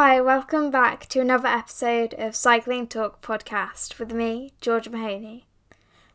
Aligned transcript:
Hi, 0.00 0.20
welcome 0.20 0.70
back 0.70 1.08
to 1.08 1.18
another 1.20 1.48
episode 1.48 2.14
of 2.14 2.36
Cycling 2.36 2.86
Talk 2.86 3.20
podcast 3.20 3.98
with 3.98 4.12
me, 4.12 4.52
George 4.60 4.88
Mahoney. 4.88 5.48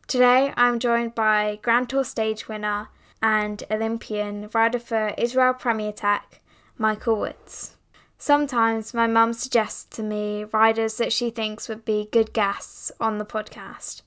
Today 0.08 0.54
I'm 0.56 0.80
joined 0.80 1.16
by 1.16 1.60
Grand 1.62 1.90
Tour 1.90 2.06
stage 2.06 2.48
winner 2.48 2.88
and 3.22 3.62
Olympian 3.70 4.50
rider 4.54 4.80
for 4.80 5.14
Israel 5.18 5.54
Premier 5.54 5.92
Tech, 5.92 6.42
Michael 6.78 7.18
Woods. 7.18 7.76
Sometimes 8.18 8.94
my 8.94 9.06
mum 9.06 9.34
suggests 9.34 9.84
to 9.98 10.02
me 10.02 10.46
riders 10.46 10.96
that 10.96 11.12
she 11.12 11.30
thinks 11.30 11.68
would 11.68 11.84
be 11.84 12.08
good 12.10 12.32
guests 12.32 12.90
on 13.02 13.18
the 13.18 13.26
podcast. 13.26 14.02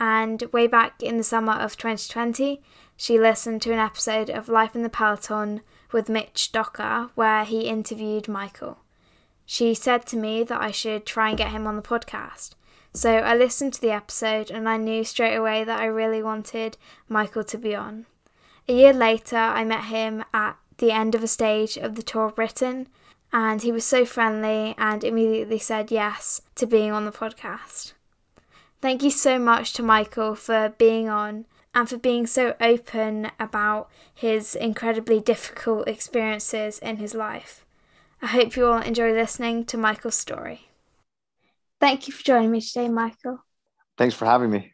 And 0.00 0.42
way 0.52 0.66
back 0.66 1.00
in 1.00 1.16
the 1.16 1.22
summer 1.22 1.52
of 1.52 1.76
2020, 1.76 2.60
she 2.96 3.20
listened 3.20 3.62
to 3.62 3.72
an 3.72 3.78
episode 3.78 4.30
of 4.30 4.48
Life 4.48 4.74
in 4.74 4.82
the 4.82 4.88
Peloton 4.88 5.60
with 5.92 6.08
Mitch 6.08 6.50
Docker 6.50 7.10
where 7.14 7.44
he 7.44 7.68
interviewed 7.68 8.26
Michael. 8.26 8.81
She 9.52 9.74
said 9.74 10.06
to 10.06 10.16
me 10.16 10.44
that 10.44 10.62
I 10.62 10.70
should 10.70 11.04
try 11.04 11.28
and 11.28 11.36
get 11.36 11.50
him 11.50 11.66
on 11.66 11.76
the 11.76 11.82
podcast. 11.82 12.54
So 12.94 13.18
I 13.18 13.34
listened 13.34 13.74
to 13.74 13.82
the 13.82 13.90
episode 13.90 14.50
and 14.50 14.66
I 14.66 14.78
knew 14.78 15.04
straight 15.04 15.36
away 15.36 15.62
that 15.62 15.78
I 15.78 15.84
really 15.84 16.22
wanted 16.22 16.78
Michael 17.06 17.44
to 17.44 17.58
be 17.58 17.74
on. 17.74 18.06
A 18.66 18.72
year 18.72 18.94
later, 18.94 19.36
I 19.36 19.62
met 19.64 19.84
him 19.84 20.24
at 20.32 20.56
the 20.78 20.90
end 20.90 21.14
of 21.14 21.22
a 21.22 21.28
stage 21.28 21.76
of 21.76 21.96
the 21.96 22.02
Tour 22.02 22.28
of 22.28 22.36
Britain, 22.36 22.88
and 23.30 23.60
he 23.60 23.70
was 23.70 23.84
so 23.84 24.06
friendly 24.06 24.74
and 24.78 25.04
immediately 25.04 25.58
said 25.58 25.90
yes 25.90 26.40
to 26.54 26.66
being 26.66 26.90
on 26.90 27.04
the 27.04 27.12
podcast. 27.12 27.92
Thank 28.80 29.02
you 29.02 29.10
so 29.10 29.38
much 29.38 29.74
to 29.74 29.82
Michael 29.82 30.34
for 30.34 30.70
being 30.78 31.10
on 31.10 31.44
and 31.74 31.86
for 31.86 31.98
being 31.98 32.26
so 32.26 32.54
open 32.58 33.30
about 33.38 33.90
his 34.14 34.54
incredibly 34.54 35.20
difficult 35.20 35.86
experiences 35.86 36.78
in 36.78 36.96
his 36.96 37.14
life. 37.14 37.61
I 38.22 38.28
hope 38.28 38.54
you 38.54 38.66
all 38.66 38.80
enjoy 38.80 39.12
listening 39.12 39.64
to 39.66 39.76
Michael's 39.76 40.14
story. 40.14 40.68
Thank 41.80 42.06
you 42.06 42.14
for 42.14 42.22
joining 42.22 42.52
me 42.52 42.60
today, 42.60 42.88
Michael. 42.88 43.40
Thanks 43.98 44.14
for 44.14 44.26
having 44.26 44.48
me. 44.48 44.72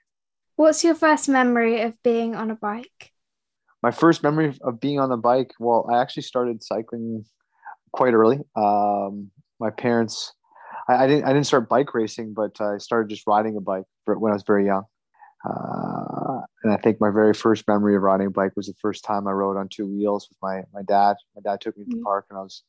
What's 0.57 0.85
your 0.85 0.95
first 0.95 1.31
memory 1.31 1.81
of 1.81 1.95
being 2.03 2.37
on 2.37 2.51
a 2.51 2.55
bike? 2.55 3.13
My 3.83 3.91
first 3.91 4.23
memory 4.23 4.55
of 4.61 4.81
being 4.81 5.01
on 5.01 5.09
the 5.09 5.17
bike, 5.17 5.53
well, 5.59 5.89
I 5.91 6.03
actually 6.03 6.25
started 6.25 6.63
cycling 6.63 7.25
quite 7.93 8.13
early. 8.13 8.41
Um, 8.55 9.31
my 9.59 9.71
parents, 9.71 10.35
I, 10.87 11.05
I, 11.05 11.07
didn't, 11.07 11.25
I 11.25 11.33
didn't 11.33 11.47
start 11.47 11.71
bike 11.71 11.95
racing, 11.95 12.35
but 12.35 12.61
I 12.61 12.77
started 12.77 13.09
just 13.09 13.27
riding 13.27 13.57
a 13.57 13.63
bike 13.63 13.85
when 14.05 14.31
I 14.31 14.35
was 14.35 14.45
very 14.47 14.67
young. 14.67 14.85
Uh, 15.49 16.41
and 16.65 16.73
I 16.73 16.77
think 16.77 17.01
my 17.01 17.11
very 17.11 17.33
first 17.33 17.67
memory 17.67 17.97
of 17.97 18.03
riding 18.03 18.27
a 18.27 18.31
bike 18.31 18.53
was 18.57 18.67
the 18.67 18.75
first 18.75 19.05
time 19.05 19.27
I 19.27 19.31
rode 19.31 19.57
on 19.57 19.69
two 19.71 19.87
wheels 19.87 20.29
with 20.29 20.37
my 20.43 20.65
my 20.75 20.83
dad. 20.83 21.17
My 21.35 21.41
dad 21.51 21.63
took 21.63 21.79
me 21.79 21.85
to 21.85 21.91
the 21.91 21.97
mm-hmm. 21.97 22.05
park, 22.05 22.27
and 22.29 22.39
I 22.39 22.43
was 22.43 22.65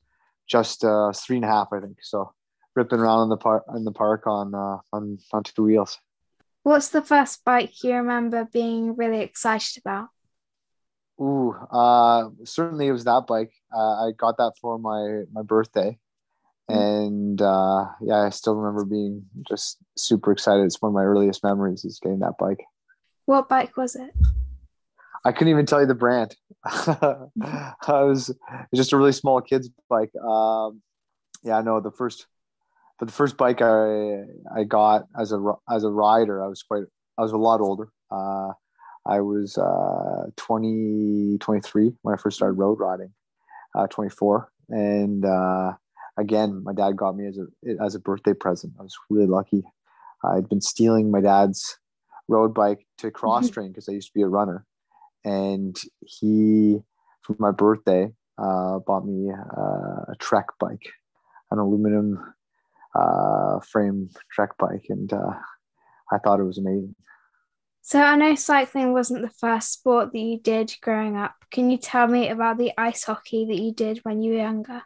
just 0.50 0.84
uh, 0.84 1.12
three 1.14 1.38
and 1.38 1.46
a 1.46 1.48
half, 1.48 1.70
I 1.72 1.80
think. 1.80 1.98
So 2.02 2.34
ripping 2.76 3.00
around 3.00 3.24
in 3.24 3.30
the 3.30 3.38
park 3.38 3.64
in 3.76 3.84
the 3.84 3.92
park 3.92 4.28
on 4.28 4.54
uh, 4.54 4.78
on 4.92 5.20
on 5.32 5.44
two 5.44 5.64
wheels. 5.64 5.98
What's 6.64 6.90
the 6.90 7.02
first 7.02 7.46
bike 7.46 7.84
you 7.84 7.94
remember 7.96 8.48
being 8.52 8.96
really 8.96 9.22
excited 9.22 9.82
about? 9.86 10.10
Ooh, 11.22 11.54
uh, 11.72 12.30
certainly 12.46 12.88
it 12.88 12.92
was 12.92 13.06
that 13.06 13.26
bike. 13.28 13.54
Uh, 13.76 14.08
I 14.08 14.12
got 14.18 14.38
that 14.38 14.54
for 14.62 14.78
my 14.78 15.24
my 15.32 15.42
birthday, 15.42 15.98
mm-hmm. 16.70 16.80
and 16.80 17.42
uh, 17.42 17.86
yeah, 18.02 18.26
I 18.26 18.30
still 18.30 18.56
remember 18.56 18.86
being 18.86 19.26
just 19.48 19.78
super 19.98 20.32
excited. 20.32 20.66
It's 20.66 20.82
one 20.82 20.90
of 20.90 20.96
my 20.96 21.04
earliest 21.04 21.44
memories 21.44 21.86
is 21.86 22.00
getting 22.02 22.20
that 22.20 22.38
bike. 22.40 22.64
What 23.26 23.50
bike 23.50 23.78
was 23.78 23.96
it? 23.96 24.12
I 25.26 25.32
couldn't 25.32 25.50
even 25.50 25.66
tell 25.66 25.82
you 25.82 25.88
the 25.88 25.96
brand. 25.96 26.36
I 26.66 28.04
was, 28.04 28.36
just 28.76 28.94
a 28.94 28.98
really 28.98 29.12
small 29.14 29.42
kid's 29.42 29.70
bike. 29.90 30.12
Um, 30.16 30.82
yeah, 31.44 31.58
I 31.58 31.62
know 31.62 31.80
the 31.80 31.92
first, 31.92 32.28
but 32.98 33.08
the 33.08 33.14
first 33.14 33.38
bike 33.38 33.62
I 33.62 34.24
I 34.54 34.66
got 34.66 35.06
as 35.18 35.32
a 35.32 35.54
as 35.70 35.84
a 35.84 35.90
rider, 35.90 36.44
I 36.44 36.48
was 36.48 36.64
quite 36.64 36.84
I 37.18 37.22
was 37.22 37.32
a 37.32 37.38
lot 37.38 37.62
older. 37.62 37.90
Uh, 38.12 38.52
I 39.06 39.22
was 39.22 39.58
uh, 39.58 40.30
20, 40.36 41.38
23 41.40 41.94
when 42.02 42.14
I 42.14 42.18
first 42.18 42.38
started 42.38 42.54
road 42.54 42.80
riding, 42.80 43.12
uh, 43.76 43.88
24. 43.88 44.52
And 44.70 45.26
uh, 45.26 45.74
again, 46.18 46.64
my 46.64 46.74
dad 46.74 46.98
got 46.98 47.16
me 47.16 47.26
as 47.28 47.38
a 47.38 47.84
as 47.84 47.96
a 47.96 48.00
birthday 48.00 48.34
present. 48.34 48.74
I 48.80 48.84
was 48.84 48.96
really 49.10 49.28
lucky. 49.28 49.64
I'd 50.24 50.50
been 50.50 50.62
stealing 50.62 51.10
my 51.10 51.22
dad's 51.22 51.78
road 52.28 52.54
bike 52.54 52.86
to 52.98 53.12
cross 53.12 53.50
train 53.52 53.70
because 53.70 53.88
I 53.88 53.94
used 53.94 54.10
to 54.10 54.14
be 54.14 54.22
a 54.22 54.28
runner 54.28 54.66
and 55.24 55.78
he 56.02 56.80
for 57.22 57.36
my 57.40 57.52
birthday 57.52 58.12
uh, 58.38 58.80
bought 58.80 59.06
me 59.06 59.32
uh, 59.32 60.12
a 60.12 60.16
track 60.20 60.48
bike, 60.60 60.88
an 61.52 61.60
aluminum 61.60 62.34
uh, 62.96 63.60
frame 63.60 64.10
track 64.32 64.58
bike, 64.58 64.86
and 64.90 65.12
uh, 65.14 65.34
I 66.12 66.18
thought 66.18 66.40
it 66.40 66.46
was 66.46 66.58
amazing. 66.58 66.96
So 67.82 68.02
I 68.02 68.16
know 68.16 68.36
cycling 68.36 68.94
wasn't 68.94 69.24
the 69.24 69.30
first 69.30 69.74
sport 69.74 70.12
that 70.12 70.20
you 70.20 70.40
did 70.40 70.76
growing 70.82 71.18
up. 71.18 71.34
Can 71.50 71.70
you 71.72 71.78
tell 71.78 72.08
me 72.08 72.30
about 72.30 72.58
the 72.58 72.72
ice 72.78 73.04
hockey 73.04 73.46
that 73.46 73.58
you 73.58 73.74
did 73.74 74.00
when 74.00 74.22
you 74.22 74.34
were 74.34 74.40
younger? 74.40 74.84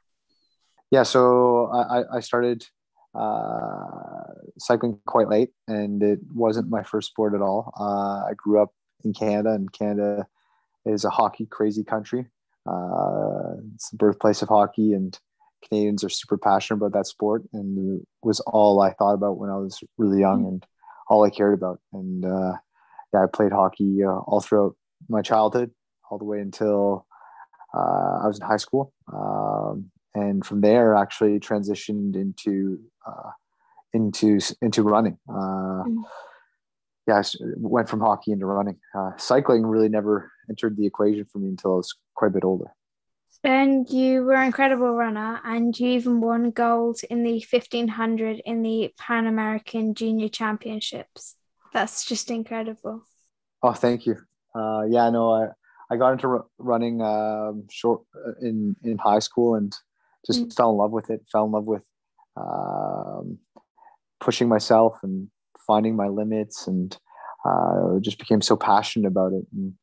Yeah, 0.90 1.04
so 1.04 1.72
I, 1.74 2.18
I 2.18 2.20
started 2.20 2.66
uh, 3.16 4.26
cycling 4.58 5.00
quite 5.06 5.28
late, 5.28 5.50
and 5.68 6.02
it 6.02 6.20
wasn't 6.34 6.70
my 6.70 6.84
first 6.84 7.10
sport 7.10 7.34
at 7.34 7.42
all. 7.42 7.74
Uh, 7.78 8.30
I 8.30 8.34
grew 8.38 8.62
up 8.62 8.72
in 9.04 9.14
Canada, 9.14 9.52
and 9.52 9.72
Canada 9.72 10.28
is 10.86 11.06
a 11.06 11.10
hockey 11.10 11.46
crazy 11.46 11.84
country. 11.84 12.26
Uh, 12.66 13.56
it's 13.76 13.90
the 13.90 13.98
birthplace 13.98 14.42
of 14.42 14.50
hockey, 14.50 14.94
and 14.94 15.18
Canadians 15.68 16.04
are 16.04 16.10
super 16.10 16.38
passionate 16.38 16.78
about 16.78 16.94
that 16.94 17.08
sport. 17.08 17.44
And 17.54 18.00
it 18.02 18.08
was 18.22 18.40
all 18.42 18.82
I 18.82 18.94
thought 18.94 19.14
about 19.14 19.38
when 19.38 19.50
I 19.50 19.58
was 19.58 19.84
really 19.98 20.20
young, 20.20 20.40
mm-hmm. 20.40 20.48
and 20.48 20.66
all 21.08 21.24
I 21.24 21.30
cared 21.30 21.54
about. 21.54 21.80
And 21.92 22.26
uh, 22.26 22.54
yeah, 23.14 23.24
I 23.24 23.28
played 23.32 23.52
hockey 23.52 24.04
uh, 24.04 24.20
all 24.20 24.42
throughout 24.42 24.76
my 25.10 25.22
childhood, 25.22 25.72
all 26.10 26.18
the 26.18 26.26
way 26.26 26.40
until 26.40 27.06
uh, 27.74 28.20
I 28.24 28.28
was 28.28 28.40
in 28.40 28.46
high 28.46 28.58
school. 28.58 28.94
Um, 29.12 29.92
and 30.16 30.46
from 30.46 30.62
there, 30.62 30.96
actually 30.96 31.40
transitioned 31.40 32.16
into 32.16 32.80
uh, 33.06 33.32
into 33.94 34.40
into 34.62 34.84
running. 34.84 35.18
Mm-hmm 35.28 36.02
yeah, 37.08 37.20
I 37.20 37.24
went 37.58 37.90
from 37.90 38.00
hockey 38.00 38.32
into 38.32 38.46
running. 38.46 38.78
Uh, 38.96 39.12
cycling 39.18 39.66
really 39.66 39.90
never 39.90 40.32
entered 40.50 40.78
the 40.78 40.86
equation 40.86 41.26
for 41.26 41.40
me 41.40 41.50
until 41.50 41.74
I 41.74 41.78
was 41.78 41.94
quite 42.16 42.30
a 42.30 42.34
bit 42.34 42.44
older. 42.44 42.72
And 43.44 43.90
you 43.90 44.24
were 44.24 44.36
an 44.36 44.46
incredible 44.46 44.94
runner, 44.94 45.42
and 45.44 45.78
you 45.78 45.90
even 45.90 46.22
won 46.22 46.52
gold 46.52 47.02
in 47.10 47.24
the 47.24 47.44
1500 47.52 48.42
in 48.46 48.62
the 48.62 48.94
Pan 48.98 49.28
American 49.28 49.96
Junior 49.96 50.30
Championships. 50.30 51.36
That's 51.74 52.06
just 52.06 52.32
incredible. 52.32 53.04
Oh, 53.62 53.74
thank 53.74 54.06
you. 54.06 54.18
Uh, 54.56 54.84
yeah, 54.88 55.10
no, 55.10 55.34
I, 55.34 55.48
I 55.92 55.98
got 55.98 56.14
into 56.14 56.28
r- 56.28 56.46
running 56.58 57.02
um, 57.02 57.66
short 57.70 58.04
uh, 58.16 58.34
in 58.42 58.78
in 58.84 58.98
high 58.98 59.20
school 59.20 59.56
and 59.56 59.76
just 60.26 60.46
mm. 60.48 60.54
fell 60.56 60.72
in 60.72 60.78
love 60.78 60.92
with 60.92 61.10
it. 61.10 61.26
Fell 61.30 61.46
in 61.46 61.52
love 61.52 61.66
with 61.66 61.86
um, 62.38 63.40
pushing 64.22 64.48
myself 64.48 65.00
and 65.04 65.30
finding 65.66 65.96
my 65.96 66.08
limits 66.08 66.68
and 66.68 66.98
uh, 67.46 68.00
just 68.00 68.20
became 68.20 68.42
so 68.42 68.56
passionate 68.56 69.08
about 69.08 69.34
it. 69.34 69.46
And 69.54 69.74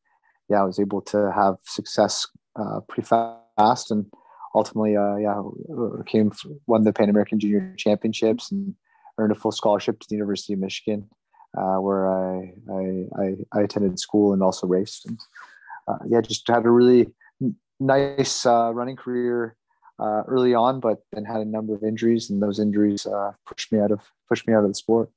yeah, 0.49 0.61
I 0.61 0.65
was 0.65 0.79
able 0.79 1.01
to 1.03 1.31
have 1.31 1.55
success 1.63 2.27
uh, 2.59 2.81
pretty 2.87 3.07
fast 3.07 3.91
and 3.91 4.05
ultimately, 4.53 4.95
uh, 4.95 5.15
yeah, 5.15 5.41
came 6.05 6.31
won 6.67 6.83
the 6.83 6.93
Pan 6.93 7.09
American 7.09 7.39
Junior 7.39 7.73
Championships 7.77 8.51
and 8.51 8.75
earned 9.17 9.31
a 9.31 9.35
full 9.35 9.51
scholarship 9.51 9.99
to 9.99 10.07
the 10.09 10.15
University 10.15 10.53
of 10.53 10.59
Michigan, 10.59 11.09
uh, 11.57 11.77
where 11.77 12.09
I, 12.09 12.53
I, 12.71 13.05
I 13.21 13.35
I 13.53 13.61
attended 13.61 13.99
school 13.99 14.33
and 14.33 14.43
also 14.43 14.67
raced. 14.67 15.05
And 15.05 15.19
uh, 15.87 15.99
yeah, 16.07 16.21
just 16.21 16.47
had 16.47 16.65
a 16.65 16.69
really 16.69 17.13
nice 17.79 18.45
uh, 18.45 18.71
running 18.73 18.95
career 18.95 19.55
early 20.27 20.55
on, 20.55 20.79
but 20.79 21.03
then 21.13 21.25
had 21.25 21.41
a 21.41 21.45
number 21.45 21.75
of 21.75 21.83
injuries, 21.83 22.29
and 22.29 22.41
those 22.41 22.59
injuries 22.59 23.05
pushed 23.45 23.71
me 23.71 23.79
out 23.79 23.91
of 23.91 24.01
pushed 24.27 24.47
me 24.47 24.53
out 24.53 24.63
of 24.63 24.69
the 24.69 24.75
sport. 24.75 25.09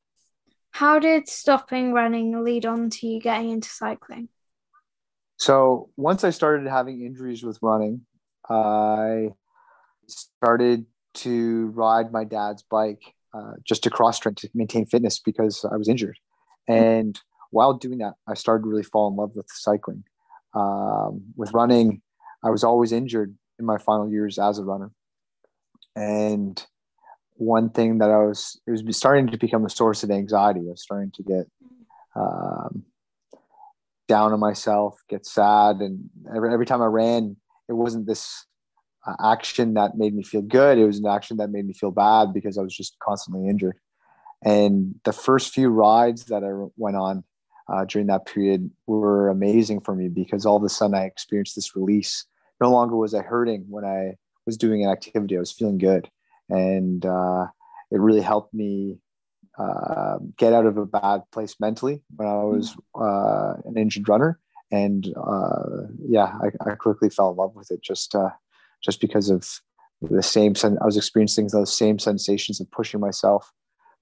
How 0.75 0.99
did 0.99 1.29
stopping 1.29 1.93
running 1.93 2.43
lead 2.43 2.67
on 2.67 2.91
to 2.91 3.07
you 3.07 3.21
getting 3.21 3.51
into 3.51 3.69
cycling? 3.69 4.29
So 5.37 5.91
once 5.97 6.25
I 6.25 6.31
started 6.31 6.67
having 6.67 7.01
injuries 7.01 7.45
with 7.45 7.61
running, 7.63 8.01
I 8.51 9.29
started 10.09 10.87
to 11.23 11.67
ride 11.77 12.11
my 12.11 12.25
dad's 12.25 12.65
bike 12.65 13.15
uh, 13.33 13.53
just 13.63 13.85
to 13.85 13.91
cross 13.91 14.19
train 14.19 14.35
to 14.35 14.49
maintain 14.53 14.85
fitness 14.85 15.21
because 15.21 15.65
I 15.65 15.77
was 15.77 15.89
injured. 15.89 16.19
And 16.67 17.21
while 17.53 17.75
doing 17.75 17.99
that, 17.99 18.15
I 18.27 18.35
started 18.35 18.65
to 18.65 18.69
really 18.69 18.83
fall 18.83 19.09
in 19.09 19.15
love 19.15 19.31
with 19.37 19.47
cycling. 19.51 20.03
Um, 20.55 21.23
with 21.37 21.53
running, 21.53 22.03
I 22.43 22.51
was 22.51 22.65
always 22.65 22.91
injured 22.91 23.33
in 23.61 23.65
my 23.65 23.79
final 23.79 24.11
years 24.11 24.41
as 24.41 24.59
a 24.59 24.65
runner. 24.65 24.91
And 25.95 26.61
one 27.37 27.71
thing 27.71 27.99
that 27.99 28.11
I 28.11 28.19
was 28.19 28.61
it 28.67 28.71
was 28.71 28.97
starting 28.97 29.29
to 29.29 29.39
become 29.39 29.65
a 29.65 29.71
source 29.71 30.03
of 30.03 30.11
anxiety. 30.11 30.61
I 30.61 30.71
was 30.71 30.83
starting 30.83 31.11
to 31.13 31.23
get 31.23 31.47
um, 32.15 32.85
down 34.09 34.33
on 34.33 34.41
myself, 34.41 35.03
get 35.09 35.27
sad, 35.27 35.77
and 35.77 36.11
every 36.35 36.53
every 36.53 36.67
time 36.67 36.83
I 36.83 36.87
ran, 36.87 37.37
it 37.69 37.73
wasn't 37.73 38.07
this 38.07 38.47
action 39.23 39.75
that 39.75 39.97
made 39.97 40.15
me 40.15 40.23
feel 40.23 40.43
good. 40.43 40.79
It 40.79 40.87
was 40.87 40.99
an 40.99 41.07
action 41.07 41.37
that 41.39 41.51
made 41.51 41.67
me 41.67 41.75
feel 41.75 41.91
bad 41.91 42.33
because 42.33 42.57
I 42.57 42.63
was 42.63 42.75
just 42.75 42.99
constantly 43.01 43.49
injured. 43.49 43.77
And 44.43 44.95
the 45.05 45.13
first 45.13 45.53
few 45.53 45.69
rides 45.69 46.27
that 46.27 46.45
I 46.45 46.71
went 46.77 46.97
on 46.97 47.25
uh, 47.69 47.85
during 47.87 48.09
that 48.09 48.27
period 48.27 48.71
were 48.87 49.31
amazing 49.31 49.81
for 49.81 49.95
me 49.95 50.09
because 50.09 50.45
all 50.45 50.57
of 50.57 50.63
a 50.65 50.69
sudden 50.69 50.95
I 50.95 51.05
experienced 51.05 51.57
this 51.57 51.75
release. 51.75 52.27
No 52.61 52.71
longer 52.71 52.97
was 52.97 53.15
I 53.15 53.23
hurting 53.23 53.65
when 53.69 53.85
I 53.85 54.17
was 54.47 54.57
doing 54.57 54.85
an 54.85 54.91
activity. 54.91 55.37
I 55.37 55.41
was 55.41 55.53
feeling 55.53 55.79
good, 55.79 56.09
and 56.49 57.05
uh, 57.05 57.47
it 57.91 58.01
really 58.01 58.21
helped 58.21 58.55
me 58.55 58.99
uh, 59.59 60.19
get 60.37 60.53
out 60.53 60.67
of 60.67 60.77
a 60.77 60.87
bad 60.87 61.23
place 61.33 61.57
mentally 61.61 62.03
when 62.17 62.29
I 62.29 62.43
was 62.43 62.77
uh, 62.99 63.55
an 63.65 63.77
injured 63.77 64.09
runner. 64.09 64.41
And 64.73 65.07
uh, 65.17 65.87
yeah, 66.09 66.37
I, 66.43 66.71
I, 66.71 66.75
quickly 66.75 67.09
fell 67.09 67.31
in 67.31 67.37
love 67.37 67.55
with 67.55 67.71
it 67.71 67.81
just 67.81 68.15
uh, 68.17 68.31
just 68.83 69.01
because 69.01 69.31
of 69.31 69.47
the 70.03 70.23
same. 70.23 70.57
Sen- 70.57 70.79
I 70.83 70.87
was 70.87 70.97
experiencing 70.97 71.49
those 71.49 71.77
same 71.77 72.01
sensations 72.01 72.61
of 72.61 72.71
pushing 72.73 72.99
myself, 72.99 73.53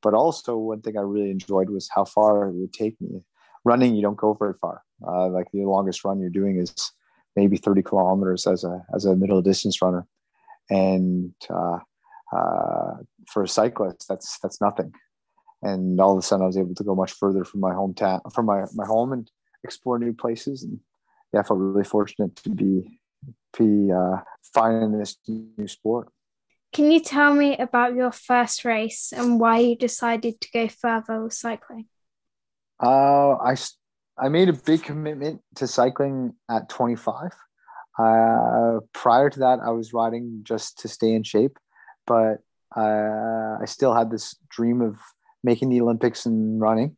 but 0.02 0.14
also 0.14 0.56
one 0.56 0.80
thing 0.80 0.96
I 0.96 1.02
really 1.02 1.30
enjoyed 1.30 1.68
was 1.68 1.90
how 1.94 2.06
far 2.06 2.46
it 2.46 2.52
would 2.52 2.72
take 2.72 2.98
me. 3.00 3.22
Running, 3.64 3.94
you 3.94 4.02
don't 4.02 4.16
go 4.16 4.32
very 4.32 4.54
far. 4.54 4.82
Uh, 5.06 5.28
like 5.28 5.48
the 5.52 5.64
longest 5.64 6.04
run 6.04 6.20
you're 6.20 6.30
doing 6.30 6.58
is 6.58 6.92
maybe 7.36 7.58
30 7.58 7.82
kilometers 7.82 8.46
as 8.46 8.64
a 8.64 8.82
as 8.94 9.04
a 9.04 9.14
middle 9.16 9.42
distance 9.42 9.82
runner, 9.82 10.06
and 10.70 11.34
uh, 12.32 13.02
for 13.26 13.42
a 13.42 13.48
cyclist, 13.48 14.06
that's 14.08 14.38
that's 14.40 14.60
nothing 14.60 14.92
and 15.62 16.00
all 16.00 16.12
of 16.12 16.18
a 16.18 16.22
sudden 16.22 16.42
I 16.42 16.46
was 16.46 16.58
able 16.58 16.74
to 16.74 16.84
go 16.84 16.94
much 16.94 17.12
further 17.12 17.44
from 17.44 17.60
my 17.60 17.72
hometown, 17.72 18.20
from 18.34 18.46
my, 18.46 18.64
my 18.74 18.84
home 18.84 19.12
and 19.12 19.30
explore 19.64 19.98
new 19.98 20.12
places. 20.12 20.64
And 20.64 20.80
yeah, 21.32 21.40
I 21.40 21.42
felt 21.44 21.60
really 21.60 21.84
fortunate 21.84 22.34
to 22.36 22.50
be, 22.50 22.98
be 23.56 23.92
uh, 23.92 24.18
finding 24.52 24.98
this 24.98 25.16
new 25.28 25.68
sport. 25.68 26.08
Can 26.72 26.90
you 26.90 27.00
tell 27.00 27.34
me 27.34 27.56
about 27.56 27.94
your 27.94 28.10
first 28.10 28.64
race 28.64 29.12
and 29.14 29.38
why 29.38 29.58
you 29.58 29.76
decided 29.76 30.40
to 30.40 30.48
go 30.52 30.68
further 30.68 31.22
with 31.22 31.34
cycling? 31.34 31.86
Uh, 32.82 33.34
I, 33.36 33.54
I 34.18 34.28
made 34.30 34.48
a 34.48 34.54
big 34.54 34.82
commitment 34.82 35.42
to 35.56 35.68
cycling 35.68 36.32
at 36.50 36.68
25. 36.68 37.30
Uh, 37.98 38.80
prior 38.94 39.28
to 39.28 39.38
that, 39.40 39.60
I 39.64 39.70
was 39.70 39.92
riding 39.92 40.40
just 40.42 40.78
to 40.80 40.88
stay 40.88 41.12
in 41.12 41.22
shape, 41.22 41.56
but 42.06 42.38
uh, 42.76 43.58
I 43.60 43.64
still 43.66 43.94
had 43.94 44.10
this 44.10 44.36
dream 44.48 44.80
of 44.80 44.98
making 45.44 45.70
the 45.70 45.80
Olympics 45.80 46.26
and 46.26 46.60
running. 46.60 46.96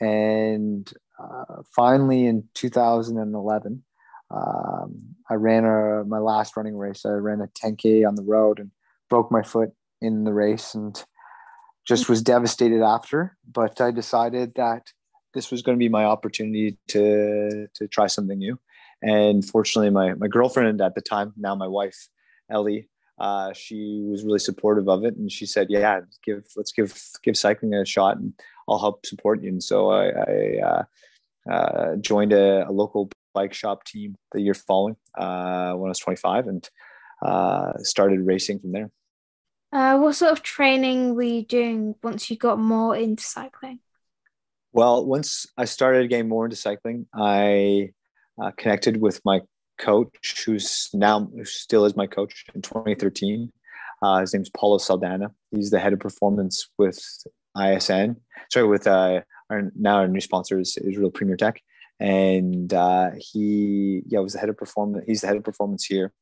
And 0.00 0.90
uh, 1.18 1.62
finally, 1.74 2.26
in 2.26 2.48
2011, 2.54 3.82
um, 4.30 5.02
I 5.28 5.34
ran 5.34 5.64
a, 5.64 6.04
my 6.04 6.18
last 6.18 6.56
running 6.56 6.76
race. 6.76 7.04
I 7.04 7.10
ran 7.10 7.40
a 7.40 7.48
10K 7.48 8.06
on 8.06 8.14
the 8.14 8.22
road 8.22 8.58
and 8.58 8.70
broke 9.08 9.32
my 9.32 9.42
foot 9.42 9.72
in 10.00 10.24
the 10.24 10.32
race 10.32 10.74
and 10.74 11.02
just 11.86 12.08
was 12.08 12.22
devastated 12.22 12.82
after. 12.82 13.36
But 13.50 13.80
I 13.80 13.90
decided 13.90 14.54
that 14.56 14.92
this 15.34 15.50
was 15.50 15.62
going 15.62 15.76
to 15.76 15.80
be 15.82 15.88
my 15.88 16.04
opportunity 16.04 16.78
to, 16.88 17.66
to 17.74 17.88
try 17.88 18.06
something 18.06 18.38
new. 18.38 18.58
And 19.02 19.44
fortunately, 19.44 19.90
my, 19.90 20.14
my 20.14 20.28
girlfriend 20.28 20.80
at 20.80 20.94
the 20.94 21.00
time, 21.00 21.32
now 21.36 21.54
my 21.54 21.68
wife, 21.68 22.08
Ellie, 22.50 22.88
uh, 23.18 23.52
she 23.52 24.04
was 24.08 24.24
really 24.24 24.38
supportive 24.38 24.88
of 24.88 25.04
it, 25.04 25.16
and 25.16 25.30
she 25.30 25.46
said, 25.46 25.68
"Yeah, 25.70 26.00
give 26.24 26.44
let's 26.56 26.72
give 26.72 26.96
give 27.22 27.36
cycling 27.36 27.74
a 27.74 27.84
shot, 27.84 28.16
and 28.16 28.32
I'll 28.68 28.78
help 28.78 29.04
support 29.06 29.42
you." 29.42 29.48
And 29.48 29.62
so 29.62 29.90
I, 29.90 30.08
I 30.08 30.60
uh, 30.62 30.82
uh, 31.50 31.96
joined 31.96 32.32
a, 32.32 32.68
a, 32.68 32.70
local 32.70 33.10
bike 33.34 33.52
shop 33.52 33.84
team 33.84 34.14
the 34.32 34.40
year 34.40 34.54
following 34.54 34.96
uh, 35.16 35.72
when 35.72 35.88
I 35.88 35.90
was 35.90 35.98
25, 35.98 36.46
and 36.46 36.70
uh, 37.22 37.72
started 37.78 38.20
racing 38.20 38.60
from 38.60 38.72
there. 38.72 38.90
Uh, 39.72 39.98
what 39.98 40.14
sort 40.14 40.32
of 40.32 40.42
training 40.42 41.14
were 41.14 41.22
you 41.22 41.42
doing 41.42 41.96
once 42.02 42.30
you 42.30 42.36
got 42.36 42.58
more 42.58 42.96
into 42.96 43.22
cycling? 43.22 43.80
Well, 44.72 45.04
once 45.04 45.46
I 45.56 45.64
started 45.64 46.08
getting 46.08 46.28
more 46.28 46.44
into 46.44 46.56
cycling, 46.56 47.06
I 47.12 47.90
connected 48.56 49.00
with 49.00 49.20
my 49.24 49.40
coach, 49.78 50.42
who's 50.44 50.90
now 50.92 51.28
who 51.34 51.44
still 51.44 51.84
is 51.84 51.96
my 51.96 52.06
coach 52.06 52.44
in 52.54 52.62
2013. 52.62 53.52
Uh, 54.02 54.20
his 54.20 54.32
name's 54.32 54.50
Paulo 54.50 54.78
Saldanha. 54.78 55.32
He's 55.50 55.70
the 55.70 55.80
head 55.80 55.92
of 55.92 56.00
performance 56.00 56.68
with 56.78 57.00
ISN. 57.56 58.16
Sorry, 58.50 58.66
with 58.66 58.86
uh, 58.86 59.22
our, 59.50 59.72
now 59.74 59.96
our 59.96 60.08
new 60.08 60.20
sponsor 60.20 60.58
is 60.58 60.76
Israel 60.76 61.10
Premier 61.10 61.36
Tech, 61.36 61.60
and 61.98 62.72
uh, 62.72 63.10
he 63.18 64.02
yeah 64.06 64.20
was 64.20 64.34
the 64.34 64.38
head 64.38 64.48
of 64.48 64.56
performance. 64.56 65.04
He's 65.06 65.22
the 65.22 65.26
head 65.26 65.36
of 65.36 65.44
performance 65.44 65.84
here, 65.84 66.12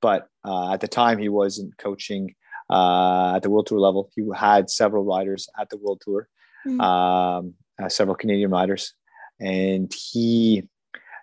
but 0.00 0.28
uh, 0.44 0.72
at 0.72 0.80
the 0.80 0.88
time 0.88 1.18
he 1.18 1.28
wasn't 1.28 1.76
coaching 1.78 2.34
uh, 2.70 3.34
at 3.36 3.42
the 3.42 3.50
World 3.50 3.66
Tour 3.66 3.80
level. 3.80 4.10
He 4.14 4.22
had 4.34 4.70
several 4.70 5.04
riders 5.04 5.48
at 5.58 5.68
the 5.70 5.76
World 5.76 6.02
Tour, 6.04 6.28
mm-hmm. 6.66 6.80
um, 6.80 7.54
uh, 7.82 7.88
several 7.88 8.16
Canadian 8.16 8.50
riders, 8.50 8.94
and 9.40 9.92
he 9.92 10.68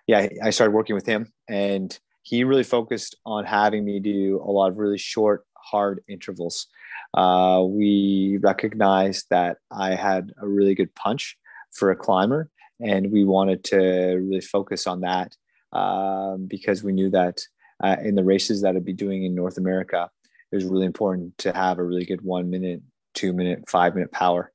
yeah 0.06 0.28
I 0.42 0.50
started 0.50 0.72
working 0.72 0.94
with 0.94 1.06
him 1.06 1.32
and 1.48 1.98
he 2.24 2.42
really 2.42 2.64
focused 2.64 3.16
on 3.24 3.44
having 3.44 3.84
me 3.84 4.00
do 4.00 4.42
a 4.44 4.50
lot 4.50 4.70
of 4.70 4.78
really 4.78 4.98
short, 4.98 5.44
hard 5.56 6.02
intervals. 6.08 6.66
Uh, 7.12 7.62
we 7.66 8.38
recognized 8.42 9.26
that 9.30 9.58
I 9.70 9.94
had 9.94 10.32
a 10.40 10.48
really 10.48 10.74
good 10.74 10.94
punch 10.94 11.36
for 11.72 11.90
a 11.90 11.96
climber, 11.96 12.48
and 12.80 13.12
we 13.12 13.24
wanted 13.24 13.62
to 13.64 13.78
really 13.78 14.40
focus 14.40 14.86
on 14.86 15.02
that 15.02 15.36
um, 15.72 16.46
because 16.46 16.82
we 16.82 16.92
knew 16.92 17.10
that 17.10 17.40
uh, 17.82 17.96
in 18.02 18.14
the 18.14 18.24
races 18.24 18.62
that 18.62 18.74
I'd 18.74 18.84
be 18.84 18.94
doing 18.94 19.24
in 19.24 19.34
North 19.34 19.58
America, 19.58 20.10
it 20.50 20.56
was 20.56 20.64
really 20.64 20.86
important 20.86 21.36
to 21.38 21.52
have 21.52 21.78
a 21.78 21.84
really 21.84 22.06
good 22.06 22.22
one 22.22 22.48
minute, 22.48 22.80
two 23.12 23.34
minute, 23.34 23.68
five 23.68 23.94
minute 23.94 24.12
power. 24.12 24.50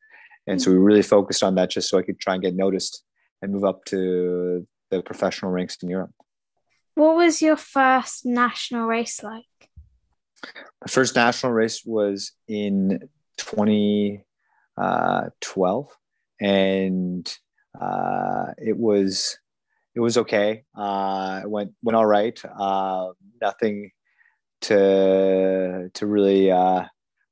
And 0.47 0.59
so 0.59 0.71
we 0.71 0.77
really 0.77 1.03
focused 1.03 1.43
on 1.43 1.53
that 1.55 1.69
just 1.69 1.87
so 1.87 1.99
I 1.99 2.01
could 2.01 2.19
try 2.19 2.33
and 2.33 2.41
get 2.41 2.55
noticed 2.55 3.03
and 3.43 3.51
move 3.51 3.63
up 3.63 3.85
to 3.85 4.65
the 4.89 5.01
professional 5.01 5.51
ranks 5.51 5.77
in 5.81 5.89
Europe. 5.89 6.11
What 6.95 7.15
was 7.15 7.41
your 7.41 7.55
first 7.55 8.25
national 8.25 8.87
race 8.87 9.23
like? 9.23 9.45
My 10.81 10.87
first 10.87 11.15
national 11.15 11.51
race 11.51 11.83
was 11.85 12.31
in 12.47 13.09
2012, 13.37 14.25
uh, 14.77 15.89
and 16.41 17.37
uh, 17.79 18.45
it 18.57 18.77
was 18.77 19.37
it 19.95 19.99
was 19.99 20.17
okay. 20.17 20.63
Uh, 20.75 21.41
it 21.43 21.49
went 21.49 21.73
went 21.81 21.95
all 21.95 22.05
right. 22.05 22.39
Uh, 22.45 23.09
nothing 23.41 23.91
to 24.61 25.89
to 25.93 26.05
really 26.05 26.51
uh, 26.51 26.85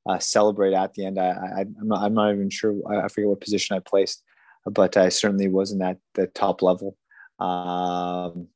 uh, 0.07 0.19
celebrate 0.19 0.73
at 0.73 0.93
the 0.93 1.05
end. 1.05 1.19
I, 1.19 1.29
I 1.29 1.61
am 1.61 1.75
not 1.83 2.03
I'm 2.03 2.13
not 2.13 2.33
even 2.33 2.49
sure. 2.49 2.75
I 2.89 3.07
forget 3.07 3.29
what 3.29 3.41
position 3.41 3.75
I 3.75 3.79
placed, 3.79 4.23
but 4.65 4.97
I 4.97 5.09
certainly 5.09 5.47
wasn't 5.47 5.81
at 5.81 5.97
the 6.13 6.27
top 6.27 6.61
level. 6.61 6.97
Um, 7.39 8.47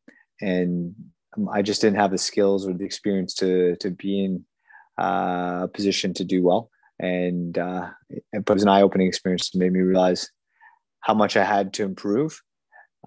and 0.41 0.95
I 1.51 1.61
just 1.61 1.81
didn't 1.81 1.99
have 1.99 2.11
the 2.11 2.17
skills 2.17 2.67
or 2.67 2.73
the 2.73 2.85
experience 2.85 3.33
to 3.35 3.75
to 3.77 3.91
be 3.91 4.25
in 4.25 4.45
uh, 4.99 5.61
a 5.63 5.67
position 5.67 6.13
to 6.15 6.23
do 6.23 6.43
well. 6.43 6.69
And 6.99 7.57
uh, 7.57 7.89
it, 8.09 8.47
was 8.47 8.61
an 8.61 8.69
eye 8.69 8.83
opening 8.83 9.07
experience 9.07 9.49
to 9.49 9.57
make 9.57 9.71
me 9.71 9.79
realize 9.79 10.29
how 10.99 11.15
much 11.15 11.35
I 11.35 11.43
had 11.43 11.73
to 11.73 11.83
improve. 11.83 12.39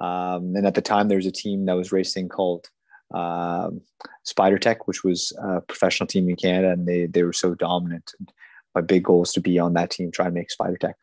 Um, 0.00 0.56
and 0.56 0.66
at 0.66 0.74
the 0.74 0.82
time, 0.82 1.06
there 1.06 1.18
was 1.18 1.26
a 1.26 1.32
team 1.32 1.66
that 1.66 1.76
was 1.76 1.92
racing 1.92 2.28
called 2.28 2.68
um, 3.12 3.82
Spider 4.24 4.58
Tech, 4.58 4.88
which 4.88 5.04
was 5.04 5.32
a 5.40 5.60
professional 5.60 6.08
team 6.08 6.28
in 6.28 6.36
Canada, 6.36 6.72
and 6.72 6.86
they 6.86 7.06
they 7.06 7.22
were 7.22 7.32
so 7.32 7.54
dominant. 7.54 8.12
And 8.18 8.32
my 8.74 8.80
big 8.80 9.04
goal 9.04 9.20
was 9.20 9.32
to 9.34 9.40
be 9.40 9.58
on 9.58 9.74
that 9.74 9.90
team, 9.90 10.10
try 10.10 10.26
and 10.26 10.34
make 10.34 10.50
Spider 10.50 10.76
Tech. 10.76 10.96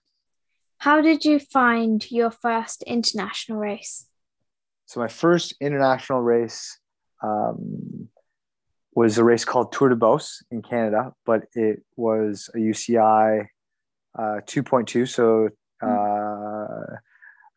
How 0.80 1.00
did 1.00 1.24
you 1.24 1.40
find 1.40 2.10
your 2.12 2.32
first 2.32 2.84
international 2.84 3.60
race? 3.60 4.08
So 4.92 5.00
my 5.00 5.08
first 5.08 5.54
international 5.62 6.20
race 6.20 6.78
um, 7.24 8.10
was 8.94 9.18
a 9.18 9.24
race 9.24 9.46
called 9.46 9.72
Tour 9.72 9.88
de 9.88 9.96
Beauce 9.96 10.44
in 10.52 10.62
Canada, 10.62 11.14
but 11.26 11.44
it 11.54 11.82
was 11.96 12.50
a 12.54 12.58
UCI 12.58 13.46
uh, 14.20 14.42
2.2. 14.46 15.08
So 15.08 15.48
uh, 15.82 16.98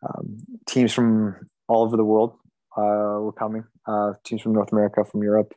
um, 0.07 0.37
teams 0.69 0.93
from 0.93 1.35
all 1.67 1.83
over 1.83 1.97
the 1.97 2.05
world 2.05 2.37
uh, 2.77 3.19
were 3.19 3.35
coming. 3.37 3.65
Uh, 3.85 4.13
teams 4.25 4.41
from 4.41 4.53
North 4.53 4.71
America, 4.71 5.05
from 5.05 5.25
Europe, 5.25 5.55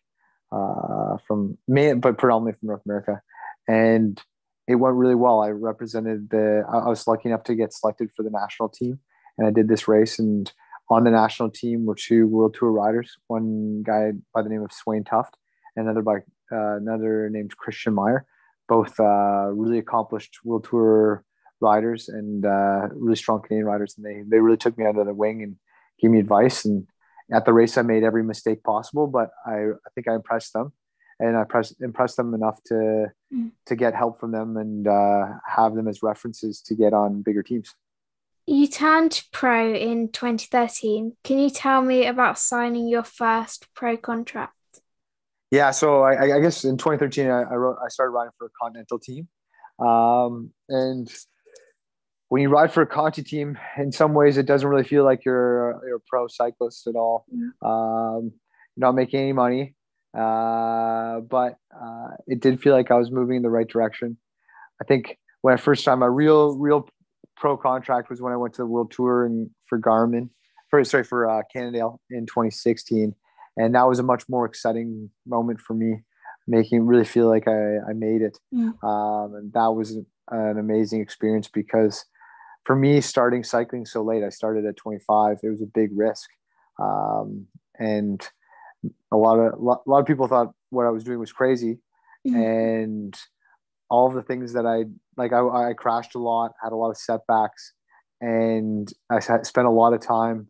uh, 0.52 1.18
from 1.28 1.60
main, 1.68 2.00
but 2.00 2.18
predominantly 2.18 2.58
from 2.60 2.70
North 2.70 2.86
America, 2.88 3.22
and 3.68 4.20
it 4.68 4.76
went 4.78 4.96
really 4.96 5.14
well. 5.14 5.42
I 5.42 5.50
represented 5.50 6.32
the. 6.32 6.64
I 6.68 6.90
was 6.90 7.06
lucky 7.06 7.30
enough 7.30 7.44
to 7.44 7.54
get 7.54 7.72
selected 7.72 8.10
for 8.16 8.24
the 8.24 8.32
national 8.32 8.70
team, 8.70 9.00
and 9.38 9.48
I 9.48 9.52
did 9.52 9.68
this 9.68 9.88
race 9.88 10.18
and 10.18 10.52
on 10.90 11.04
the 11.04 11.12
national 11.12 11.50
team 11.50 11.86
were 11.86 11.96
two 11.96 12.28
World 12.28 12.56
Tour 12.58 12.72
riders. 12.72 13.18
One 13.28 13.84
guy 13.84 14.14
by 14.34 14.42
the 14.42 14.50
name 14.50 14.62
of 14.62 14.72
Svein 14.72 15.04
Tuft, 15.04 15.36
and 15.76 15.86
another 15.86 16.02
by 16.02 16.18
uh, 16.52 16.78
another 16.78 17.30
named 17.30 17.58
Christian 17.58 17.94
Meier. 17.94 18.26
Both 18.68 19.00
uh, 19.00 19.50
really 19.54 19.80
accomplished 19.80 20.40
World 20.44 20.66
Tour 20.70 21.24
riders 21.60 22.08
and 22.10 22.46
uh, 22.46 22.88
really 22.94 23.16
strong 23.16 23.42
Canadian 23.42 23.66
riders. 23.66 23.96
And 23.98 24.06
they 24.06 24.24
they 24.28 24.40
really 24.40 24.58
took 24.58 24.78
me 24.78 24.86
under 24.86 25.04
the 25.04 25.14
wing 25.14 25.44
and 25.44 25.56
gave 26.00 26.12
me 26.12 26.20
advice. 26.20 26.66
And 26.66 26.88
at 27.32 27.46
the 27.46 27.54
race, 27.54 27.78
I 27.78 27.82
made 27.82 28.04
every 28.04 28.24
mistake 28.24 28.64
possible, 28.64 29.08
but 29.08 29.32
I, 29.46 29.56
I 29.86 29.90
think 29.94 30.08
I 30.08 30.16
impressed 30.16 30.54
them. 30.54 30.72
and 31.20 31.36
I 31.38 31.44
press, 31.44 31.74
impressed 31.82 32.18
them 32.18 32.34
enough 32.34 32.62
to 32.66 33.08
mm. 33.34 33.52
to 33.66 33.76
get 33.76 33.96
help 33.96 34.20
from 34.20 34.32
them 34.32 34.58
and 34.58 34.88
uh, 34.88 35.26
have 35.46 35.76
them 35.76 35.88
as 35.88 36.04
references 36.04 36.62
to 36.62 36.76
get 36.76 36.94
on 36.94 37.22
bigger 37.22 37.44
teams. 37.44 37.74
You 38.50 38.66
turned 38.66 39.24
pro 39.34 39.74
in 39.74 40.10
2013. 40.10 41.18
Can 41.26 41.38
you 41.38 41.50
tell 41.50 41.82
me 41.82 42.06
about 42.06 42.40
signing 42.40 42.88
your 42.88 43.04
first 43.04 43.68
pro 43.74 43.98
contract? 43.98 44.54
Yeah, 45.52 45.72
so 45.72 46.04
I, 46.04 46.38
I 46.38 46.40
guess 46.40 46.64
in 46.64 46.78
2013 46.78 47.28
I, 47.28 47.42
I, 47.42 47.56
wrote 47.56 47.78
I 47.84 47.90
started 47.90 48.12
riding 48.12 48.32
for 48.38 48.48
a 48.48 48.50
continental 48.62 49.00
team, 49.00 49.28
um, 49.80 50.52
and 50.70 51.10
when 52.30 52.42
you 52.42 52.50
ride 52.50 52.74
for 52.74 52.82
a 52.82 52.88
Conti 52.88 53.22
team, 53.22 53.58
in 53.78 53.92
some 53.92 54.14
ways 54.14 54.38
it 54.38 54.46
doesn't 54.46 54.68
really 54.68 54.84
feel 54.84 55.04
like 55.04 55.26
you're 55.26 55.82
you're 55.86 55.98
a 55.98 56.02
pro 56.08 56.28
cyclist 56.28 56.88
at 56.88 56.96
all. 56.96 57.26
Mm-hmm. 57.34 57.68
Um, 57.68 58.32
you're 58.76 58.88
not 58.88 58.96
making 58.96 59.22
any 59.22 59.34
money, 59.34 59.76
uh, 60.18 61.20
but 61.20 61.58
uh, 61.74 62.10
it 62.28 62.40
did 62.40 62.62
feel 62.62 62.74
like 62.74 62.92
I 62.92 62.96
was 62.96 63.12
moving 63.12 63.38
in 63.38 63.44
the 63.44 63.50
right 63.50 63.68
direction. 63.68 64.18
I 64.82 64.86
think 64.86 65.18
when 65.42 65.54
I 65.54 65.58
first 65.58 65.84
signed 65.84 66.00
my 66.00 66.06
real 66.06 66.58
real 66.58 66.90
pro 67.38 67.58
contract 67.58 68.10
was 68.10 68.22
when 68.22 68.34
I 68.34 68.38
went 68.38 68.54
to 68.56 68.62
the 68.62 68.68
World 68.68 68.92
Tour 68.92 69.26
and 69.26 69.50
for 69.68 69.80
Garmin, 69.80 70.30
for 70.70 70.84
sorry 70.84 71.04
for 71.04 71.30
uh, 71.30 71.44
Cannondale 71.52 72.02
in 72.10 72.26
2016, 72.26 73.16
and 73.56 73.76
that 73.76 73.88
was 73.88 74.00
a 74.00 74.04
much 74.04 74.24
more 74.28 74.46
exciting 74.46 75.10
moment 75.26 75.62
for 75.62 75.74
me, 75.74 76.04
making 76.48 76.86
really 76.86 77.06
feel 77.06 77.28
like 77.28 77.48
I 77.48 77.78
I 77.90 77.94
made 77.94 78.22
it, 78.22 78.38
mm. 78.54 78.84
um, 78.84 79.36
and 79.36 79.54
that 79.54 79.68
was 79.68 79.98
an 80.30 80.58
amazing 80.60 81.02
experience 81.02 81.48
because 81.48 82.06
for 82.66 82.76
me, 82.76 83.00
starting 83.00 83.44
cycling 83.44 83.86
so 83.86 84.04
late, 84.04 84.24
I 84.26 84.30
started 84.30 84.66
at 84.66 84.76
25. 84.76 85.38
It 85.42 85.50
was 85.50 85.62
a 85.62 85.68
big 85.68 85.92
risk, 85.96 86.30
um, 86.80 87.48
and 87.80 88.28
a 89.12 89.18
lot 89.18 89.40
of 89.40 89.54
a 89.54 89.90
lot 89.90 90.00
of 90.00 90.06
people 90.06 90.28
thought 90.28 90.54
what 90.70 90.86
I 90.86 90.90
was 90.90 91.04
doing 91.04 91.20
was 91.20 91.32
crazy, 91.32 91.80
mm-hmm. 92.28 92.36
and 92.36 93.20
all 93.90 94.08
of 94.08 94.14
the 94.14 94.22
things 94.22 94.54
that 94.54 94.66
I 94.66 94.86
like, 95.16 95.34
I, 95.34 95.70
I 95.70 95.74
crashed 95.74 96.16
a 96.16 96.20
lot, 96.20 96.54
had 96.62 96.72
a 96.72 96.76
lot 96.76 96.90
of 96.90 96.98
setbacks, 96.98 97.74
and 98.22 98.92
I 99.10 99.20
spent 99.20 99.68
a 99.68 99.72
lot 99.72 99.94
of 99.94 100.02
time 100.02 100.48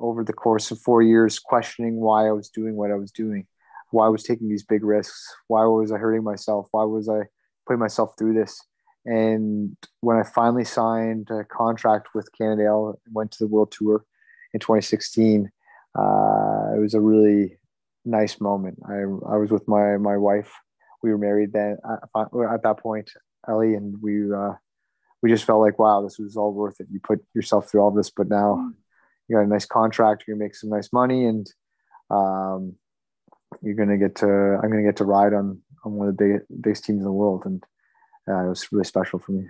over 0.00 0.22
the 0.22 0.32
course 0.32 0.70
of 0.70 0.80
four 0.80 1.02
years 1.02 1.38
questioning 1.38 1.96
why 1.96 2.28
I 2.28 2.32
was 2.32 2.48
doing 2.48 2.76
what 2.76 2.90
I 2.90 2.94
was 2.94 3.10
doing, 3.10 3.46
why 3.90 4.06
I 4.06 4.10
was 4.10 4.22
taking 4.22 4.48
these 4.48 4.62
big 4.62 4.84
risks, 4.84 5.26
why 5.48 5.64
was 5.64 5.90
I 5.90 5.98
hurting 5.98 6.22
myself, 6.22 6.68
why 6.70 6.84
was 6.84 7.08
I 7.08 7.22
putting 7.66 7.80
myself 7.80 8.14
through 8.16 8.34
this, 8.34 8.62
and 9.04 9.76
when 10.00 10.18
I 10.18 10.22
finally 10.22 10.64
signed 10.64 11.28
a 11.30 11.44
contract 11.44 12.08
with 12.14 12.30
Cannondale, 12.36 12.98
and 13.06 13.14
went 13.14 13.32
to 13.32 13.38
the 13.40 13.48
World 13.48 13.72
Tour 13.72 14.04
in 14.52 14.60
2016, 14.60 15.50
uh, 15.98 16.74
it 16.76 16.80
was 16.80 16.94
a 16.94 17.00
really 17.00 17.58
nice 18.04 18.40
moment. 18.40 18.78
I, 18.86 19.00
I 19.00 19.36
was 19.36 19.50
with 19.50 19.66
my, 19.66 19.96
my 19.96 20.16
wife. 20.16 20.52
We 21.02 21.10
were 21.10 21.18
married 21.18 21.52
then 21.52 21.78
at, 21.84 22.08
at 22.16 22.62
that 22.62 22.78
point, 22.78 23.10
Ellie, 23.48 23.74
and 23.74 24.00
we, 24.02 24.32
uh, 24.32 24.54
we 25.22 25.30
just 25.30 25.44
felt 25.44 25.60
like, 25.60 25.78
wow, 25.78 26.02
this 26.02 26.18
was 26.18 26.36
all 26.36 26.52
worth 26.52 26.80
it. 26.80 26.88
You 26.90 27.00
put 27.00 27.24
yourself 27.34 27.70
through 27.70 27.80
all 27.80 27.90
this, 27.90 28.10
but 28.10 28.28
now 28.28 28.56
mm. 28.58 28.74
you 29.28 29.36
got 29.36 29.42
a 29.42 29.46
nice 29.46 29.66
contract, 29.66 30.24
you're 30.26 30.36
gonna 30.36 30.44
make 30.44 30.56
some 30.56 30.70
nice 30.70 30.92
money 30.92 31.26
and, 31.26 31.50
um, 32.10 32.74
you're 33.62 33.74
going 33.74 33.88
to 33.88 33.96
get 33.96 34.16
to, 34.16 34.26
I'm 34.26 34.70
going 34.70 34.82
to 34.82 34.88
get 34.88 34.96
to 34.96 35.04
ride 35.04 35.32
on, 35.32 35.60
on 35.84 35.92
one 35.92 36.08
of 36.08 36.16
the 36.16 36.24
big, 36.24 36.60
biggest 36.60 36.84
teams 36.84 36.98
in 36.98 37.04
the 37.04 37.12
world. 37.12 37.44
And, 37.46 37.64
uh, 38.28 38.44
it 38.44 38.48
was 38.48 38.70
really 38.72 38.84
special 38.84 39.18
for 39.18 39.32
me. 39.32 39.48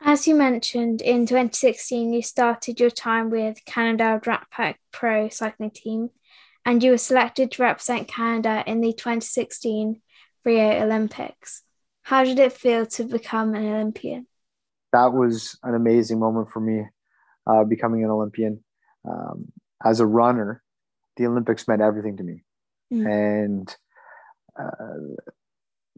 As 0.00 0.26
you 0.26 0.34
mentioned, 0.34 1.00
in 1.00 1.26
2016, 1.26 2.12
you 2.12 2.22
started 2.22 2.78
your 2.78 2.90
time 2.90 3.30
with 3.30 3.64
Cannondale 3.64 4.18
Drapac 4.18 4.74
Pro 4.92 5.28
Cycling 5.28 5.70
Team, 5.70 6.10
and 6.66 6.82
you 6.82 6.90
were 6.90 6.98
selected 6.98 7.52
to 7.52 7.62
represent 7.62 8.08
Canada 8.08 8.62
in 8.66 8.80
the 8.80 8.92
2016 8.92 10.02
Rio 10.44 10.82
Olympics. 10.82 11.62
How 12.02 12.24
did 12.24 12.38
it 12.38 12.52
feel 12.52 12.86
to 12.86 13.04
become 13.04 13.54
an 13.54 13.66
Olympian? 13.66 14.26
That 14.92 15.12
was 15.12 15.58
an 15.62 15.74
amazing 15.74 16.18
moment 16.18 16.50
for 16.50 16.60
me, 16.60 16.86
uh, 17.46 17.64
becoming 17.64 18.04
an 18.04 18.10
Olympian. 18.10 18.62
Um, 19.08 19.52
as 19.84 20.00
a 20.00 20.06
runner, 20.06 20.62
the 21.16 21.26
Olympics 21.26 21.66
meant 21.66 21.82
everything 21.82 22.16
to 22.18 22.22
me. 22.22 22.44
Mm. 22.92 23.44
And 23.44 23.76
uh, 24.58 25.22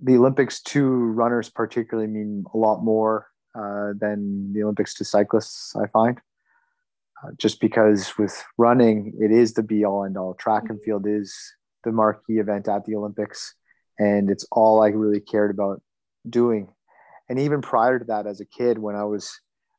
the 0.00 0.16
Olympics 0.16 0.60
to 0.62 0.84
runners 0.84 1.48
particularly 1.48 2.08
mean 2.08 2.44
a 2.52 2.56
lot 2.56 2.82
more 2.82 3.28
uh, 3.54 3.92
than 3.98 4.52
the 4.52 4.62
Olympics 4.62 4.94
to 4.94 5.04
cyclists. 5.04 5.74
I 5.76 5.86
find 5.88 6.20
uh, 7.22 7.30
just 7.38 7.60
because 7.60 8.16
with 8.18 8.44
running, 8.58 9.14
it 9.18 9.30
is 9.30 9.54
the 9.54 9.62
be 9.62 9.84
all 9.84 10.04
end 10.04 10.16
all. 10.16 10.34
Track 10.34 10.64
and 10.68 10.82
field 10.82 11.06
is 11.06 11.34
the 11.84 11.92
marquee 11.92 12.38
event 12.38 12.68
at 12.68 12.84
the 12.84 12.94
Olympics, 12.94 13.54
and 13.98 14.30
it's 14.30 14.46
all 14.52 14.82
I 14.82 14.88
really 14.88 15.20
cared 15.20 15.50
about 15.50 15.82
doing. 16.28 16.68
And 17.28 17.38
even 17.38 17.60
prior 17.60 17.98
to 17.98 18.04
that, 18.06 18.26
as 18.26 18.40
a 18.40 18.46
kid, 18.46 18.78
when 18.78 18.94
I 18.94 19.04
was 19.04 19.32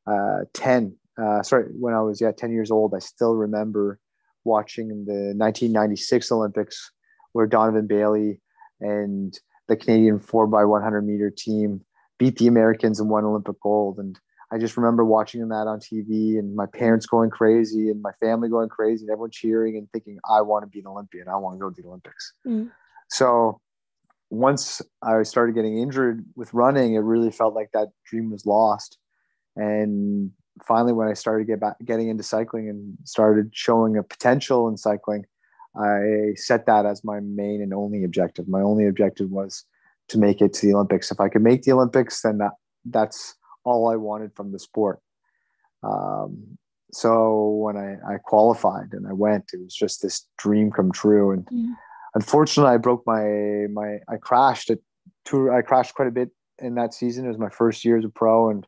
uh, 0.05 0.39
ten, 0.53 0.95
uh, 1.21 1.43
sorry, 1.43 1.65
when 1.79 1.93
I 1.93 2.01
was 2.01 2.19
yeah 2.21 2.31
ten 2.31 2.51
years 2.51 2.71
old, 2.71 2.93
I 2.95 3.00
still 3.00 3.36
remember 3.36 4.00
watching 4.43 4.88
the 5.05 5.33
1996 5.36 6.31
Olympics 6.31 6.91
where 7.33 7.45
Donovan 7.45 7.86
Bailey 7.86 8.41
and 8.79 9.38
the 9.67 9.75
Canadian 9.75 10.19
four 10.19 10.47
by 10.47 10.63
100 10.63 11.01
meter 11.01 11.29
team 11.29 11.81
beat 12.17 12.38
the 12.38 12.47
Americans 12.47 13.00
and 13.00 13.09
won 13.09 13.25
Olympic 13.25 13.59
gold. 13.62 14.00
And 14.00 14.17
I 14.51 14.57
just 14.57 14.77
remember 14.77 15.03
watching 15.03 15.47
that 15.47 15.67
on 15.67 15.79
TV 15.79 16.39
and 16.39 16.55
my 16.55 16.65
parents 16.65 17.05
going 17.05 17.29
crazy 17.29 17.89
and 17.89 18.01
my 18.01 18.12
family 18.19 18.50
going 18.50 18.69
crazy 18.69 19.03
and 19.03 19.12
everyone 19.12 19.31
cheering 19.31 19.77
and 19.77 19.89
thinking, 19.91 20.17
I 20.27 20.41
want 20.41 20.63
to 20.63 20.67
be 20.67 20.79
an 20.79 20.88
Olympian. 20.88 21.27
I 21.27 21.36
want 21.36 21.55
to 21.55 21.59
go 21.59 21.69
to 21.69 21.81
the 21.81 21.88
Olympics. 21.88 22.33
Mm. 22.47 22.71
So 23.09 23.59
once 24.29 24.81
I 25.01 25.24
started 25.24 25.55
getting 25.55 25.77
injured 25.77 26.25
with 26.36 26.53
running, 26.53 26.96
it 26.96 27.00
really 27.00 27.31
felt 27.31 27.55
like 27.55 27.72
that 27.74 27.89
dream 28.05 28.31
was 28.31 28.46
lost. 28.46 28.98
And 29.55 30.31
finally, 30.65 30.93
when 30.93 31.07
I 31.07 31.13
started 31.13 31.48
get 31.48 31.60
back, 31.60 31.75
getting 31.84 32.10
into 32.10 32.24
cycling 32.24 32.69
and 32.69 32.98
started 33.03 33.51
showing 33.53 33.98
a 33.98 34.03
potential 34.03 34.67
in 34.67 34.77
cycling, 34.77 35.25
I 35.75 36.34
set 36.36 36.65
that 36.65 36.86
as 36.86 37.03
my 37.03 37.19
main 37.19 37.62
and 37.62 37.74
only 37.74 38.03
objective. 38.03 38.48
My 38.48 38.62
only 38.62 38.88
objective 38.88 39.29
was 39.29 39.63
to 40.10 40.17
make 40.17 40.41
it 40.41 40.53
to 40.53 40.65
the 40.65 40.74
Olympics. 40.74 41.12
If 41.12 41.19
I 41.19 41.29
could 41.29 41.43
make 41.43 41.63
the 41.63 41.74
Olympics, 41.74 42.22
then 42.22 42.39
that, 42.39 42.53
that's 42.86 43.36
all 43.63 43.89
I 43.89 43.96
wanted 43.96 44.31
from 44.36 44.51
the 44.51 44.60
sport. 44.60 45.00
Um, 45.84 46.57
so 46.91 47.50
when 47.50 47.77
I, 47.77 47.98
I, 48.13 48.17
qualified 48.17 48.93
and 48.93 49.05
I 49.07 49.13
went, 49.13 49.51
it 49.53 49.62
was 49.62 49.75
just 49.75 50.01
this 50.01 50.25
dream 50.38 50.72
come 50.72 50.91
true. 50.91 51.31
And 51.31 51.48
yeah. 51.51 51.74
Unfortunately, 52.17 52.74
I 52.74 52.77
broke 52.77 53.03
my 53.05 53.67
my 53.71 54.00
I 54.13 54.17
crashed 54.19 54.71
at 54.71 54.79
tour. 55.24 55.55
I 55.55 55.62
crashed 55.62 55.93
quite 55.93 56.07
a 56.07 56.17
bit 56.19 56.29
in 56.59 56.74
that 56.75 56.93
season. 56.93 57.25
It 57.25 57.29
was 57.29 57.38
my 57.38 57.50
first 57.50 57.86
year 57.86 57.97
as 57.97 58.05
a 58.05 58.09
pro, 58.09 58.50
and 58.50 58.65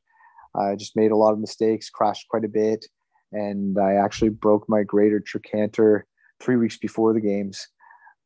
I 0.55 0.75
just 0.75 0.95
made 0.95 1.11
a 1.11 1.15
lot 1.15 1.33
of 1.33 1.39
mistakes. 1.39 1.89
Crashed 1.89 2.27
quite 2.29 2.45
a 2.45 2.55
bit, 2.63 2.85
and 3.31 3.77
I 3.79 3.93
actually 3.93 4.29
broke 4.29 4.65
my 4.69 4.83
greater 4.83 5.19
trochanter 5.19 6.05
three 6.39 6.57
weeks 6.57 6.77
before 6.77 7.13
the 7.13 7.27
games, 7.31 7.67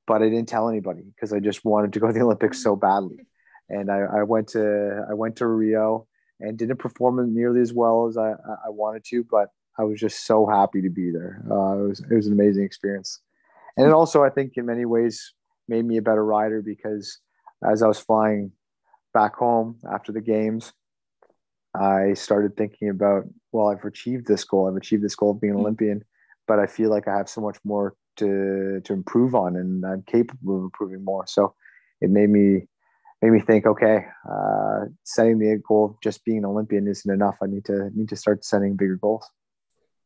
but 0.05 0.21
I 0.21 0.29
didn't 0.29 0.49
tell 0.49 0.67
anybody 0.67 1.03
because 1.15 1.31
I 1.31 1.39
just 1.39 1.63
wanted 1.63 1.93
to 1.93 1.99
go 1.99 2.07
to 2.07 2.13
the 2.13 2.21
Olympics 2.21 2.61
so 2.61 2.75
badly. 2.75 3.25
And 3.69 3.89
I, 3.89 3.99
I 4.19 4.23
went 4.23 4.49
to 4.49 5.05
I 5.09 5.13
went 5.13 5.37
to 5.37 5.47
Rio 5.47 6.05
and 6.41 6.57
didn't 6.57 6.77
perform 6.77 7.33
nearly 7.33 7.61
as 7.61 7.71
well 7.71 8.07
as 8.07 8.17
I, 8.17 8.31
I 8.65 8.69
wanted 8.69 9.05
to, 9.05 9.25
but 9.31 9.47
I 9.79 9.83
was 9.83 9.99
just 9.99 10.27
so 10.27 10.45
happy 10.45 10.81
to 10.81 10.89
be 10.89 11.11
there. 11.11 11.43
Uh, 11.49 11.77
it 11.77 11.87
was 11.87 11.99
it 12.11 12.13
was 12.13 12.27
an 12.27 12.33
amazing 12.33 12.65
experience, 12.65 13.21
and 13.77 13.87
it 13.87 13.93
also 13.93 14.23
I 14.23 14.29
think 14.29 14.53
in 14.55 14.65
many 14.65 14.85
ways 14.85 15.33
made 15.67 15.85
me 15.85 15.97
a 15.97 16.01
better 16.01 16.25
rider 16.25 16.61
because 16.61 17.19
as 17.65 17.81
I 17.81 17.87
was 17.87 17.99
flying 17.99 18.51
back 19.13 19.35
home 19.35 19.79
after 19.91 20.11
the 20.11 20.21
games, 20.21 20.73
I 21.75 22.13
started 22.13 22.57
thinking 22.57 22.89
about 22.89 23.23
well 23.51 23.69
I've 23.69 23.85
achieved 23.85 24.27
this 24.27 24.43
goal 24.43 24.67
I've 24.67 24.75
achieved 24.75 25.03
this 25.03 25.15
goal 25.15 25.31
of 25.31 25.41
being 25.41 25.51
an 25.51 25.57
mm-hmm. 25.57 25.65
Olympian, 25.65 26.03
but 26.47 26.59
I 26.59 26.67
feel 26.67 26.89
like 26.89 27.07
I 27.07 27.17
have 27.17 27.29
so 27.29 27.41
much 27.41 27.57
more 27.63 27.95
to 28.17 28.81
to 28.83 28.93
improve 28.93 29.35
on, 29.35 29.55
and 29.55 29.85
I'm 29.85 30.03
capable 30.03 30.57
of 30.57 30.63
improving 30.63 31.03
more. 31.03 31.25
So 31.27 31.55
it 32.01 32.09
made 32.09 32.29
me 32.29 32.67
made 33.21 33.31
me 33.31 33.39
think, 33.39 33.65
okay, 33.65 34.05
uh, 34.29 34.85
setting 35.03 35.39
the 35.39 35.61
goal 35.67 35.85
of 35.85 36.01
just 36.01 36.25
being 36.25 36.39
an 36.39 36.45
Olympian 36.45 36.87
isn't 36.87 37.11
enough. 37.11 37.37
I 37.41 37.47
need 37.47 37.65
to 37.65 37.89
need 37.95 38.09
to 38.09 38.15
start 38.15 38.45
setting 38.45 38.75
bigger 38.75 38.97
goals. 38.97 39.25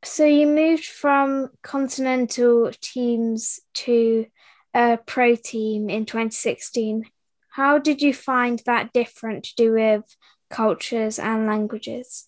So 0.03 0.25
you 0.25 0.47
moved 0.47 0.85
from 0.85 1.49
continental 1.63 2.71
teams 2.81 3.59
to 3.75 4.27
a 4.73 4.97
pro 5.05 5.35
team 5.35 5.89
in 5.89 6.05
2016. 6.05 7.05
How 7.49 7.79
did 7.79 8.01
you 8.01 8.13
find 8.13 8.61
that 8.65 8.93
different 8.93 9.45
to 9.45 9.55
do 9.55 9.73
with 9.73 10.03
cultures 10.49 11.17
and 11.17 11.47
languages? 11.47 12.27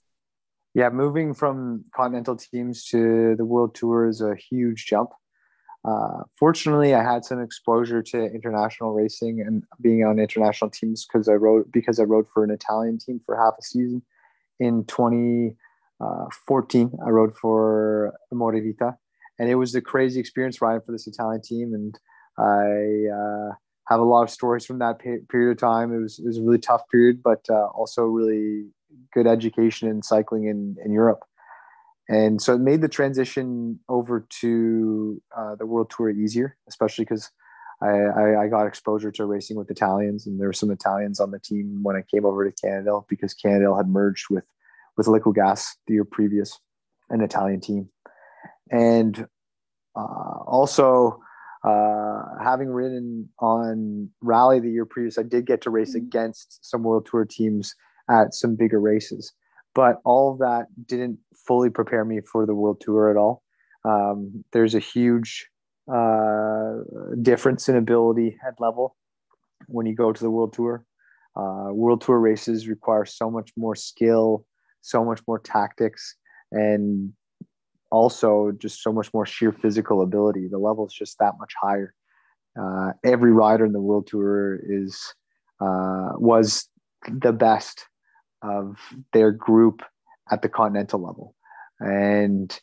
Yeah, 0.73 0.89
moving 0.89 1.33
from 1.33 1.85
continental 1.95 2.35
teams 2.35 2.85
to 2.85 3.35
the 3.35 3.45
world 3.45 3.75
tour 3.75 4.07
is 4.07 4.21
a 4.21 4.35
huge 4.35 4.85
jump. 4.85 5.11
Uh, 5.85 6.23
fortunately, 6.37 6.93
I 6.93 7.03
had 7.03 7.23
some 7.23 7.41
exposure 7.41 8.01
to 8.03 8.25
international 8.25 8.93
racing 8.93 9.41
and 9.41 9.63
being 9.79 10.03
on 10.03 10.19
international 10.19 10.69
teams 10.69 11.05
because 11.05 11.29
I 11.29 11.33
rode 11.33 11.71
because 11.71 11.99
I 11.99 12.03
rode 12.03 12.27
for 12.33 12.43
an 12.43 12.51
Italian 12.51 12.97
team 12.97 13.21
for 13.25 13.37
half 13.37 13.53
a 13.59 13.61
season. 13.61 14.01
In 14.59 14.83
2014, 14.85 15.55
uh, 16.01 16.25
I 16.49 17.09
rode 17.09 17.35
for 17.35 18.13
Amore 18.31 18.53
Vita, 18.53 18.97
and 19.37 19.49
it 19.49 19.55
was 19.55 19.75
a 19.75 19.81
crazy 19.81 20.19
experience 20.19 20.61
riding 20.61 20.81
for 20.85 20.91
this 20.91 21.07
Italian 21.07 21.41
team. 21.41 21.73
And 21.73 21.99
I 22.37 23.07
uh, 23.13 23.53
have 23.87 23.99
a 23.99 24.03
lot 24.03 24.23
of 24.23 24.29
stories 24.29 24.65
from 24.65 24.79
that 24.79 24.99
period 24.99 25.51
of 25.51 25.57
time. 25.57 25.93
It 25.93 26.01
was 26.01 26.19
it 26.19 26.25
was 26.25 26.37
a 26.37 26.43
really 26.43 26.59
tough 26.59 26.83
period, 26.91 27.21
but 27.23 27.45
uh, 27.49 27.67
also 27.67 28.03
really 28.03 28.67
good 29.13 29.27
education 29.27 29.89
in 29.89 30.01
cycling 30.01 30.45
in 30.45 30.77
in 30.83 30.91
Europe. 30.91 31.23
And 32.07 32.41
so 32.41 32.55
it 32.55 32.59
made 32.59 32.81
the 32.81 32.89
transition 32.89 33.79
over 33.87 34.25
to 34.41 35.21
uh, 35.37 35.55
the 35.55 35.67
World 35.67 35.91
Tour 35.95 36.09
easier, 36.09 36.57
especially 36.67 37.05
because 37.05 37.29
I, 37.83 37.87
I, 37.87 38.43
I, 38.43 38.47
got 38.47 38.65
exposure 38.65 39.11
to 39.11 39.25
racing 39.25 39.57
with 39.57 39.69
Italians, 39.69 40.25
and 40.25 40.39
there 40.39 40.47
were 40.47 40.53
some 40.53 40.71
Italians 40.71 41.19
on 41.19 41.29
the 41.29 41.39
team 41.39 41.81
when 41.83 41.95
I 41.95 42.01
came 42.01 42.25
over 42.25 42.49
to 42.49 42.51
Cannondale 42.51 43.05
because 43.07 43.35
Cannondale 43.35 43.77
had 43.77 43.87
merged 43.87 44.25
with 44.31 44.43
with 44.99 45.07
Liquigas 45.07 45.65
the 45.87 45.93
year 45.93 46.03
previous, 46.03 46.59
an 47.09 47.21
Italian 47.21 47.61
team, 47.61 47.87
and 48.69 49.25
uh, 49.95 50.39
also 50.45 51.17
uh, 51.63 52.21
having 52.43 52.67
ridden 52.67 53.29
on 53.39 54.09
Rally 54.21 54.59
the 54.59 54.69
year 54.69 54.85
previous, 54.85 55.17
I 55.17 55.23
did 55.23 55.45
get 55.45 55.61
to 55.61 55.69
race 55.69 55.95
mm-hmm. 55.95 56.07
against 56.07 56.59
some 56.69 56.83
World 56.83 57.07
Tour 57.09 57.23
teams 57.23 57.73
at 58.11 58.33
some 58.33 58.57
bigger 58.57 58.81
races, 58.81 59.31
but 59.73 60.01
all 60.03 60.33
of 60.33 60.39
that 60.39 60.65
didn't 60.85 61.17
fully 61.47 61.69
prepare 61.69 62.03
me 62.03 62.19
for 62.29 62.45
the 62.45 62.53
World 62.53 62.81
Tour 62.81 63.09
at 63.09 63.15
all. 63.15 63.41
Um, 63.85 64.43
there's 64.51 64.75
a 64.75 64.79
huge 64.79 65.47
uh, 65.89 66.73
difference 67.21 67.69
in 67.69 67.77
ability 67.77 68.35
at 68.45 68.59
level 68.59 68.97
when 69.67 69.85
you 69.85 69.95
go 69.95 70.11
to 70.11 70.21
the 70.21 70.29
World 70.29 70.51
Tour. 70.51 70.83
Uh, 71.37 71.69
World 71.71 72.01
Tour 72.01 72.19
races 72.19 72.67
require 72.67 73.05
so 73.05 73.31
much 73.31 73.51
more 73.55 73.75
skill, 73.75 74.45
so 74.81 75.03
much 75.03 75.21
more 75.27 75.39
tactics, 75.39 76.15
and 76.51 77.13
also 77.91 78.51
just 78.57 78.81
so 78.81 78.91
much 78.91 79.13
more 79.13 79.25
sheer 79.25 79.51
physical 79.51 80.01
ability. 80.01 80.47
The 80.47 80.57
level 80.57 80.85
is 80.85 80.93
just 80.93 81.17
that 81.19 81.33
much 81.39 81.53
higher. 81.61 81.93
Uh, 82.59 82.91
every 83.03 83.31
rider 83.31 83.65
in 83.65 83.73
the 83.73 83.81
World 83.81 84.07
Tour 84.07 84.59
is 84.63 85.13
uh, 85.61 86.13
was 86.17 86.67
the 87.07 87.33
best 87.33 87.85
of 88.41 88.77
their 89.13 89.31
group 89.31 89.81
at 90.31 90.41
the 90.41 90.49
continental 90.49 91.01
level, 91.01 91.35
and 91.79 92.59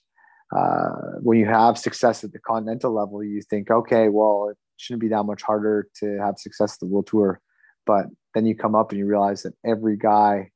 uh, 0.54 0.90
when 1.22 1.38
you 1.38 1.46
have 1.46 1.78
success 1.78 2.22
at 2.22 2.32
the 2.32 2.38
continental 2.38 2.92
level, 2.92 3.22
you 3.22 3.42
think, 3.42 3.70
okay, 3.70 4.08
well, 4.08 4.48
it 4.50 4.56
shouldn't 4.76 5.00
be 5.00 5.08
that 5.08 5.24
much 5.24 5.42
harder 5.42 5.88
to 5.98 6.18
have 6.18 6.38
success 6.38 6.74
at 6.74 6.80
the 6.80 6.86
World 6.86 7.06
Tour. 7.06 7.40
But 7.84 8.06
then 8.34 8.46
you 8.46 8.54
come 8.54 8.74
up 8.74 8.90
and 8.90 8.98
you 8.98 9.06
realize 9.06 9.42
that 9.42 9.54
every 9.64 9.96
guy 9.96 10.50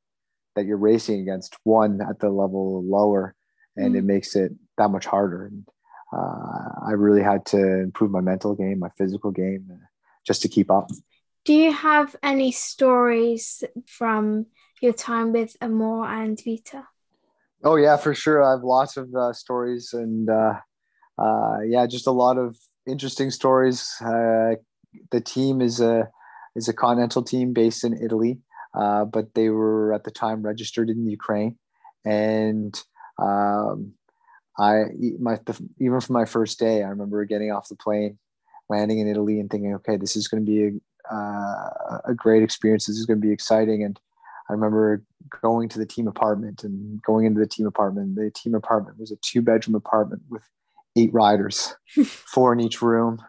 that 0.55 0.65
you're 0.65 0.77
racing 0.77 1.21
against 1.21 1.57
one 1.63 2.01
at 2.01 2.19
the 2.19 2.29
level 2.29 2.83
lower, 2.83 3.35
and 3.75 3.89
mm-hmm. 3.89 3.95
it 3.97 4.03
makes 4.03 4.35
it 4.35 4.51
that 4.77 4.89
much 4.89 5.05
harder. 5.05 5.45
And 5.45 5.67
uh, 6.13 6.87
I 6.87 6.91
really 6.91 7.23
had 7.23 7.45
to 7.47 7.57
improve 7.57 8.11
my 8.11 8.21
mental 8.21 8.55
game, 8.55 8.79
my 8.79 8.89
physical 8.97 9.31
game, 9.31 9.69
uh, 9.71 9.85
just 10.25 10.41
to 10.41 10.49
keep 10.49 10.69
up. 10.69 10.89
Do 11.45 11.53
you 11.53 11.71
have 11.71 12.15
any 12.21 12.51
stories 12.51 13.63
from 13.87 14.47
your 14.81 14.93
time 14.93 15.31
with 15.31 15.55
Amore 15.61 16.05
and 16.05 16.39
Vita? 16.43 16.87
Oh 17.63 17.75
yeah, 17.75 17.97
for 17.97 18.13
sure. 18.13 18.43
I 18.43 18.51
have 18.51 18.63
lots 18.63 18.97
of 18.97 19.13
uh, 19.15 19.33
stories, 19.33 19.93
and 19.93 20.29
uh, 20.29 20.55
uh, 21.17 21.57
yeah, 21.65 21.85
just 21.85 22.07
a 22.07 22.11
lot 22.11 22.37
of 22.37 22.57
interesting 22.87 23.31
stories. 23.31 23.89
Uh, 24.01 24.55
the 25.11 25.21
team 25.21 25.61
is 25.61 25.79
a 25.79 26.09
is 26.55 26.67
a 26.67 26.73
continental 26.73 27.23
team 27.23 27.53
based 27.53 27.83
in 27.83 27.93
Italy, 28.03 28.39
uh, 28.73 29.05
but 29.05 29.33
they 29.33 29.49
were 29.49 29.93
at 29.93 30.03
the 30.03 30.11
time 30.11 30.43
registered 30.43 30.89
in 30.89 31.07
Ukraine, 31.07 31.57
and 32.05 32.81
um, 33.17 33.93
I 34.57 34.85
my 35.19 35.39
the, 35.45 35.59
even 35.79 35.99
from 36.01 36.13
my 36.13 36.25
first 36.25 36.59
day, 36.59 36.83
I 36.83 36.87
remember 36.87 37.23
getting 37.25 37.51
off 37.51 37.69
the 37.69 37.75
plane, 37.75 38.17
landing 38.69 38.99
in 38.99 39.07
Italy, 39.07 39.39
and 39.39 39.49
thinking, 39.49 39.73
okay, 39.75 39.97
this 39.97 40.15
is 40.15 40.27
going 40.27 40.45
to 40.45 40.51
be 40.51 40.65
a 40.65 40.71
uh, 41.13 41.99
a 42.05 42.13
great 42.15 42.43
experience. 42.43 42.85
This 42.85 42.97
is 42.97 43.05
going 43.05 43.19
to 43.19 43.25
be 43.25 43.33
exciting, 43.33 43.83
and 43.83 43.99
I 44.49 44.53
remember 44.53 45.03
going 45.41 45.69
to 45.69 45.79
the 45.79 45.85
team 45.85 46.07
apartment 46.07 46.63
and 46.63 47.01
going 47.03 47.25
into 47.25 47.39
the 47.39 47.47
team 47.47 47.65
apartment. 47.65 48.15
The 48.15 48.31
team 48.31 48.55
apartment 48.55 48.99
was 48.99 49.11
a 49.11 49.17
two 49.17 49.41
bedroom 49.41 49.75
apartment 49.75 50.23
with 50.29 50.43
eight 50.95 51.13
riders, 51.13 51.75
four 52.05 52.53
in 52.53 52.59
each 52.59 52.81
room, 52.81 53.21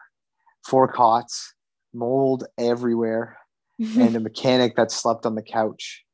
four 0.67 0.89
cots, 0.89 1.55
mold 1.95 2.45
everywhere, 2.59 3.39
and 4.01 4.17
a 4.17 4.21
mechanic 4.21 4.77
that 4.77 4.91
slept 4.91 5.27
on 5.27 5.35
the 5.35 5.43
couch. 5.43 6.05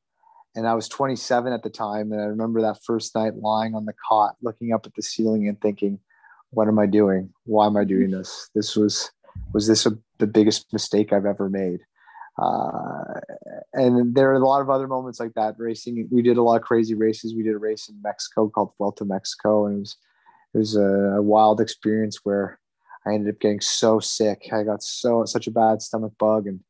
And 0.55 0.67
I 0.67 0.75
was 0.75 0.89
27 0.89 1.53
at 1.53 1.63
the 1.63 1.71
time. 1.71 2.13
And 2.13 2.21
I 2.21 2.25
remember 2.25 2.63
that 2.63 2.83
first 2.85 3.15
night 3.15 3.37
lying 3.37 3.75
on 3.75 3.85
the 3.85 3.95
cot, 4.09 4.37
looking 4.43 4.73
up 4.73 4.87
at 4.87 4.95
the 4.95 5.03
ceiling 5.03 5.47
and 5.49 5.61
thinking, 5.61 6.01
what 6.51 6.69
am 6.69 6.79
I 6.79 6.87
doing? 6.87 7.31
Why 7.45 7.67
am 7.67 7.77
I 7.77 7.85
doing 7.85 8.11
this? 8.11 8.51
This 8.55 8.75
was, 8.75 9.11
was 9.53 9.67
this 9.67 9.87
a, 9.87 9.93
the 10.19 10.27
biggest 10.27 10.73
mistake 10.73 11.13
I've 11.13 11.27
ever 11.27 11.49
made? 11.49 11.81
Uh, 12.39 13.21
and 13.73 14.15
there 14.15 14.31
are 14.31 14.35
a 14.35 14.47
lot 14.47 14.61
of 14.61 14.71
other 14.71 14.87
moments 14.87 15.19
like 15.19 15.35
that 15.35 15.57
racing. 15.59 16.09
We 16.11 16.23
did 16.23 16.37
a 16.37 16.43
lot 16.43 16.57
of 16.57 16.63
crazy 16.63 16.95
races. 16.95 17.35
We 17.35 17.43
did 17.43 17.55
a 17.55 17.59
race 17.59 17.89
in 17.89 18.01
Mexico 18.01 18.49
called 18.49 18.73
Vuelta 18.79 19.05
Mexico, 19.05 19.67
and 19.67 19.77
it 19.77 19.81
was 19.81 19.97
it 20.55 20.59
was 20.59 20.77
a, 20.77 21.17
a, 21.17 21.23
wild 21.23 21.61
experience 21.61 22.21
where 22.23 22.59
I 23.05 23.13
ended 23.13 23.35
up 23.35 23.41
getting 23.41 23.61
so 23.61 23.99
sick. 23.99 24.49
I 24.53 24.63
got 24.63 24.83
so 24.83 25.25
such 25.25 25.49
a 25.49 25.51
bad 25.51 25.83
stomach 25.83 26.13
bug, 26.19 26.47
and 26.47 26.61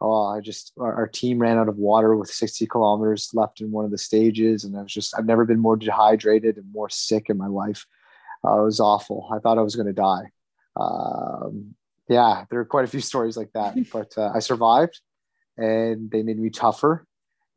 oh, 0.00 0.26
I 0.26 0.40
just 0.40 0.72
our, 0.78 0.94
our 0.94 1.06
team 1.06 1.38
ran 1.38 1.58
out 1.58 1.68
of 1.68 1.76
water 1.76 2.16
with 2.16 2.30
60 2.30 2.66
kilometers 2.66 3.30
left 3.34 3.60
in 3.60 3.70
one 3.70 3.84
of 3.84 3.90
the 3.90 3.98
stages, 3.98 4.64
and 4.64 4.76
I 4.76 4.82
was 4.82 4.92
just 4.92 5.14
I've 5.18 5.26
never 5.26 5.44
been 5.44 5.60
more 5.60 5.76
dehydrated 5.76 6.56
and 6.56 6.72
more 6.72 6.88
sick 6.88 7.30
in 7.30 7.38
my 7.38 7.48
life. 7.48 7.86
Uh, 8.44 8.60
it 8.60 8.64
was 8.64 8.80
awful. 8.80 9.28
I 9.32 9.38
thought 9.38 9.58
I 9.58 9.62
was 9.62 9.76
going 9.76 9.86
to 9.86 9.92
die. 9.92 10.30
Um, 10.78 11.74
yeah, 12.08 12.44
there 12.50 12.60
are 12.60 12.64
quite 12.64 12.84
a 12.84 12.90
few 12.90 13.00
stories 13.00 13.36
like 13.36 13.52
that, 13.54 13.76
but 13.92 14.16
uh, 14.16 14.30
I 14.34 14.40
survived 14.40 15.00
and 15.56 16.10
they 16.10 16.22
made 16.22 16.38
me 16.38 16.50
tougher. 16.50 17.06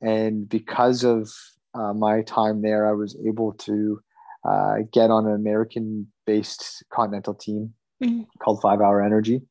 And 0.02 0.48
because 0.48 1.04
of 1.04 1.30
uh, 1.74 1.94
my 1.94 2.22
time 2.22 2.62
there, 2.62 2.88
I 2.88 2.94
was 2.94 3.18
able 3.26 3.54
to 3.54 4.02
uh, 4.48 4.78
get 4.92 5.12
on 5.12 5.28
an 5.28 5.34
American 5.34 6.08
based 6.26 6.84
continental 6.90 7.34
team 7.34 7.74
mm-hmm. 8.02 8.22
called 8.40 8.62
Five 8.62 8.82
Hour 8.82 9.02
Energy. 9.02 9.42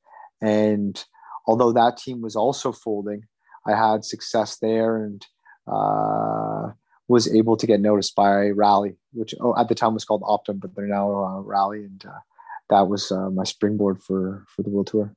And 0.40 1.02
although 1.48 1.72
that 1.72 1.96
team 1.96 2.20
was 2.20 2.36
also 2.36 2.70
folding, 2.70 3.24
I 3.66 3.74
had 3.74 4.04
success 4.04 4.58
there 4.58 5.02
and 5.02 5.26
uh, 5.66 6.72
was 7.08 7.34
able 7.34 7.56
to 7.56 7.66
get 7.66 7.80
noticed 7.80 8.14
by 8.14 8.50
Rally, 8.50 8.96
which 9.12 9.34
oh, 9.40 9.56
at 9.58 9.68
the 9.68 9.74
time 9.74 9.94
was 9.94 10.04
called 10.04 10.22
Optum, 10.22 10.60
but 10.60 10.76
they're 10.76 10.86
now 10.86 11.10
uh, 11.24 11.40
Rally. 11.40 11.84
And 11.84 12.04
uh, 12.04 12.20
that 12.68 12.86
was 12.86 13.10
uh, 13.10 13.30
my 13.30 13.44
springboard 13.44 14.02
for, 14.02 14.44
for 14.54 14.62
the 14.62 14.68
World 14.68 14.88
Tour. 14.88 15.14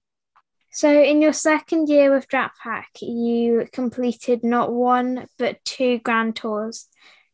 So, 0.73 0.89
in 0.89 1.21
your 1.21 1.33
second 1.33 1.89
year 1.89 2.13
with 2.13 2.29
Drapac, 2.29 3.01
you 3.01 3.67
completed 3.73 4.41
not 4.41 4.71
one 4.71 5.27
but 5.37 5.61
two 5.65 5.99
Grand 5.99 6.37
Tours, 6.37 6.87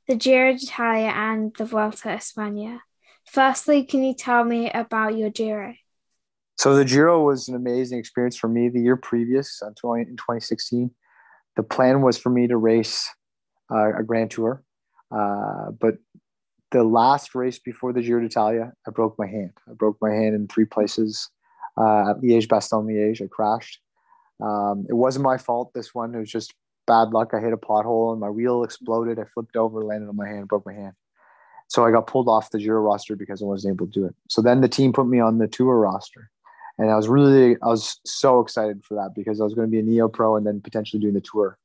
the 0.07 0.15
Giro 0.15 0.53
d'Italia 0.53 1.13
and 1.13 1.53
the 1.55 1.65
Vuelta 1.65 2.09
a 2.09 2.17
España. 2.17 2.79
Firstly, 3.25 3.83
can 3.83 4.03
you 4.03 4.15
tell 4.15 4.43
me 4.43 4.71
about 4.71 5.15
your 5.15 5.29
Giro? 5.29 5.75
So, 6.57 6.75
the 6.75 6.85
Giro 6.85 7.23
was 7.23 7.47
an 7.47 7.55
amazing 7.55 7.99
experience 7.99 8.35
for 8.35 8.47
me. 8.47 8.69
The 8.69 8.81
year 8.81 8.97
previous, 8.97 9.61
in 9.61 9.73
2016, 9.75 10.91
the 11.55 11.63
plan 11.63 12.01
was 12.01 12.17
for 12.17 12.29
me 12.29 12.47
to 12.47 12.57
race 12.57 13.07
uh, 13.71 13.97
a 13.97 14.03
Grand 14.03 14.31
Tour, 14.31 14.63
uh, 15.11 15.71
but 15.79 15.97
the 16.71 16.83
last 16.83 17.33
race 17.35 17.59
before 17.59 17.93
the 17.93 18.01
Giro 18.01 18.21
d'Italia, 18.21 18.73
I 18.87 18.91
broke 18.91 19.17
my 19.17 19.27
hand. 19.27 19.53
I 19.69 19.73
broke 19.73 19.97
my 20.01 20.11
hand 20.11 20.35
in 20.35 20.47
three 20.47 20.65
places 20.65 21.29
uh, 21.77 22.11
at 22.11 22.17
Liège 22.17 22.47
Bastogne 22.47 22.87
Liège. 22.87 23.23
I 23.23 23.27
crashed. 23.27 23.79
Um, 24.41 24.85
it 24.89 24.93
wasn't 24.93 25.23
my 25.23 25.37
fault. 25.37 25.73
This 25.73 25.95
one 25.95 26.13
it 26.13 26.19
was 26.19 26.31
just 26.31 26.53
bad 26.85 27.09
luck. 27.09 27.33
I 27.33 27.39
hit 27.39 27.53
a 27.53 27.57
pothole 27.57 28.11
and 28.11 28.19
my 28.19 28.29
wheel 28.29 28.63
exploded. 28.63 29.19
I 29.19 29.25
flipped 29.25 29.55
over, 29.55 29.83
landed 29.83 30.09
on 30.09 30.15
my 30.15 30.27
hand, 30.27 30.47
broke 30.47 30.65
my 30.65 30.73
hand. 30.73 30.93
So 31.69 31.85
I 31.85 31.91
got 31.91 32.07
pulled 32.07 32.29
off 32.29 32.51
the 32.51 32.59
Giro 32.59 32.81
roster 32.81 33.15
because 33.15 33.41
I 33.41 33.45
wasn't 33.45 33.75
able 33.75 33.87
to 33.87 33.91
do 33.91 34.05
it. 34.05 34.15
So 34.29 34.41
then 34.41 34.61
the 34.61 34.69
team 34.69 34.93
put 34.93 35.07
me 35.07 35.19
on 35.19 35.37
the 35.37 35.47
Tour 35.47 35.77
roster, 35.77 36.29
and 36.77 36.91
I 36.91 36.95
was 36.95 37.07
really 37.07 37.57
I 37.61 37.67
was 37.67 37.99
so 38.05 38.39
excited 38.39 38.83
for 38.83 38.95
that 38.95 39.11
because 39.15 39.41
I 39.41 39.43
was 39.43 39.53
going 39.53 39.67
to 39.67 39.71
be 39.71 39.79
a 39.79 39.83
neo 39.83 40.07
pro 40.07 40.35
and 40.35 40.45
then 40.45 40.61
potentially 40.61 41.01
doing 41.01 41.13
the 41.15 41.21
Tour. 41.21 41.57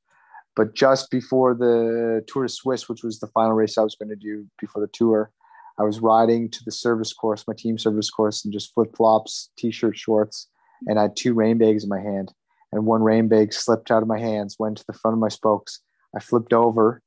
But 0.55 0.75
just 0.75 1.11
before 1.11 1.55
the 1.55 2.25
Tour 2.27 2.45
de 2.45 2.49
Suisse, 2.49 2.89
which 2.89 3.03
was 3.03 3.21
the 3.21 3.27
final 3.29 3.53
race 3.53 3.79
I 3.79 3.83
was 3.83 3.95
going 3.95 4.11
to 4.11 4.17
do 4.17 4.47
before 4.61 4.83
the 4.83 4.91
Tour, 4.93 5.31
I 5.79 5.85
was 5.85 6.01
riding 6.01 6.51
to 6.51 6.65
the 6.65 6.73
service 6.73 7.13
course, 7.13 7.47
my 7.47 7.55
team 7.57 7.79
service 7.79 8.11
course, 8.11 8.45
and 8.45 8.53
just 8.53 8.75
flip 8.75 8.95
flops, 8.97 9.51
t 9.57 9.71
shirt, 9.71 9.97
shorts, 9.97 10.49
and 10.87 10.99
I 10.99 11.03
had 11.03 11.17
two 11.17 11.35
rain 11.35 11.59
bags 11.59 11.85
in 11.85 11.89
my 11.89 12.01
hand. 12.01 12.33
And 12.71 12.87
one 12.87 13.03
rain 13.03 13.29
bag 13.29 13.53
slipped 13.53 13.91
out 13.91 14.03
of 14.03 14.09
my 14.09 14.19
hands, 14.19 14.57
went 14.59 14.79
to 14.79 14.85
the 14.87 14.95
front 14.95 15.15
of 15.15 15.21
my 15.21 15.29
spokes. 15.29 15.81
I 16.17 16.21
flipped 16.21 16.53
over, 16.55 17.03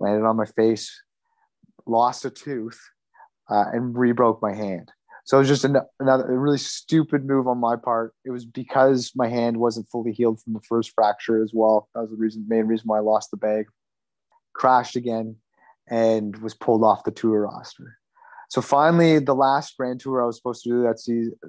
landed 0.00 0.26
on 0.26 0.36
my 0.36 0.46
face, 0.46 1.00
lost 1.86 2.24
a 2.24 2.30
tooth, 2.30 2.80
uh, 3.48 3.66
and 3.72 3.96
re 3.96 4.12
broke 4.12 4.42
my 4.42 4.52
hand. 4.54 4.90
So 5.26 5.36
it 5.36 5.40
was 5.40 5.48
just 5.48 5.64
an, 5.64 5.76
another 5.98 6.32
a 6.32 6.38
really 6.38 6.56
stupid 6.56 7.26
move 7.26 7.48
on 7.48 7.58
my 7.58 7.74
part. 7.74 8.14
It 8.24 8.30
was 8.30 8.46
because 8.46 9.10
my 9.16 9.28
hand 9.28 9.56
wasn't 9.56 9.88
fully 9.88 10.12
healed 10.12 10.40
from 10.40 10.52
the 10.52 10.60
first 10.60 10.92
fracture 10.94 11.42
as 11.42 11.50
well. 11.52 11.88
That 11.94 12.02
was 12.02 12.10
the 12.10 12.16
reason, 12.16 12.46
main 12.48 12.66
reason 12.66 12.84
why 12.86 12.98
I 12.98 13.00
lost 13.00 13.32
the 13.32 13.36
bag. 13.36 13.66
Crashed 14.54 14.94
again, 14.94 15.36
and 15.88 16.36
was 16.38 16.54
pulled 16.54 16.84
off 16.84 17.02
the 17.04 17.10
tour 17.10 17.42
roster. 17.42 17.98
So 18.48 18.60
finally, 18.62 19.18
the 19.18 19.34
last 19.34 19.76
Grand 19.76 19.98
Tour 19.98 20.22
I 20.22 20.26
was 20.26 20.36
supposed 20.36 20.62
to 20.62 20.70
do 20.70 20.82
that 20.82 21.00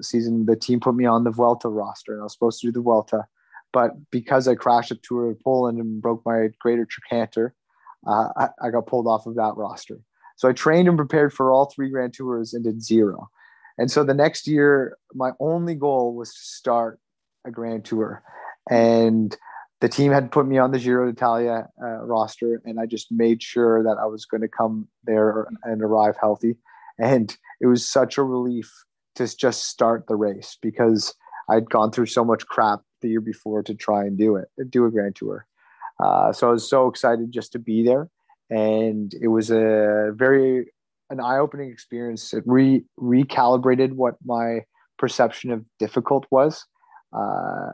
season, 0.02 0.46
the 0.48 0.56
team 0.56 0.80
put 0.80 0.96
me 0.96 1.06
on 1.06 1.24
the 1.24 1.32
Vuelta 1.32 1.70
roster, 1.70 2.14
and 2.14 2.22
I 2.22 2.24
was 2.24 2.34
supposed 2.34 2.60
to 2.62 2.68
do 2.68 2.72
the 2.72 2.82
Vuelta. 2.82 3.26
but 3.72 3.92
because 4.10 4.48
I 4.48 4.56
crashed 4.56 4.92
up 4.92 4.98
Tour 5.04 5.30
of 5.30 5.40
Poland 5.42 5.80
and 5.80 6.02
broke 6.02 6.24
my 6.26 6.48
greater 6.60 6.88
trochanter, 6.88 7.54
uh, 8.08 8.30
I, 8.36 8.50
I 8.60 8.70
got 8.72 8.88
pulled 8.88 9.08
off 9.08 9.28
of 9.28 9.36
that 9.36 9.54
roster. 9.56 10.00
So 10.38 10.50
I 10.50 10.54
trained 10.54 10.88
and 10.88 10.98
prepared 10.98 11.34
for 11.34 11.52
all 11.52 11.66
three 11.66 11.90
Grand 11.90 12.14
Tours 12.14 12.54
and 12.54 12.64
did 12.64 12.82
zero. 12.82 13.30
And 13.78 13.92
so 13.92 14.04
the 14.04 14.14
next 14.14 14.48
year, 14.48 14.98
my 15.14 15.32
only 15.40 15.76
goal 15.76 16.16
was 16.16 16.34
to 16.34 16.40
start 16.40 17.00
a 17.46 17.52
Grand 17.52 17.86
Tour. 17.86 18.24
And 18.70 19.36
the 19.80 19.90
team 19.90 20.12
had 20.12 20.32
put 20.32 20.48
me 20.48 20.58
on 20.58 20.72
the 20.72 20.80
Giro 20.80 21.10
d'Italia 21.10 21.68
uh, 21.82 22.04
roster, 22.04 22.62
and 22.66 22.80
I 22.80 22.86
just 22.86 23.12
made 23.12 23.44
sure 23.44 23.84
that 23.84 23.98
I 24.02 24.06
was 24.06 24.26
going 24.26 24.42
to 24.42 24.48
come 24.48 24.88
there 25.04 25.48
and 25.64 25.82
arrive 25.82 26.16
healthy. 26.20 26.58
And 26.98 27.36
it 27.62 27.68
was 27.68 27.88
such 27.88 28.18
a 28.18 28.24
relief 28.24 28.72
to 29.16 29.38
just 29.38 29.66
start 29.66 30.08
the 30.08 30.16
race 30.16 30.58
because 30.62 31.14
I'd 31.50 31.70
gone 31.70 31.92
through 31.92 32.08
so 32.08 32.26
much 32.26 32.46
crap 32.48 32.82
the 33.02 33.10
year 33.10 33.22
before 33.22 33.62
to 33.64 33.76
try 33.76 34.02
and 34.02 34.18
do 34.18 34.36
it, 34.36 34.48
do 34.70 34.86
a 34.86 34.92
Grand 34.92 35.16
Tour. 35.16 35.46
Uh, 36.00 36.34
so 36.34 36.50
I 36.50 36.52
was 36.52 36.68
so 36.70 36.88
excited 36.88 37.32
just 37.32 37.52
to 37.52 37.60
be 37.60 37.84
there, 37.84 38.10
and 38.50 39.14
it 39.22 39.28
was 39.28 39.52
a 39.52 40.12
very 40.16 40.72
an 41.10 41.20
eye-opening 41.20 41.72
experience. 41.72 42.34
It 42.34 42.44
re 42.46 42.84
recalibrated 43.00 43.94
what 43.94 44.16
my 44.26 44.62
perception 44.98 45.52
of 45.52 45.64
difficult 45.80 46.26
was. 46.32 46.66
Uh, 47.16 47.72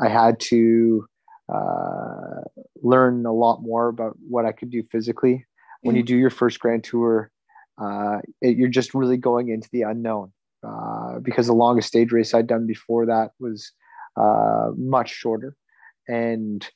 I 0.00 0.08
had 0.08 0.40
to 0.40 1.06
uh, 1.52 2.40
learn 2.82 3.26
a 3.26 3.32
lot 3.32 3.62
more 3.62 3.88
about 3.88 4.16
what 4.28 4.44
I 4.44 4.52
could 4.52 4.70
do 4.70 4.82
physically. 4.82 5.44
When 5.82 5.96
you 5.96 6.02
mm. 6.02 6.06
do 6.06 6.16
your 6.16 6.30
first 6.30 6.60
Grand 6.60 6.84
Tour, 6.84 7.30
uh, 7.80 8.18
it, 8.40 8.56
you're 8.56 8.68
just 8.68 8.94
really 8.94 9.18
going 9.18 9.50
into 9.50 9.68
the 9.70 9.82
unknown 9.82 10.32
uh, 10.66 11.18
because 11.20 11.46
the 11.46 11.52
longest 11.52 11.88
stage 11.88 12.12
race 12.12 12.32
I'd 12.32 12.46
done 12.46 12.66
before 12.66 13.04
that 13.06 13.32
was 13.38 13.70
uh, 14.16 14.70
much 14.76 15.10
shorter, 15.10 15.56
and 16.08 16.66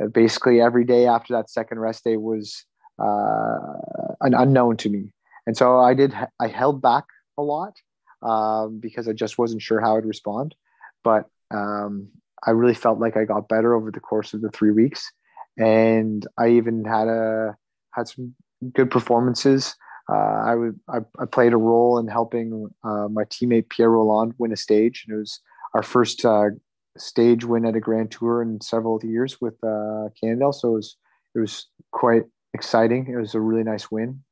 uh, 0.00 0.06
basically 0.06 0.60
every 0.60 0.84
day 0.84 1.06
after 1.06 1.34
that 1.34 1.50
second 1.50 1.78
rest 1.78 2.02
day 2.02 2.16
was 2.16 2.64
an 2.98 4.34
unknown 4.34 4.76
to 4.78 4.88
me. 4.88 5.12
And 5.48 5.56
so 5.56 5.80
I 5.80 5.94
did, 5.94 6.12
I 6.38 6.48
held 6.48 6.82
back 6.82 7.04
a 7.38 7.42
lot 7.42 7.72
um, 8.20 8.80
because 8.80 9.08
I 9.08 9.14
just 9.14 9.38
wasn't 9.38 9.62
sure 9.62 9.80
how 9.80 9.96
I'd 9.96 10.04
respond. 10.04 10.54
But 11.02 11.24
um, 11.50 12.08
I 12.46 12.50
really 12.50 12.74
felt 12.74 12.98
like 12.98 13.16
I 13.16 13.24
got 13.24 13.48
better 13.48 13.74
over 13.74 13.90
the 13.90 13.98
course 13.98 14.34
of 14.34 14.42
the 14.42 14.50
three 14.50 14.72
weeks. 14.72 15.10
And 15.56 16.26
I 16.38 16.48
even 16.50 16.84
had 16.84 17.08
a, 17.08 17.56
had 17.92 18.08
some 18.08 18.34
good 18.74 18.90
performances. 18.90 19.74
Uh, 20.12 20.42
I 20.44 20.54
would, 20.54 20.78
I, 20.86 20.98
I, 21.18 21.24
played 21.24 21.54
a 21.54 21.56
role 21.56 21.96
in 21.96 22.08
helping 22.08 22.68
uh, 22.84 23.08
my 23.08 23.24
teammate 23.24 23.70
Pierre 23.70 23.90
Rolland 23.90 24.34
win 24.36 24.52
a 24.52 24.56
stage. 24.56 25.06
And 25.08 25.16
it 25.16 25.18
was 25.18 25.40
our 25.72 25.82
first 25.82 26.26
uh, 26.26 26.50
stage 26.98 27.46
win 27.46 27.64
at 27.64 27.74
a 27.74 27.80
grand 27.80 28.10
tour 28.10 28.42
in 28.42 28.60
several 28.60 29.00
years 29.02 29.40
with 29.40 29.54
uh, 29.64 30.10
Cannondale. 30.20 30.52
So 30.52 30.72
it 30.72 30.74
was, 30.74 30.96
it 31.34 31.38
was 31.38 31.68
quite 31.90 32.24
exciting. 32.52 33.06
It 33.10 33.16
was 33.16 33.34
a 33.34 33.40
really 33.40 33.64
nice 33.64 33.90
win. 33.90 34.22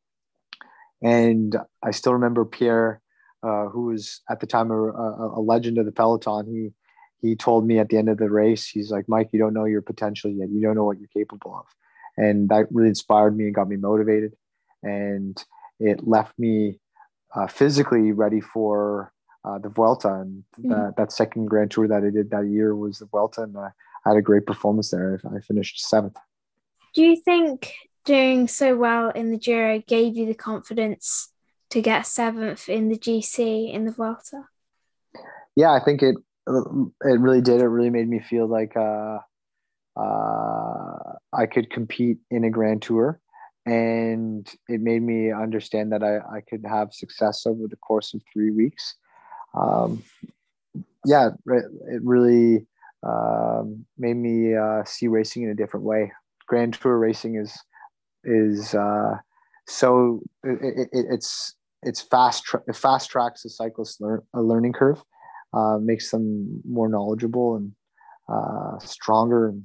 And 1.03 1.57
I 1.83 1.91
still 1.91 2.15
remember 2.15 2.45
Pierre, 2.45 3.01
uh, 3.43 3.67
who 3.67 3.87
was 3.87 4.23
at 4.31 4.41
the 4.41 4.47
time 4.47 4.71
a, 4.71 4.75
a, 4.75 5.39
a, 5.39 5.41
legend 5.41 5.79
of 5.79 5.87
the 5.87 5.93
peloton. 5.93 6.47
He 6.47 6.73
he 7.27 7.35
told 7.37 7.67
me 7.67 7.79
at 7.79 7.89
the 7.89 7.97
end 7.97 8.09
of 8.09 8.19
the 8.19 8.31
race, 8.31 8.67
he's 8.67 8.91
like, 8.91 9.09
Mike, 9.09 9.31
you 9.33 9.39
don't 9.39 9.55
know 9.55 9.65
your 9.65 9.83
potential 9.83 10.31
yet. 10.31 10.51
You 10.51 10.61
don't 10.61 10.75
know 10.75 10.85
what 10.85 10.99
you're 10.99 11.09
capable 11.09 11.57
of, 11.57 11.67
and 12.17 12.49
that 12.49 12.67
really 12.71 12.89
inspired 12.89 13.37
me 13.37 13.45
and 13.45 13.55
got 13.55 13.69
me 13.69 13.77
motivated. 13.77 14.35
And 14.83 15.43
it 15.81 16.07
left 16.07 16.39
me 16.39 16.81
uh, 17.35 17.47
physically 17.47 18.13
ready 18.13 18.41
for 18.41 19.13
uh, 19.45 19.59
the 19.59 19.69
Vuelta. 19.69 20.13
And 20.15 20.45
mm-hmm. 20.59 20.71
that, 20.71 20.97
that 20.97 21.13
second 21.13 21.47
Grand 21.47 21.71
Tour 21.71 21.89
that 21.89 22.05
I 22.05 22.11
did 22.11 22.31
that 22.31 22.47
year 22.47 22.75
was 22.75 22.99
the 22.99 23.07
Vuelta, 23.07 23.43
and 23.43 23.57
I 23.57 23.71
had 24.05 24.17
a 24.17 24.23
great 24.23 24.47
performance 24.47 24.91
there. 24.91 25.21
I 25.35 25.41
finished 25.41 25.81
seventh. 25.81 26.17
Do 26.95 27.03
you 27.03 27.17
think 27.17 27.73
doing 28.07 28.49
so 28.49 28.77
well 28.77 29.11
in 29.11 29.31
the 29.31 29.39
Giro 29.39 29.83
gave 29.87 30.17
you 30.17 30.25
the 30.25 30.35
confidence 30.35 31.33
to 31.71 31.83
get 31.83 32.07
seventh 32.07 32.69
in 32.69 32.89
the 32.89 32.99
GC 32.99 33.73
in 33.73 33.85
the 33.85 33.93
Vuelta? 33.93 34.45
Yeah, 35.55 35.73
I 35.73 35.81
think 35.85 36.03
it 36.03 36.17
it 36.47 37.21
really 37.21 37.41
did. 37.41 37.61
It 37.61 37.67
really 37.67 37.91
made 37.91 38.09
me 38.09 38.21
feel 38.21 38.47
like 38.47 38.77
uh, 38.77 39.19
uh, 39.97 41.13
I 41.33 41.47
could 41.47 41.71
compete 41.71 42.19
in 42.31 42.45
a 42.45 42.51
Grand 42.51 42.83
Tour, 42.83 43.21
and 43.67 44.49
it 44.69 44.81
made 44.81 45.03
me 45.03 45.33
understand 45.33 45.93
that 45.93 46.05
I, 46.05 46.19
I 46.19 46.41
could 46.49 46.65
have 46.67 46.95
success 46.95 47.47
over 47.47 47.67
the 47.69 47.77
course 47.77 48.15
of 48.15 48.23
three 48.33 48.53
weeks. 48.53 48.95
Um, 49.55 50.05
yeah, 51.05 51.31
it 51.47 52.03
really 52.03 52.67
um, 53.03 53.87
made 53.99 54.17
me 54.17 54.55
uh, 54.55 54.85
see 54.85 55.09
racing 55.09 55.45
in 55.45 55.51
a 55.51 55.55
different 55.55 55.85
way. 55.85 56.13
Grand 56.47 56.75
Tour 56.75 56.97
racing 56.97 57.37
is 57.37 57.59
is 58.27 58.75
uh, 58.75 59.17
so 59.67 60.21
it, 60.45 60.89
it, 60.93 61.07
it's 61.11 61.55
it's 61.83 62.01
fast 62.01 62.45
tra- 62.45 62.63
fast 62.75 63.11
tracks 63.11 63.43
the 63.43 63.51
cyclist 63.51 64.01
lear- 64.01 64.25
a 64.35 64.43
learning 64.43 64.73
curve, 64.73 65.03
uh, 65.55 65.79
makes 65.81 66.11
them 66.11 66.61
more 66.69 66.89
knowledgeable 66.89 67.57
and 67.57 67.73
uh, 68.29 68.79
stronger 68.81 69.49
and 69.49 69.65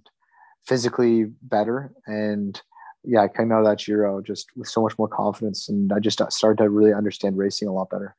physically 0.66 1.26
better. 1.42 1.92
And 2.06 2.60
yeah, 3.04 3.22
I 3.24 3.28
came 3.28 3.52
out 3.52 3.60
of 3.60 3.66
that 3.66 3.80
Giro 3.84 4.22
just 4.22 4.48
with 4.56 4.68
so 4.68 4.82
much 4.82 4.98
more 4.98 5.08
confidence, 5.08 5.70
and 5.70 5.92
I 5.92 6.00
just 6.00 6.22
started 6.32 6.64
to 6.64 6.70
really 6.70 6.94
understand 6.94 7.38
racing 7.38 7.68
a 7.68 7.74
lot 7.74 7.90
better. 7.90 8.16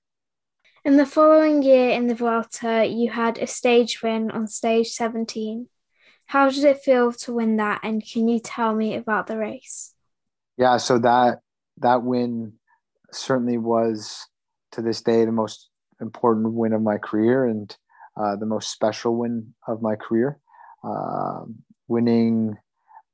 In 0.84 0.96
the 0.96 1.06
following 1.06 1.62
year 1.62 1.90
in 1.90 2.08
the 2.08 2.14
Vuelta, 2.14 2.84
you 2.84 3.10
had 3.10 3.38
a 3.38 3.46
stage 3.46 4.02
win 4.02 4.32
on 4.32 4.48
stage 4.48 4.88
17. 4.88 5.68
How 6.26 6.50
did 6.50 6.64
it 6.64 6.80
feel 6.80 7.12
to 7.12 7.32
win 7.32 7.56
that? 7.58 7.80
And 7.84 8.04
can 8.04 8.26
you 8.26 8.40
tell 8.40 8.74
me 8.74 8.96
about 8.96 9.28
the 9.28 9.38
race? 9.38 9.94
Yeah, 10.56 10.76
so 10.76 10.98
that 10.98 11.40
that 11.78 12.02
win 12.02 12.52
certainly 13.10 13.58
was 13.58 14.26
to 14.72 14.82
this 14.82 15.00
day 15.02 15.24
the 15.24 15.32
most 15.32 15.68
important 16.00 16.52
win 16.52 16.72
of 16.72 16.82
my 16.82 16.98
career 16.98 17.46
and 17.46 17.76
uh, 18.20 18.36
the 18.36 18.46
most 18.46 18.70
special 18.70 19.16
win 19.16 19.54
of 19.68 19.82
my 19.82 19.96
career. 19.96 20.38
Uh, 20.84 21.42
winning 21.88 22.56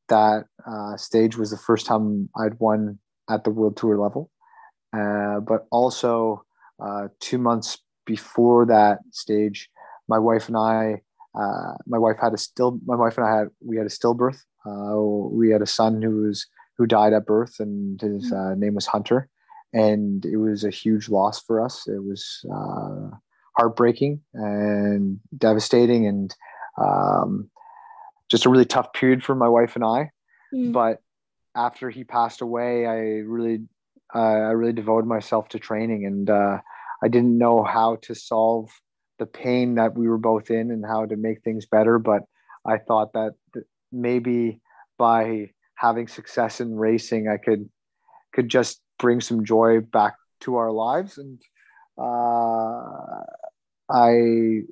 that 0.09 0.45
uh, 0.67 0.97
stage 0.97 1.37
was 1.37 1.51
the 1.51 1.59
first 1.59 1.87
time 1.87 2.29
I'd 2.37 2.59
won 2.59 2.99
at 3.29 3.45
the 3.45 3.51
World 3.51 3.77
Tour 3.77 3.99
level, 3.99 4.31
uh, 4.97 5.41
but 5.41 5.67
also 5.71 6.45
uh, 6.83 7.09
two 7.21 7.39
months 7.39 7.79
before 8.07 8.65
that 8.67 8.99
stage, 9.11 9.69
my 10.09 10.19
wife 10.19 10.49
and 10.49 10.57
I. 10.57 11.03
Uh, 11.39 11.75
my 11.87 11.99
wife 11.99 12.17
had 12.21 12.33
a 12.33 12.39
still. 12.39 12.81
My 12.87 12.97
wife 12.97 13.19
and 13.19 13.27
I 13.27 13.39
had 13.39 13.49
we 13.65 13.77
had 13.77 13.87
a 13.87 13.91
stillbirth. 13.91 14.41
we 15.31 15.51
had 15.51 15.63
a 15.63 15.67
son 15.67 16.01
who 16.03 16.23
was 16.23 16.47
who 16.79 16.87
died 16.87 17.13
at 17.13 17.27
birth, 17.27 17.61
and 17.61 18.01
his 18.01 18.33
mm. 18.33 18.53
uh, 18.53 18.55
name 18.55 18.75
was 18.75 18.87
Hunter. 18.87 19.29
And 19.75 20.25
it 20.25 20.39
was 20.39 20.65
a 20.65 20.71
huge 20.71 21.11
loss 21.11 21.43
for 21.43 21.63
us. 21.63 21.87
It 21.87 22.03
was 22.03 22.45
uh, 22.51 23.11
heartbreaking 23.59 24.23
and 24.33 25.21
devastating, 25.37 26.07
and 26.07 26.35
um, 26.79 27.51
just 28.31 28.47
a 28.47 28.49
really 28.49 28.65
tough 28.65 28.93
period 28.95 29.23
for 29.23 29.35
my 29.35 29.49
wife 29.49 29.75
and 29.75 29.85
I. 29.85 30.11
Mm. 30.55 30.73
But 30.73 31.03
after 31.55 31.91
he 31.91 32.05
passed 32.05 32.41
away, 32.41 32.87
I 32.87 32.99
really, 33.27 33.67
uh, 34.15 34.19
I 34.19 34.53
really 34.53 34.73
devoted 34.73 35.07
myself 35.07 35.49
to 35.51 35.59
training, 35.59 36.07
and 36.07 36.31
uh, 36.31 36.61
I 37.03 37.09
didn't 37.09 37.37
know 37.37 37.65
how 37.65 37.97
to 38.03 38.15
solve 38.15 38.71
the 39.19 39.27
pain 39.27 39.75
that 39.75 39.99
we 39.99 40.09
were 40.09 40.19
both 40.19 40.51
in 40.51 40.71
and 40.71 40.87
how 40.87 41.05
to 41.05 41.17
make 41.17 41.43
things 41.43 41.67
better. 41.67 41.99
But 41.99 42.23
I 42.65 42.79
thought 42.79 43.13
that 43.13 43.33
maybe 43.93 44.61
by 44.99 45.51
having 45.79 46.09
success 46.09 46.61
in 46.61 46.75
racing, 46.75 47.29
I 47.29 47.37
could 47.37 47.69
could 48.35 48.49
just 48.49 48.83
bring 48.99 49.21
some 49.21 49.45
joy 49.45 49.81
back 49.81 50.15
to 50.41 50.57
our 50.57 50.71
lives. 50.71 51.19
And 51.19 51.41
uh, 51.97 53.23
I 53.91 54.63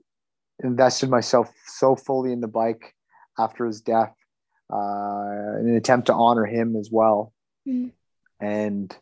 invested 0.63 1.11
myself 1.11 1.53
so 1.67 1.97
fully 1.97 2.33
in 2.33 2.41
the 2.41 2.49
bike 2.49 2.95
after 3.39 3.65
his 3.67 3.81
death 3.81 4.15
uh, 4.73 5.61
in 5.61 5.69
an 5.69 5.77
attempt 5.77 6.07
to 6.07 6.15
honor 6.15 6.45
him 6.45 6.77
as 6.77 6.91
well. 6.91 7.33
Mm. 7.67 7.93
And 8.41 8.97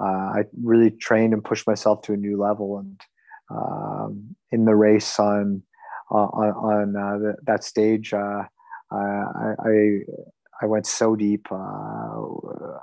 uh, 0.00 0.04
I 0.38 0.44
really 0.62 0.90
trained 0.90 1.34
and 1.34 1.44
pushed 1.44 1.66
myself 1.66 2.02
to 2.02 2.12
a 2.12 2.16
new 2.16 2.40
level. 2.40 2.78
And 2.78 3.00
um, 3.50 4.36
in 4.52 4.64
the 4.64 4.74
race 4.74 5.18
on 5.18 5.62
on, 6.10 6.50
on 6.50 6.96
uh, 6.96 7.18
the, 7.18 7.36
that 7.44 7.62
stage, 7.62 8.12
uh, 8.12 8.42
I, 8.90 9.54
I 9.64 10.00
I 10.62 10.66
went 10.66 10.86
so 10.86 11.16
deep. 11.16 11.46
Uh, 11.50 11.56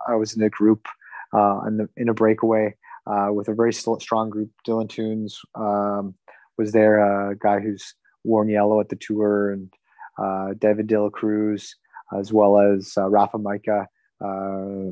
I 0.07 0.15
was 0.15 0.35
in 0.35 0.41
a 0.41 0.49
group 0.49 0.87
uh, 1.33 1.61
in, 1.67 1.77
the, 1.77 1.89
in 1.95 2.09
a 2.09 2.13
breakaway 2.13 2.75
uh, 3.05 3.29
with 3.31 3.47
a 3.47 3.53
very 3.53 3.73
strong 3.73 4.29
group. 4.29 4.51
Dylan 4.67 4.87
Teuns 4.87 5.35
um, 5.55 6.15
was 6.57 6.71
there, 6.71 7.29
a 7.29 7.35
guy 7.35 7.59
who's 7.59 7.93
worn 8.23 8.49
yellow 8.49 8.79
at 8.79 8.89
the 8.89 8.95
tour, 8.95 9.51
and 9.51 10.59
David 10.59 10.87
De 10.87 11.01
La 11.01 11.09
Cruz, 11.09 11.75
as 12.17 12.33
well 12.33 12.59
as 12.59 12.93
Rafa 12.97 13.37
Majka, 13.37 13.85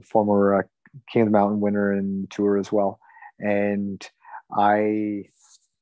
former 0.04 0.68
King 1.12 1.24
of 1.24 1.28
the 1.28 1.32
Mountain 1.32 1.60
winner 1.60 1.92
and 1.92 2.30
tour 2.30 2.58
as 2.58 2.72
well. 2.72 3.00
And 3.40 4.08
I, 4.56 5.24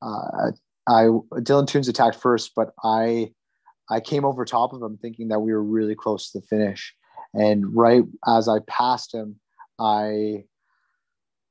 uh, 0.02 0.52
I 0.88 1.02
Dylan 1.40 1.66
Teuns 1.66 1.88
attacked 1.88 2.16
first, 2.16 2.52
but 2.56 2.72
I 2.82 3.32
I 3.90 4.00
came 4.00 4.24
over 4.24 4.44
top 4.44 4.72
of 4.72 4.82
him 4.82 4.96
thinking 4.96 5.28
that 5.28 5.40
we 5.40 5.52
were 5.52 5.62
really 5.62 5.94
close 5.94 6.30
to 6.30 6.40
the 6.40 6.46
finish. 6.46 6.94
And 7.34 7.74
right 7.74 8.04
as 8.26 8.48
I 8.48 8.60
passed 8.66 9.14
him, 9.14 9.40
I 9.78 10.44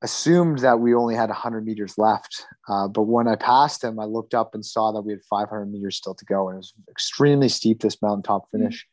assumed 0.02 0.60
that 0.60 0.80
we 0.80 0.94
only 0.94 1.16
had 1.16 1.30
100 1.30 1.66
meters 1.66 1.98
left. 1.98 2.46
Uh, 2.68 2.88
but 2.88 3.04
when 3.04 3.28
I 3.28 3.36
passed 3.36 3.84
him, 3.84 4.00
I 4.00 4.06
looked 4.06 4.34
up 4.34 4.54
and 4.54 4.66
saw 4.66 4.92
that 4.92 5.02
we 5.02 5.14
had 5.14 5.24
500 5.30 5.66
meters 5.72 5.96
still 5.96 6.14
to 6.16 6.26
go. 6.26 6.50
And 6.50 6.56
it 6.56 6.58
was 6.58 6.74
extremely 6.90 7.50
steep, 7.50 7.82
this 7.82 8.02
mountaintop 8.02 8.44
mm-hmm. 8.44 8.58
finish. 8.58 8.86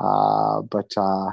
Uh, 0.00 0.62
but 0.62 0.90
uh, 0.96 1.30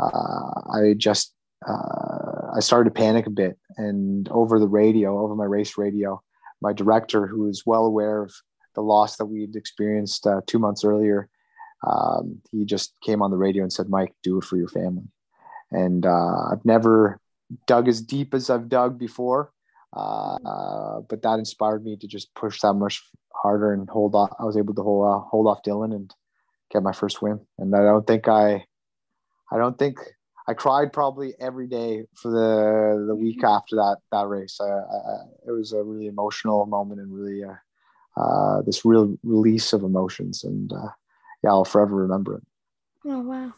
uh, 0.00 0.60
I 0.72 0.94
just, 0.96 1.34
uh, 1.68 2.52
I 2.56 2.60
started 2.60 2.94
to 2.94 3.00
panic 3.00 3.26
a 3.26 3.30
bit. 3.30 3.58
And 3.76 4.28
over 4.30 4.58
the 4.58 4.68
radio, 4.68 5.18
over 5.18 5.34
my 5.34 5.44
race 5.44 5.76
radio, 5.76 6.22
my 6.62 6.72
director, 6.72 7.26
who 7.26 7.44
was 7.44 7.64
well 7.66 7.84
aware 7.84 8.22
of 8.22 8.32
the 8.78 8.82
loss 8.82 9.16
that 9.16 9.26
we'd 9.26 9.56
experienced 9.56 10.26
uh, 10.26 10.40
two 10.46 10.60
months 10.60 10.84
earlier, 10.84 11.28
um, 11.84 12.40
he 12.52 12.64
just 12.64 12.94
came 13.02 13.22
on 13.22 13.30
the 13.30 13.36
radio 13.36 13.62
and 13.62 13.72
said, 13.72 13.88
Mike, 13.88 14.14
do 14.22 14.38
it 14.38 14.44
for 14.44 14.56
your 14.56 14.68
family. 14.68 15.08
And 15.72 16.06
I've 16.06 16.64
never 16.64 17.20
dug 17.66 17.88
as 17.88 18.00
deep 18.00 18.34
as 18.34 18.50
I've 18.50 18.68
dug 18.68 18.98
before. 18.98 19.52
Uh, 19.96 20.36
uh, 20.44 21.00
but 21.08 21.22
that 21.22 21.38
inspired 21.38 21.84
me 21.84 21.96
to 21.96 22.06
just 22.06 22.34
push 22.34 22.60
that 22.60 22.74
much 22.74 23.02
harder 23.34 23.72
and 23.72 23.88
hold 23.88 24.14
off. 24.14 24.30
I 24.38 24.44
was 24.44 24.56
able 24.56 24.74
to 24.74 24.82
hold 24.82 25.06
uh, 25.06 25.20
hold 25.20 25.46
off 25.46 25.62
Dylan 25.62 25.94
and 25.94 26.12
get 26.70 26.82
my 26.82 26.92
first 26.92 27.22
win. 27.22 27.40
And 27.58 27.74
I 27.74 27.82
don't 27.82 28.06
think 28.06 28.28
I, 28.28 28.64
I 29.50 29.56
don't 29.56 29.78
think 29.78 29.98
I 30.46 30.54
cried 30.54 30.92
probably 30.92 31.34
every 31.40 31.66
day 31.66 32.04
for 32.14 32.30
the 32.30 33.06
the 33.06 33.14
week 33.14 33.42
after 33.42 33.76
that 33.76 33.96
that 34.12 34.26
race. 34.26 34.58
I, 34.60 34.68
I, 34.68 35.16
it 35.48 35.52
was 35.52 35.72
a 35.72 35.82
really 35.82 36.06
emotional 36.06 36.66
moment 36.66 37.00
and 37.00 37.12
really 37.12 37.42
uh, 37.44 37.54
uh, 38.18 38.62
this 38.62 38.84
real 38.84 39.16
release 39.22 39.72
of 39.72 39.82
emotions. 39.82 40.44
And 40.44 40.72
uh, 40.72 40.90
yeah, 41.44 41.50
I'll 41.50 41.64
forever 41.64 41.96
remember 41.96 42.36
it. 42.36 42.42
Oh 43.04 43.20
wow. 43.20 43.52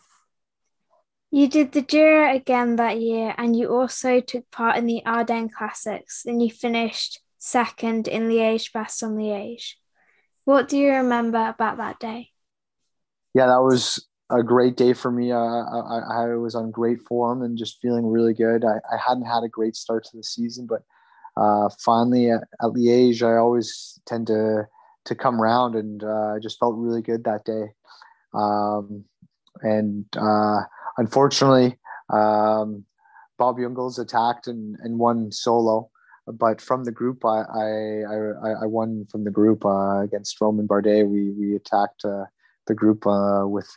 You 1.31 1.49
did 1.49 1.73
the 1.73 1.83
Giro 1.83 2.35
again 2.35 2.77
that 2.77 3.01
year, 3.01 3.35
and 3.39 3.55
you 3.55 3.69
also 3.69 4.21
took 4.21 4.51
part 4.51 4.77
in 4.77 4.87
the 4.87 5.03
Ardennes 5.07 5.53
Classics, 5.57 6.25
and 6.27 6.43
you 6.43 6.51
finished 6.51 7.21
second 7.39 8.09
in 8.09 8.29
Liège 8.29 8.73
Bastogne 8.73 9.17
Liège. 9.17 9.75
What 10.45 10.69
do 10.69 10.77
you 10.77 10.91
remember 10.91 11.49
about 11.49 11.77
that 11.77 12.01
day? 12.01 12.31
Yeah, 13.33 13.47
that 13.47 13.63
was 13.63 14.05
a 14.29 14.43
great 14.43 14.77
day 14.77 14.93
for 14.93 15.11
me. 15.11 15.31
Uh, 15.31 15.39
I, 15.39 16.01
I, 16.11 16.27
was 16.35 16.57
on 16.57 16.71
great 16.71 17.01
form 17.03 17.43
and 17.43 17.57
just 17.57 17.79
feeling 17.81 18.07
really 18.07 18.35
good. 18.35 18.65
I, 18.65 18.79
I 18.93 18.97
hadn't 18.97 19.27
had 19.27 19.45
a 19.45 19.49
great 19.49 19.77
start 19.77 20.05
to 20.05 20.17
the 20.17 20.25
season, 20.25 20.67
but 20.67 20.83
uh, 21.41 21.69
finally 21.85 22.31
at, 22.31 22.43
at, 22.63 22.71
Liège, 22.71 23.23
I 23.23 23.39
always 23.39 23.99
tend 24.07 24.27
to 24.29 24.69
to 25.07 25.15
come 25.15 25.41
around, 25.41 25.75
and 25.75 26.05
uh, 26.05 26.35
I 26.35 26.39
just 26.41 26.59
felt 26.59 26.77
really 26.77 27.03
good 27.03 27.25
that 27.25 27.45
day. 27.45 27.73
Um, 28.35 29.05
and 29.63 30.05
uh, 30.17 30.61
unfortunately, 30.99 31.79
um, 32.11 32.85
Bob 33.39 33.57
Jungels 33.57 33.99
attacked 33.99 34.47
and, 34.47 34.77
and 34.83 34.99
won 34.99 35.33
solo. 35.33 35.91
But 36.27 36.61
from 36.61 36.85
the 36.85 36.93
group, 36.93 37.25
I 37.25 37.41
I, 37.41 38.51
I, 38.63 38.67
won 38.67 39.07
from 39.11 39.25
the 39.25 39.31
group 39.31 39.65
uh, 39.65 40.01
against 40.01 40.41
Romain 40.41 40.69
Bardet. 40.69 41.09
We 41.09 41.31
we 41.31 41.57
attacked 41.57 42.03
the 42.03 42.75
group 42.75 43.05
with 43.51 43.69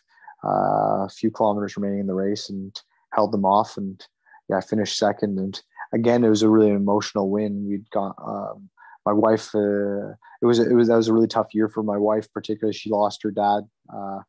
uh, 0.44 1.06
a 1.06 1.10
few 1.10 1.32
kilometers 1.32 1.78
remaining 1.78 2.02
in 2.02 2.08
the 2.08 2.14
race 2.14 2.50
and 2.50 2.80
held 3.14 3.32
them 3.32 3.46
off. 3.46 3.78
And 3.78 4.06
yeah, 4.50 4.58
I 4.58 4.62
finished 4.62 4.98
second. 4.98 5.40
And 5.40 5.62
again, 5.94 6.24
it 6.24 6.30
was 6.30 6.44
a 6.44 6.50
really 6.50 6.72
emotional 6.72 7.30
win. 7.30 7.68
We'd 7.68 7.90
got 7.92 8.16
um, 8.26 8.70
my 9.06 9.14
wife. 9.14 9.54
Uh, 9.54 10.12
it 10.42 10.46
was 10.46 10.60
it 10.60 10.74
was 10.74 10.88
that 10.88 10.98
was 10.98 11.08
a 11.08 11.14
really 11.14 11.28
tough 11.28 11.54
year 11.54 11.70
for 11.70 11.84
my 11.84 11.98
wife, 11.98 12.32
particularly. 12.34 12.74
She 12.74 12.90
lost 12.90 13.24
her 13.24 13.32
dad 13.32 13.62
uh, 13.94 14.20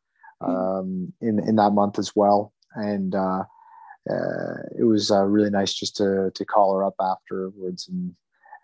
hmm. 0.41 0.49
um, 0.49 1.13
in 1.21 1.39
in 1.47 1.55
that 1.57 1.71
month 1.71 1.99
as 1.99 2.15
well 2.15 2.53
and 2.75 3.15
uh, 3.15 3.43
uh, 4.09 4.55
it 4.77 4.83
was 4.83 5.09
uh, 5.09 5.23
really 5.23 5.49
nice 5.49 5.73
just 5.73 5.95
to 5.97 6.31
to 6.35 6.45
call 6.45 6.73
her 6.75 6.83
up 6.83 6.95
afterwards 6.99 7.87
and 7.87 8.13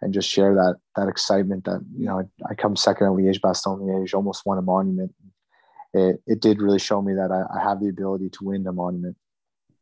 and 0.01 0.13
just 0.13 0.29
share 0.29 0.53
that 0.53 0.77
that 0.95 1.07
excitement 1.07 1.63
that 1.65 1.83
you 1.97 2.05
know 2.05 2.19
I, 2.19 2.51
I 2.51 2.55
come 2.55 2.75
second 2.75 3.07
at 3.07 3.13
Liège 3.13 3.39
Bastogne 3.39 3.81
Liège, 3.81 4.13
almost 4.13 4.45
won 4.45 4.57
a 4.57 4.61
monument. 4.61 5.13
It 5.93 6.21
it 6.27 6.41
did 6.41 6.61
really 6.61 6.79
show 6.79 7.01
me 7.01 7.13
that 7.13 7.31
I, 7.31 7.57
I 7.57 7.63
have 7.63 7.79
the 7.79 7.89
ability 7.89 8.29
to 8.29 8.43
win 8.43 8.67
a 8.67 8.73
monument. 8.73 9.17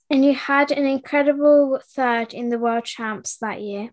And 0.10 0.26
you 0.26 0.34
had 0.34 0.72
an 0.72 0.86
incredible 0.86 1.80
third 1.96 2.34
in 2.34 2.50
the 2.50 2.58
World 2.58 2.86
Champs 2.86 3.38
that 3.38 3.62
year. 3.62 3.92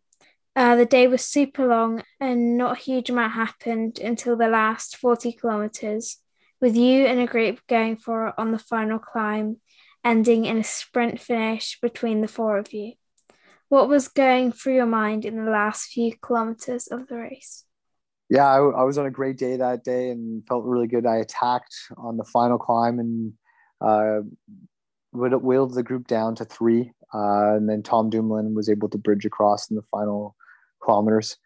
Uh, 0.55 0.74
the 0.74 0.87
day 0.87 1.07
was 1.07 1.22
super 1.22 1.66
long 1.66 2.02
and 2.18 2.57
not 2.57 2.79
a 2.79 2.81
huge 2.81 3.11
amount 3.11 3.35
happened 3.35 3.98
until 3.98 4.37
the 4.37 4.48
last 4.48 4.96
40 4.96 5.33
kilometres, 5.33 6.16
with 6.61 6.74
you 6.74 7.05
and 7.05 7.20
a 7.20 7.26
group 7.26 7.61
going 7.68 7.96
for 7.96 8.29
it 8.29 8.35
on 8.38 8.52
the 8.52 8.59
final 8.59 8.98
climb 8.98 9.59
ending 10.07 10.44
in 10.44 10.57
a 10.59 10.64
sprint 10.64 11.20
finish 11.20 11.79
between 11.83 12.20
the 12.20 12.29
four 12.29 12.59
of 12.59 12.72
you. 12.72 12.92
What 13.68 13.88
was 13.88 14.07
going 14.07 14.52
through 14.52 14.76
your 14.76 14.87
mind 14.87 15.24
in 15.24 15.44
the 15.44 15.50
last 15.50 15.88
few 15.88 16.12
kilometers 16.22 16.87
of 16.87 17.09
the 17.09 17.16
race? 17.16 17.64
Yeah, 18.31 18.46
I, 18.46 18.59
I 18.59 18.83
was 18.85 18.98
on 18.98 19.07
a 19.07 19.11
great 19.11 19.37
day 19.37 19.57
that 19.57 19.83
day 19.83 20.11
and 20.11 20.46
felt 20.46 20.64
really 20.64 20.87
good. 20.87 21.07
I 21.07 21.16
attacked 21.16 21.74
on 21.96 22.16
the 22.16 22.24
final 22.24 22.59
climb 22.59 23.00
and 23.00 23.33
uh, 23.81 24.20
wheeled 25.16 25.74
the 25.74 25.83
group 25.83 26.07
down 26.07 26.35
to 26.37 26.44
three. 26.44 26.92
Uh, 27.14 27.57
and 27.57 27.68
then 27.68 27.83
Tom 27.83 28.11
Dumoulin 28.11 28.55
was 28.55 28.68
able 28.68 28.88
to 28.88 28.98
bridge 28.98 29.24
across 29.24 29.70
in 29.70 29.76
the 29.76 29.83
final 29.83 30.37
kilometers. 30.83 31.37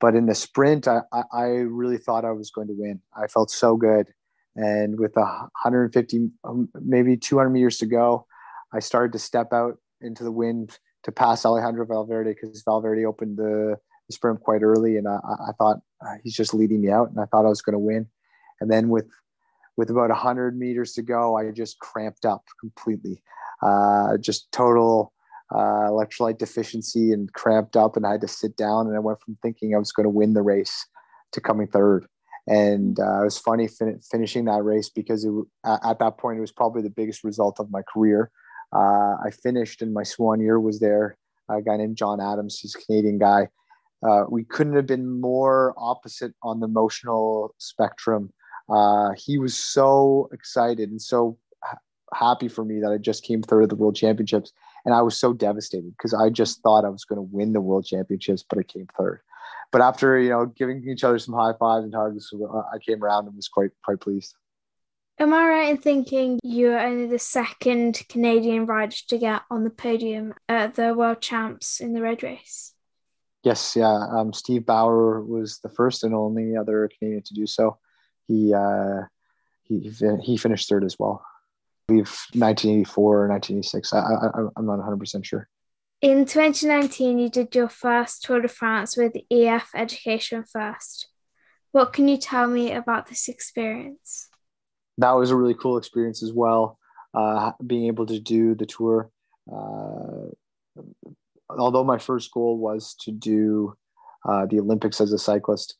But 0.00 0.16
in 0.16 0.26
the 0.26 0.34
sprint, 0.34 0.88
I, 0.88 1.02
I 1.32 1.44
really 1.44 1.98
thought 1.98 2.24
I 2.24 2.32
was 2.32 2.50
going 2.50 2.66
to 2.66 2.74
win. 2.76 3.00
I 3.16 3.28
felt 3.28 3.50
so 3.50 3.76
good. 3.76 4.08
And 4.56 4.98
with 4.98 5.14
150, 5.14 6.30
um, 6.44 6.68
maybe 6.74 7.16
200 7.16 7.50
meters 7.50 7.78
to 7.78 7.86
go, 7.86 8.26
I 8.72 8.80
started 8.80 9.12
to 9.12 9.18
step 9.18 9.52
out 9.52 9.78
into 10.00 10.24
the 10.24 10.32
wind 10.32 10.78
to 11.04 11.12
pass 11.12 11.44
Alejandro 11.44 11.86
Valverde 11.86 12.34
because 12.34 12.62
Valverde 12.62 13.04
opened 13.04 13.38
the, 13.38 13.76
the, 14.08 14.12
sprint 14.12 14.40
quite 14.40 14.62
early, 14.62 14.96
and 14.96 15.08
I, 15.08 15.16
I 15.16 15.52
thought 15.58 15.78
uh, 16.04 16.14
he's 16.22 16.36
just 16.36 16.54
leading 16.54 16.80
me 16.80 16.90
out, 16.90 17.10
and 17.10 17.18
I 17.18 17.24
thought 17.26 17.46
I 17.46 17.48
was 17.48 17.62
going 17.62 17.74
to 17.74 17.78
win. 17.78 18.08
And 18.60 18.70
then 18.70 18.88
with 18.88 19.08
with 19.76 19.90
about 19.90 20.10
100 20.10 20.58
meters 20.58 20.92
to 20.94 21.02
go, 21.02 21.36
I 21.36 21.50
just 21.50 21.78
cramped 21.78 22.24
up 22.24 22.44
completely, 22.60 23.22
uh, 23.62 24.16
just 24.18 24.50
total 24.52 25.12
uh, 25.54 25.88
electrolyte 25.90 26.38
deficiency 26.38 27.12
and 27.12 27.32
cramped 27.32 27.76
up, 27.76 27.96
and 27.96 28.06
I 28.06 28.12
had 28.12 28.20
to 28.22 28.28
sit 28.28 28.56
down. 28.56 28.86
And 28.86 28.96
I 28.96 29.00
went 29.00 29.20
from 29.20 29.36
thinking 29.42 29.74
I 29.74 29.78
was 29.78 29.92
going 29.92 30.04
to 30.04 30.10
win 30.10 30.34
the 30.34 30.42
race 30.42 30.86
to 31.32 31.40
coming 31.40 31.66
third. 31.66 32.06
And 32.46 32.98
uh, 32.98 33.20
it 33.20 33.24
was 33.24 33.38
funny 33.38 33.68
fin- 33.68 34.00
finishing 34.10 34.46
that 34.46 34.64
race 34.64 34.88
because 34.88 35.24
it, 35.24 35.32
at 35.64 35.98
that 36.00 36.18
point 36.18 36.38
it 36.38 36.40
was 36.40 36.52
probably 36.52 36.82
the 36.82 36.90
biggest 36.90 37.22
result 37.22 37.60
of 37.60 37.70
my 37.70 37.82
career. 37.82 38.30
Uh, 38.74 39.16
I 39.24 39.30
finished, 39.42 39.82
and 39.82 39.92
my 39.92 40.02
soigneur 40.02 40.60
was 40.60 40.80
there. 40.80 41.16
A 41.48 41.60
guy 41.60 41.76
named 41.76 41.96
John 41.96 42.20
Adams, 42.20 42.58
he's 42.58 42.74
a 42.74 42.78
Canadian 42.78 43.18
guy. 43.18 43.48
Uh, 44.06 44.24
we 44.28 44.44
couldn't 44.44 44.74
have 44.74 44.86
been 44.86 45.20
more 45.20 45.74
opposite 45.76 46.34
on 46.42 46.60
the 46.60 46.66
emotional 46.66 47.54
spectrum. 47.58 48.32
Uh, 48.68 49.10
he 49.16 49.38
was 49.38 49.56
so 49.56 50.28
excited 50.32 50.90
and 50.90 51.00
so 51.00 51.38
happy 52.14 52.48
for 52.48 52.64
me 52.64 52.80
that 52.80 52.92
I 52.92 52.98
just 52.98 53.24
came 53.24 53.42
third 53.42 53.64
at 53.64 53.68
the 53.68 53.76
World 53.76 53.96
Championships, 53.96 54.52
and 54.84 54.94
I 54.94 55.02
was 55.02 55.16
so 55.16 55.32
devastated 55.32 55.92
because 55.96 56.14
I 56.14 56.30
just 56.30 56.62
thought 56.62 56.84
I 56.84 56.90
was 56.90 57.04
going 57.04 57.16
to 57.16 57.22
win 57.22 57.52
the 57.52 57.60
World 57.60 57.86
Championships, 57.86 58.44
but 58.48 58.58
I 58.58 58.62
came 58.62 58.86
third 58.98 59.20
but 59.72 59.80
after 59.80 60.18
you 60.18 60.30
know 60.30 60.46
giving 60.46 60.86
each 60.86 61.02
other 61.02 61.18
some 61.18 61.34
high 61.34 61.54
fives 61.58 61.84
and 61.84 61.94
hugs, 61.94 62.30
uh, 62.32 62.58
I 62.72 62.78
came 62.78 63.02
around 63.02 63.26
and 63.26 63.34
was 63.34 63.48
quite 63.48 63.70
quite 63.82 64.00
pleased. 64.00 64.36
Am 65.18 65.34
I 65.34 65.48
right 65.48 65.70
in 65.70 65.78
thinking 65.78 66.38
you're 66.42 66.78
only 66.78 67.06
the 67.06 67.18
second 67.18 68.02
Canadian 68.08 68.66
rider 68.66 68.96
to 69.08 69.18
get 69.18 69.42
on 69.50 69.64
the 69.64 69.70
podium 69.70 70.34
at 70.48 70.74
the 70.74 70.94
World 70.94 71.20
Champs 71.20 71.80
in 71.80 71.92
the 71.92 72.00
red 72.00 72.22
race? 72.22 72.74
Yes, 73.42 73.74
yeah. 73.76 74.06
Um, 74.10 74.32
Steve 74.32 74.64
Bauer 74.64 75.22
was 75.22 75.58
the 75.58 75.68
first 75.68 76.04
and 76.04 76.14
only 76.14 76.56
other 76.56 76.88
Canadian 76.98 77.22
to 77.24 77.34
do 77.34 77.46
so. 77.46 77.78
He 78.26 78.54
uh, 78.54 79.02
he 79.62 79.92
he 80.22 80.36
finished 80.36 80.68
third 80.68 80.84
as 80.84 80.98
well. 80.98 81.24
I 81.88 81.92
believe 81.92 82.08
1984 82.34 83.24
or 83.24 83.28
1986. 83.28 83.92
I, 83.92 83.98
I 83.98 84.48
I'm 84.56 84.66
not 84.66 84.78
100 84.78 84.98
percent 84.98 85.26
sure. 85.26 85.48
In 86.00 86.24
2019, 86.26 87.20
you 87.20 87.28
did 87.28 87.54
your 87.54 87.68
first 87.68 88.24
Tour 88.24 88.40
de 88.40 88.48
France 88.48 88.96
with 88.96 89.12
EF 89.30 89.70
Education 89.72 90.42
First. 90.42 91.06
What 91.70 91.92
can 91.92 92.08
you 92.08 92.18
tell 92.18 92.48
me 92.48 92.72
about 92.72 93.06
this 93.06 93.28
experience? 93.28 94.28
That 94.98 95.12
was 95.12 95.30
a 95.30 95.36
really 95.36 95.54
cool 95.54 95.78
experience 95.78 96.22
as 96.22 96.32
well. 96.32 96.78
Uh, 97.14 97.52
being 97.64 97.86
able 97.86 98.06
to 98.06 98.18
do 98.18 98.54
the 98.54 98.66
tour. 98.66 99.10
Uh, 99.50 100.30
although 101.48 101.84
my 101.84 101.98
first 101.98 102.32
goal 102.32 102.58
was 102.58 102.94
to 103.00 103.12
do 103.12 103.76
uh, 104.28 104.46
the 104.46 104.58
Olympics 104.58 105.00
as 105.00 105.12
a 105.12 105.18
cyclist, 105.18 105.76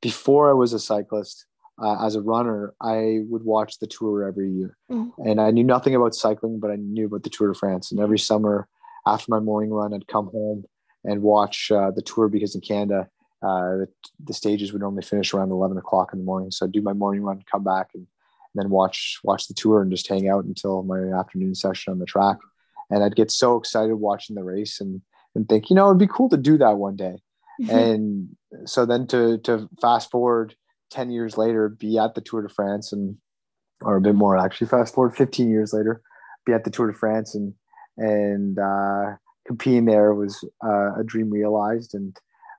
before 0.00 0.48
I 0.50 0.52
was 0.52 0.72
a 0.74 0.78
cyclist, 0.78 1.46
uh, 1.82 2.04
as 2.04 2.14
a 2.14 2.22
runner, 2.22 2.74
I 2.80 3.20
would 3.28 3.44
watch 3.44 3.78
the 3.78 3.86
tour 3.86 4.24
every 4.24 4.50
year. 4.50 4.76
Mm. 4.90 5.12
And 5.18 5.40
I 5.40 5.50
knew 5.50 5.64
nothing 5.64 5.94
about 5.94 6.14
cycling, 6.14 6.58
but 6.58 6.70
I 6.70 6.76
knew 6.76 7.06
about 7.06 7.22
the 7.22 7.30
Tour 7.30 7.52
de 7.52 7.58
France. 7.58 7.90
And 7.90 8.00
every 8.00 8.18
summer, 8.18 8.66
after 9.06 9.26
my 9.28 9.40
morning 9.40 9.70
run, 9.70 9.92
I'd 9.92 10.08
come 10.08 10.26
home 10.28 10.64
and 11.04 11.22
watch 11.22 11.70
uh, 11.70 11.90
the 11.90 12.02
tour 12.02 12.28
because 12.28 12.54
in 12.54 12.60
Canada, 12.60 13.08
uh, 13.42 13.76
the, 13.76 13.88
the, 14.24 14.34
stages 14.34 14.72
would 14.72 14.80
normally 14.80 15.02
finish 15.02 15.32
around 15.32 15.50
11 15.50 15.76
o'clock 15.76 16.12
in 16.12 16.18
the 16.18 16.24
morning. 16.24 16.50
So 16.50 16.64
I'd 16.64 16.72
do 16.72 16.80
my 16.80 16.94
morning 16.94 17.22
run, 17.22 17.44
come 17.50 17.62
back 17.62 17.90
and, 17.94 18.06
then 18.56 18.70
watch 18.70 19.20
watch 19.22 19.48
the 19.48 19.54
tour 19.54 19.82
and 19.82 19.90
just 19.90 20.08
hang 20.08 20.30
out 20.30 20.44
until 20.44 20.82
my 20.82 20.98
afternoon 21.18 21.54
session 21.54 21.92
on 21.92 21.98
the 21.98 22.06
track. 22.06 22.38
And 22.90 23.04
I'd 23.04 23.14
get 23.14 23.30
so 23.30 23.56
excited 23.56 23.94
watching 23.94 24.34
the 24.34 24.42
race 24.42 24.80
and 24.80 25.02
and 25.34 25.46
think, 25.46 25.68
you 25.68 25.76
know, 25.76 25.88
it'd 25.88 25.98
be 25.98 26.06
cool 26.06 26.30
to 26.30 26.38
do 26.38 26.56
that 26.58 26.78
one 26.78 26.96
day. 26.96 27.18
and 27.70 28.30
so 28.64 28.86
then 28.86 29.06
to 29.08 29.38
to 29.38 29.68
fast 29.80 30.10
forward 30.10 30.54
10 30.90 31.10
years 31.10 31.36
later, 31.36 31.68
be 31.68 31.98
at 31.98 32.14
the 32.14 32.20
Tour 32.20 32.42
de 32.42 32.48
France 32.48 32.92
and 32.92 33.16
or 33.82 33.96
a 33.96 34.00
bit 34.00 34.14
more 34.14 34.38
actually, 34.38 34.66
fast 34.66 34.94
forward 34.94 35.14
15 35.14 35.50
years 35.50 35.72
later, 35.72 36.00
be 36.44 36.52
at 36.52 36.64
the 36.64 36.70
Tour 36.70 36.90
de 36.90 36.96
France 36.96 37.34
and 37.34 37.54
and 37.98 38.58
uh, 38.58 39.16
competing 39.46 39.86
there 39.86 40.14
was 40.14 40.44
uh, 40.64 40.94
a 40.98 41.04
dream 41.04 41.30
realized 41.30 41.94
and 41.94 42.16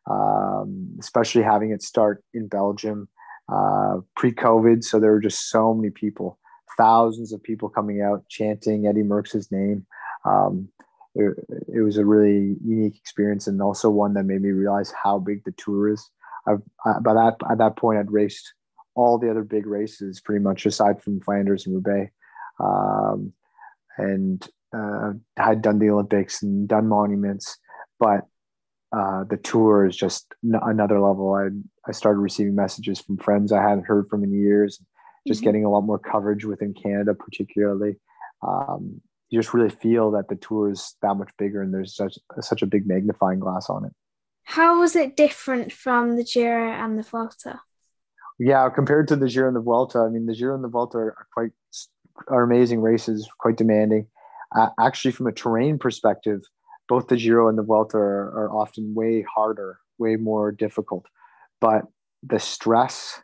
um, 0.09 0.95
especially 0.99 1.43
having 1.43 1.71
it 1.71 1.83
start 1.83 2.23
in 2.33 2.47
Belgium 2.47 3.07
uh, 3.51 3.97
pre-COVID. 4.15 4.83
So 4.83 4.99
there 4.99 5.11
were 5.11 5.19
just 5.19 5.49
so 5.49 5.73
many 5.73 5.89
people, 5.89 6.39
thousands 6.77 7.33
of 7.33 7.43
people 7.43 7.69
coming 7.69 8.01
out 8.01 8.27
chanting 8.29 8.87
Eddy 8.87 9.03
Merckx's 9.03 9.51
name. 9.51 9.85
Um, 10.25 10.69
it, 11.15 11.33
it, 11.73 11.81
was 11.81 11.97
a 11.97 12.05
really 12.05 12.57
unique 12.63 12.95
experience 12.95 13.47
and 13.47 13.61
also 13.61 13.89
one 13.89 14.13
that 14.13 14.25
made 14.25 14.41
me 14.41 14.51
realize 14.51 14.93
how 15.03 15.17
big 15.17 15.43
the 15.45 15.53
tour 15.53 15.89
is. 15.89 16.09
I've, 16.47 16.61
I, 16.85 16.99
by 16.99 17.13
that 17.13 17.35
at 17.49 17.57
that 17.57 17.75
point, 17.77 17.99
I'd 17.99 18.11
raced 18.11 18.53
all 18.95 19.17
the 19.17 19.29
other 19.29 19.43
big 19.43 19.67
races 19.67 20.19
pretty 20.19 20.43
much 20.43 20.65
aside 20.65 21.01
from 21.01 21.21
Flanders 21.21 21.65
and 21.65 21.75
Roubaix, 21.75 22.11
um, 22.59 23.33
and 23.97 24.47
uh, 24.75 25.13
had 25.37 25.61
done 25.61 25.79
the 25.79 25.89
Olympics 25.89 26.43
and 26.43 26.67
done 26.67 26.87
monuments, 26.87 27.57
but 27.99 28.21
uh, 28.95 29.23
the 29.29 29.37
tour 29.37 29.85
is 29.85 29.95
just 29.95 30.33
n- 30.43 30.59
another 30.63 30.99
level. 30.99 31.33
I 31.33 31.49
I 31.87 31.91
started 31.91 32.19
receiving 32.19 32.55
messages 32.55 32.99
from 32.99 33.17
friends 33.17 33.51
I 33.51 33.61
hadn't 33.61 33.85
heard 33.85 34.07
from 34.09 34.23
in 34.23 34.33
years, 34.33 34.81
just 35.27 35.39
mm-hmm. 35.39 35.45
getting 35.45 35.65
a 35.65 35.69
lot 35.69 35.81
more 35.81 35.99
coverage 35.99 36.45
within 36.45 36.73
Canada, 36.73 37.13
particularly. 37.13 37.97
Um, 38.45 39.01
you 39.29 39.39
just 39.39 39.53
really 39.53 39.69
feel 39.69 40.11
that 40.11 40.29
the 40.29 40.35
tour 40.35 40.69
is 40.69 40.95
that 41.01 41.15
much 41.15 41.31
bigger, 41.37 41.61
and 41.61 41.73
there's 41.73 41.95
such 41.95 42.17
such 42.39 42.61
a 42.61 42.67
big 42.67 42.87
magnifying 42.87 43.39
glass 43.39 43.69
on 43.69 43.85
it. 43.85 43.93
How 44.47 44.79
was 44.79 44.95
it 44.95 45.17
different 45.17 45.73
from 45.73 46.15
the 46.15 46.23
Giro 46.23 46.71
and 46.71 46.97
the 46.97 47.03
Vuelta? 47.03 47.59
Yeah, 48.39 48.69
compared 48.69 49.09
to 49.09 49.17
the 49.17 49.27
Giro 49.27 49.47
and 49.47 49.55
the 49.57 49.61
Vuelta, 49.61 49.99
I 49.99 50.07
mean, 50.07 50.25
the 50.25 50.33
Giro 50.33 50.55
and 50.55 50.63
the 50.63 50.69
Vuelta 50.69 50.97
are 50.99 51.27
quite 51.33 51.51
are 52.29 52.43
amazing 52.43 52.81
races, 52.81 53.27
quite 53.39 53.57
demanding. 53.57 54.07
Uh, 54.55 54.69
actually, 54.79 55.11
from 55.11 55.27
a 55.27 55.33
terrain 55.33 55.77
perspective, 55.77 56.43
both 56.87 57.09
the 57.09 57.17
Giro 57.17 57.49
and 57.49 57.57
the 57.57 57.61
Vuelta 57.61 57.97
are, 57.97 58.45
are 58.45 58.49
often 58.55 58.93
way 58.95 59.21
harder, 59.21 59.79
way 59.97 60.15
more 60.15 60.53
difficult. 60.53 61.05
But 61.59 61.83
the 62.23 62.39
stress 62.39 63.21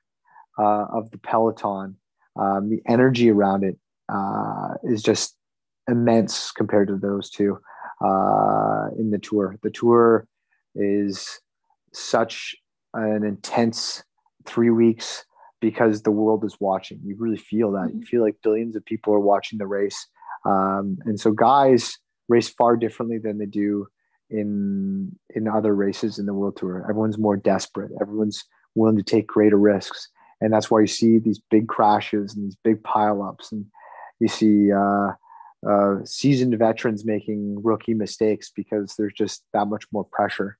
uh, 0.59 0.87
of 0.91 1.09
the 1.11 1.19
peloton, 1.19 1.95
um, 2.35 2.69
the 2.69 2.81
energy 2.85 3.31
around 3.31 3.63
it 3.63 3.77
uh, 4.09 4.73
is 4.83 5.01
just 5.01 5.37
immense 5.89 6.51
compared 6.51 6.89
to 6.89 6.97
those 6.97 7.29
two 7.29 7.59
uh, 8.01 8.87
in 8.99 9.09
the 9.11 9.19
tour. 9.19 9.57
The 9.63 9.71
tour 9.71 10.27
is 10.75 11.39
such 11.93 12.55
an 12.93 13.23
intense 13.23 14.03
three 14.45 14.69
weeks 14.69 15.25
because 15.61 16.01
the 16.01 16.11
world 16.11 16.43
is 16.43 16.57
watching. 16.59 16.99
You 17.03 17.15
really 17.17 17.37
feel 17.37 17.71
that. 17.71 17.89
You 17.89 17.95
mm-hmm. 17.95 18.01
feel 18.01 18.21
like 18.21 18.35
billions 18.43 18.75
of 18.75 18.85
people 18.85 19.13
are 19.13 19.19
watching 19.19 19.59
the 19.59 19.67
race. 19.67 20.07
Um, 20.45 20.97
and 21.05 21.19
so 21.19 21.31
guys 21.31 21.97
race 22.27 22.49
far 22.49 22.75
differently 22.75 23.17
than 23.17 23.37
they 23.37 23.45
do 23.45 23.87
in 24.29 25.17
in 25.35 25.47
other 25.47 25.75
races 25.75 26.19
in 26.19 26.25
the 26.25 26.33
world 26.33 26.57
tour. 26.57 26.85
Everyone's 26.89 27.17
more 27.17 27.37
desperate. 27.37 27.91
Everyone's 28.01 28.43
willing 28.75 28.97
to 28.97 29.03
take 29.03 29.27
greater 29.27 29.57
risks. 29.57 30.09
And 30.41 30.51
that's 30.51 30.69
why 30.69 30.81
you 30.81 30.87
see 30.87 31.19
these 31.19 31.39
big 31.49 31.67
crashes 31.67 32.35
and 32.35 32.45
these 32.45 32.57
big 32.63 32.83
pileups. 32.83 33.51
And 33.51 33.65
you 34.19 34.27
see 34.27 34.71
uh, 34.73 35.11
uh, 35.67 36.03
seasoned 36.03 36.57
veterans 36.57 37.05
making 37.05 37.61
rookie 37.63 37.93
mistakes 37.93 38.51
because 38.53 38.95
there's 38.97 39.13
just 39.13 39.45
that 39.53 39.67
much 39.67 39.85
more 39.93 40.03
pressure. 40.03 40.57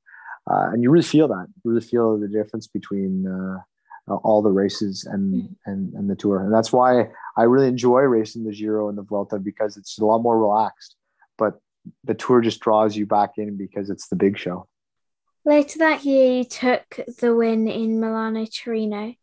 Uh, 0.50 0.70
and 0.74 0.84
you 0.84 0.90
really 0.90 1.06
feel 1.06 1.28
that. 1.30 1.48
You 1.64 1.72
really 1.72 1.86
feel 1.86 2.20
the 2.20 2.28
difference 2.28 2.68
between 2.68 3.28
uh, 3.28 4.16
all 4.16 4.42
the 4.42 4.52
races 4.52 5.06
and, 5.06 5.34
mm-hmm. 5.34 5.72
and 5.72 5.94
and 5.94 6.10
the 6.10 6.16
tour. 6.16 6.44
And 6.44 6.54
that's 6.54 6.74
why 6.74 7.08
I 7.38 7.44
really 7.44 7.68
enjoy 7.68 8.02
racing 8.02 8.44
the 8.44 8.52
Giro 8.52 8.90
and 8.90 8.98
the 8.98 9.04
Vuelta 9.04 9.40
because 9.40 9.78
it's 9.78 9.98
a 9.98 10.06
lot 10.06 10.20
more 10.20 10.38
relaxed. 10.38 10.96
But 11.38 11.60
the 12.04 12.14
tour 12.14 12.42
just 12.42 12.60
draws 12.60 12.96
you 12.96 13.06
back 13.06 13.34
in 13.38 13.58
because 13.58 13.90
it's 13.90 14.08
the 14.08 14.16
big 14.16 14.38
show. 14.38 14.68
Later 15.46 15.80
that 15.80 16.06
year, 16.06 16.38
you 16.38 16.44
took 16.46 17.00
the 17.20 17.36
win 17.36 17.68
in 17.68 18.00
Milano 18.00 18.46
Torino. 18.46 19.14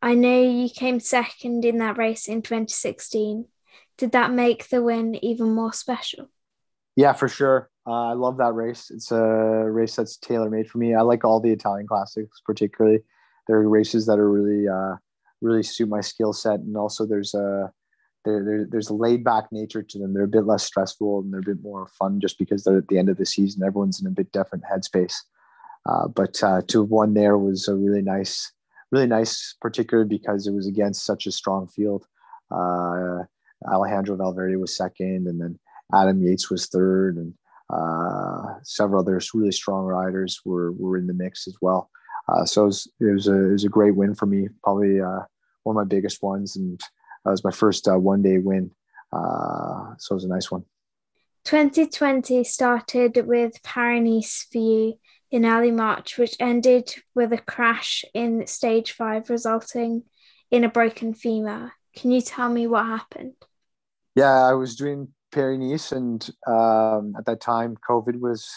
I 0.00 0.14
know 0.14 0.42
you 0.42 0.68
came 0.68 1.00
second 1.00 1.64
in 1.64 1.78
that 1.78 1.98
race 1.98 2.28
in 2.28 2.42
2016. 2.42 3.46
Did 3.98 4.12
that 4.12 4.30
make 4.30 4.68
the 4.68 4.82
win 4.82 5.16
even 5.24 5.54
more 5.54 5.72
special? 5.72 6.30
Yeah, 6.94 7.14
for 7.14 7.28
sure. 7.28 7.70
Uh, 7.86 8.10
I 8.10 8.12
love 8.14 8.36
that 8.38 8.54
race. 8.54 8.90
It's 8.90 9.12
a 9.12 9.22
race 9.22 9.94
that's 9.94 10.16
tailor 10.16 10.50
made 10.50 10.68
for 10.68 10.78
me. 10.78 10.94
I 10.94 11.02
like 11.02 11.24
all 11.24 11.40
the 11.40 11.52
Italian 11.52 11.86
classics, 11.86 12.40
particularly. 12.44 13.00
There 13.46 13.56
are 13.58 13.68
races 13.68 14.06
that 14.06 14.18
are 14.18 14.30
really, 14.30 14.66
uh, 14.68 14.96
really 15.40 15.62
suit 15.62 15.88
my 15.88 16.00
skill 16.00 16.32
set, 16.32 16.60
and 16.60 16.76
also 16.76 17.06
there's 17.06 17.32
a 17.34 17.72
there, 18.26 18.44
there, 18.44 18.66
there's 18.68 18.90
a 18.90 18.94
laid 18.94 19.24
back 19.24 19.44
nature 19.52 19.82
to 19.82 19.98
them. 19.98 20.12
They're 20.12 20.24
a 20.24 20.28
bit 20.28 20.46
less 20.46 20.64
stressful 20.64 21.20
and 21.20 21.32
they're 21.32 21.40
a 21.40 21.54
bit 21.54 21.62
more 21.62 21.86
fun, 21.98 22.20
just 22.20 22.38
because 22.38 22.64
they're 22.64 22.78
at 22.78 22.88
the 22.88 22.98
end 22.98 23.08
of 23.08 23.16
the 23.16 23.24
season. 23.24 23.62
Everyone's 23.62 24.00
in 24.00 24.06
a 24.06 24.10
bit 24.10 24.32
different 24.32 24.64
headspace. 24.64 25.14
Uh, 25.88 26.08
but 26.08 26.42
uh, 26.42 26.60
to 26.66 26.82
have 26.82 26.90
won 26.90 27.14
there 27.14 27.38
was 27.38 27.68
a 27.68 27.74
really 27.74 28.02
nice, 28.02 28.52
really 28.90 29.06
nice, 29.06 29.54
particularly 29.60 30.08
because 30.08 30.46
it 30.46 30.52
was 30.52 30.66
against 30.66 31.04
such 31.04 31.26
a 31.26 31.32
strong 31.32 31.68
field. 31.68 32.04
Uh, 32.50 33.20
Alejandro 33.70 34.16
Valverde 34.16 34.56
was 34.56 34.76
second, 34.76 35.28
and 35.28 35.40
then 35.40 35.58
Adam 35.94 36.20
Yates 36.20 36.50
was 36.50 36.66
third, 36.66 37.16
and 37.16 37.32
several 38.62 39.00
other 39.00 39.20
really 39.34 39.52
strong 39.52 39.84
riders 39.84 40.40
were 40.44 40.72
were 40.72 40.96
in 40.96 41.06
the 41.06 41.14
mix 41.14 41.46
as 41.46 41.56
well. 41.60 41.90
Uh, 42.28 42.44
so 42.44 42.62
it 42.62 42.66
was, 42.66 42.88
it 43.00 43.12
was, 43.12 43.28
a 43.28 43.48
it 43.48 43.52
was 43.52 43.64
a 43.64 43.68
great 43.68 43.94
win 43.94 44.14
for 44.14 44.26
me, 44.26 44.48
probably 44.62 45.00
uh, 45.00 45.20
one 45.62 45.76
of 45.76 45.80
my 45.80 45.84
biggest 45.84 46.22
ones, 46.22 46.56
and 46.56 46.80
that 47.24 47.30
was 47.30 47.44
my 47.44 47.50
first 47.50 47.88
uh, 47.88 47.98
one 47.98 48.22
day 48.22 48.38
win. 48.38 48.70
Uh, 49.12 49.94
so 49.98 50.12
it 50.12 50.16
was 50.16 50.24
a 50.24 50.28
nice 50.28 50.50
one. 50.50 50.64
2020 51.44 52.42
started 52.42 53.24
with 53.26 53.62
Paris 53.62 54.46
for 54.50 54.58
you 54.58 54.94
in 55.30 55.46
early 55.46 55.70
March, 55.70 56.18
which 56.18 56.34
ended 56.40 56.92
with 57.14 57.32
a 57.32 57.38
crash 57.38 58.04
in 58.14 58.46
stage 58.46 58.92
five, 58.92 59.30
resulting 59.30 60.02
in 60.50 60.64
a 60.64 60.68
broken 60.68 61.14
femur. 61.14 61.72
Can 61.94 62.10
you 62.10 62.20
tell 62.20 62.48
me 62.48 62.66
what 62.66 62.86
happened? 62.86 63.34
Yeah, 64.16 64.32
I 64.32 64.54
was 64.54 64.74
doing 64.74 65.08
Nice, 65.36 65.92
and 65.92 66.28
um, 66.46 67.14
at 67.18 67.26
that 67.26 67.42
time, 67.42 67.76
COVID 67.88 68.20
was 68.20 68.48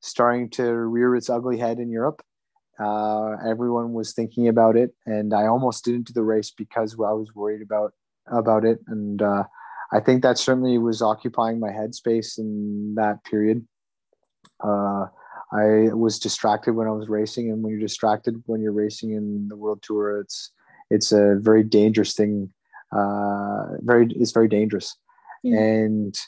starting 0.00 0.48
to 0.50 0.64
rear 0.64 1.14
its 1.14 1.28
ugly 1.28 1.58
head 1.58 1.78
in 1.78 1.90
Europe. 1.90 2.22
Uh, 2.80 3.36
everyone 3.46 3.92
was 3.92 4.14
thinking 4.14 4.48
about 4.48 4.74
it, 4.74 4.94
and 5.04 5.34
I 5.34 5.46
almost 5.46 5.84
didn't 5.84 6.06
do 6.06 6.14
the 6.14 6.22
race 6.22 6.50
because 6.50 6.94
I 6.94 7.12
was 7.12 7.34
worried 7.34 7.60
about 7.60 7.92
about 8.28 8.64
it. 8.64 8.78
And 8.86 9.20
uh, 9.20 9.44
I 9.92 10.00
think 10.00 10.22
that 10.22 10.38
certainly 10.38 10.78
was 10.78 11.02
occupying 11.02 11.60
my 11.60 11.68
headspace 11.68 12.38
in 12.38 12.94
that 12.96 13.22
period. 13.24 13.66
Uh, 14.64 15.08
I 15.52 15.92
was 15.92 16.18
distracted 16.18 16.72
when 16.72 16.88
I 16.88 16.92
was 16.92 17.10
racing, 17.10 17.50
and 17.50 17.62
when 17.62 17.72
you're 17.72 17.80
distracted 17.80 18.42
when 18.46 18.62
you're 18.62 18.72
racing 18.72 19.12
in 19.12 19.48
the 19.48 19.56
World 19.56 19.82
Tour, 19.82 20.20
it's 20.20 20.50
it's 20.88 21.12
a 21.12 21.36
very 21.40 21.62
dangerous 21.62 22.14
thing. 22.14 22.54
Uh, 22.90 23.76
very, 23.82 24.06
it's 24.16 24.32
very 24.32 24.48
dangerous 24.48 24.96
mm. 25.44 25.56
and 25.56 26.18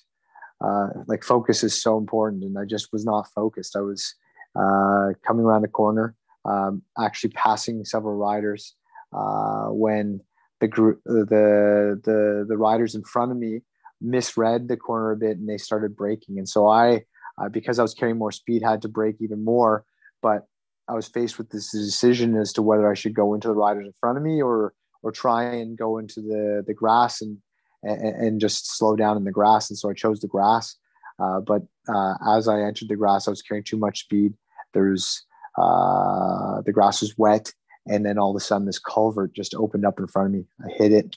uh, 0.64 0.88
like 1.06 1.24
focus 1.24 1.62
is 1.62 1.80
so 1.80 1.98
important 1.98 2.42
and 2.42 2.58
i 2.58 2.64
just 2.64 2.88
was 2.92 3.04
not 3.04 3.26
focused 3.34 3.76
i 3.76 3.80
was 3.80 4.14
uh, 4.56 5.08
coming 5.26 5.44
around 5.44 5.62
the 5.62 5.68
corner 5.68 6.14
um, 6.44 6.82
actually 6.98 7.30
passing 7.30 7.84
several 7.84 8.14
riders 8.14 8.76
uh, 9.12 9.66
when 9.66 10.20
the 10.60 10.68
group 10.68 11.00
the 11.04 12.00
the 12.04 12.44
the 12.48 12.56
riders 12.56 12.94
in 12.94 13.02
front 13.02 13.30
of 13.30 13.36
me 13.36 13.60
misread 14.00 14.68
the 14.68 14.76
corner 14.76 15.10
a 15.12 15.16
bit 15.16 15.38
and 15.38 15.48
they 15.48 15.58
started 15.58 15.96
braking 15.96 16.38
and 16.38 16.48
so 16.48 16.68
i 16.68 17.02
uh, 17.38 17.48
because 17.48 17.78
i 17.78 17.82
was 17.82 17.94
carrying 17.94 18.18
more 18.18 18.32
speed 18.32 18.62
had 18.62 18.80
to 18.82 18.88
brake 18.88 19.16
even 19.20 19.44
more 19.44 19.84
but 20.22 20.46
i 20.88 20.94
was 20.94 21.08
faced 21.08 21.38
with 21.38 21.50
this 21.50 21.72
decision 21.72 22.36
as 22.36 22.52
to 22.52 22.62
whether 22.62 22.90
i 22.90 22.94
should 22.94 23.14
go 23.14 23.34
into 23.34 23.48
the 23.48 23.54
riders 23.54 23.86
in 23.86 23.92
front 24.00 24.16
of 24.16 24.22
me 24.22 24.40
or 24.40 24.72
or 25.02 25.12
try 25.12 25.44
and 25.44 25.76
go 25.76 25.98
into 25.98 26.20
the 26.20 26.62
the 26.66 26.74
grass 26.74 27.20
and 27.20 27.38
and, 27.84 28.00
and 28.02 28.40
just 28.40 28.76
slow 28.76 28.96
down 28.96 29.16
in 29.16 29.24
the 29.24 29.30
grass. 29.30 29.70
And 29.70 29.78
so 29.78 29.90
I 29.90 29.94
chose 29.94 30.20
the 30.20 30.28
grass. 30.28 30.76
Uh, 31.18 31.40
but 31.40 31.62
uh, 31.88 32.14
as 32.26 32.48
I 32.48 32.60
entered 32.60 32.88
the 32.88 32.96
grass, 32.96 33.28
I 33.28 33.30
was 33.30 33.42
carrying 33.42 33.64
too 33.64 33.76
much 33.76 34.00
speed. 34.00 34.34
There's 34.72 35.24
uh, 35.56 36.60
the 36.62 36.72
grass 36.72 37.00
was 37.00 37.16
wet, 37.16 37.52
and 37.86 38.04
then 38.04 38.18
all 38.18 38.30
of 38.30 38.36
a 38.36 38.40
sudden, 38.40 38.66
this 38.66 38.80
culvert 38.80 39.32
just 39.32 39.54
opened 39.54 39.86
up 39.86 40.00
in 40.00 40.08
front 40.08 40.26
of 40.26 40.32
me. 40.32 40.46
I 40.64 40.72
hit 40.76 40.92
it, 40.92 41.16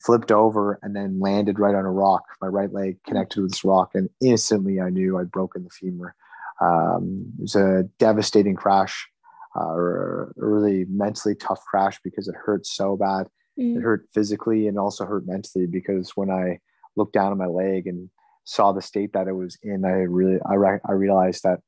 flipped 0.00 0.32
over, 0.32 0.78
and 0.82 0.96
then 0.96 1.20
landed 1.20 1.58
right 1.58 1.74
on 1.74 1.84
a 1.84 1.90
rock. 1.90 2.24
My 2.40 2.48
right 2.48 2.72
leg 2.72 2.96
connected 3.06 3.42
with 3.42 3.50
this 3.50 3.64
rock, 3.64 3.90
and 3.94 4.08
instantly 4.22 4.80
I 4.80 4.88
knew 4.88 5.18
I'd 5.18 5.30
broken 5.30 5.64
the 5.64 5.70
femur. 5.70 6.14
Um, 6.62 7.32
it 7.38 7.42
was 7.42 7.56
a 7.56 7.84
devastating 7.98 8.56
crash, 8.56 9.06
uh, 9.54 9.68
or 9.68 10.32
a 10.38 10.46
really 10.46 10.86
mentally 10.88 11.34
tough 11.34 11.62
crash 11.66 12.00
because 12.02 12.28
it 12.28 12.34
hurt 12.34 12.66
so 12.66 12.96
bad 12.96 13.28
mm. 13.60 13.76
it 13.76 13.82
hurt 13.82 14.06
physically 14.12 14.66
and 14.66 14.78
also 14.78 15.04
hurt 15.04 15.26
mentally 15.26 15.66
because 15.66 16.16
when 16.16 16.30
I 16.30 16.58
looked 16.96 17.12
down 17.12 17.32
at 17.32 17.38
my 17.38 17.46
leg 17.46 17.86
and 17.86 18.10
saw 18.44 18.72
the 18.72 18.82
state 18.82 19.12
that 19.12 19.28
it 19.28 19.32
was 19.32 19.58
in, 19.62 19.84
I 19.84 19.90
really 19.90 20.38
I, 20.48 20.54
re- 20.54 20.80
I 20.88 20.92
realized 20.92 21.42
that 21.44 21.60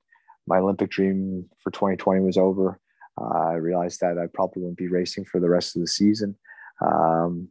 my 0.47 0.59
Olympic 0.59 0.91
dream 0.91 1.49
for 1.63 1.71
2020 1.71 2.21
was 2.21 2.37
over. 2.37 2.81
Uh, 3.21 3.51
I 3.51 3.55
realized 3.55 4.01
that 4.01 4.19
I 4.19 4.27
probably 4.33 4.63
wouldn't 4.63 4.79
be 4.79 4.89
racing 4.89 5.25
for 5.27 5.41
the 5.41 5.51
rest 5.51 5.77
of 5.77 5.83
the 5.83 5.89
season. 5.89 6.37
Um, 6.85 7.49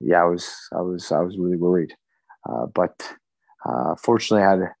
yeah, 0.00 0.22
I 0.22 0.24
was 0.24 0.56
I 0.72 0.80
was 0.80 1.12
I 1.12 1.20
was 1.20 1.38
really 1.38 1.56
worried, 1.56 1.94
uh, 2.48 2.66
but 2.74 3.16
uh, 3.64 3.94
fortunately, 3.94 4.44
I 4.44 4.50
had 4.50 4.72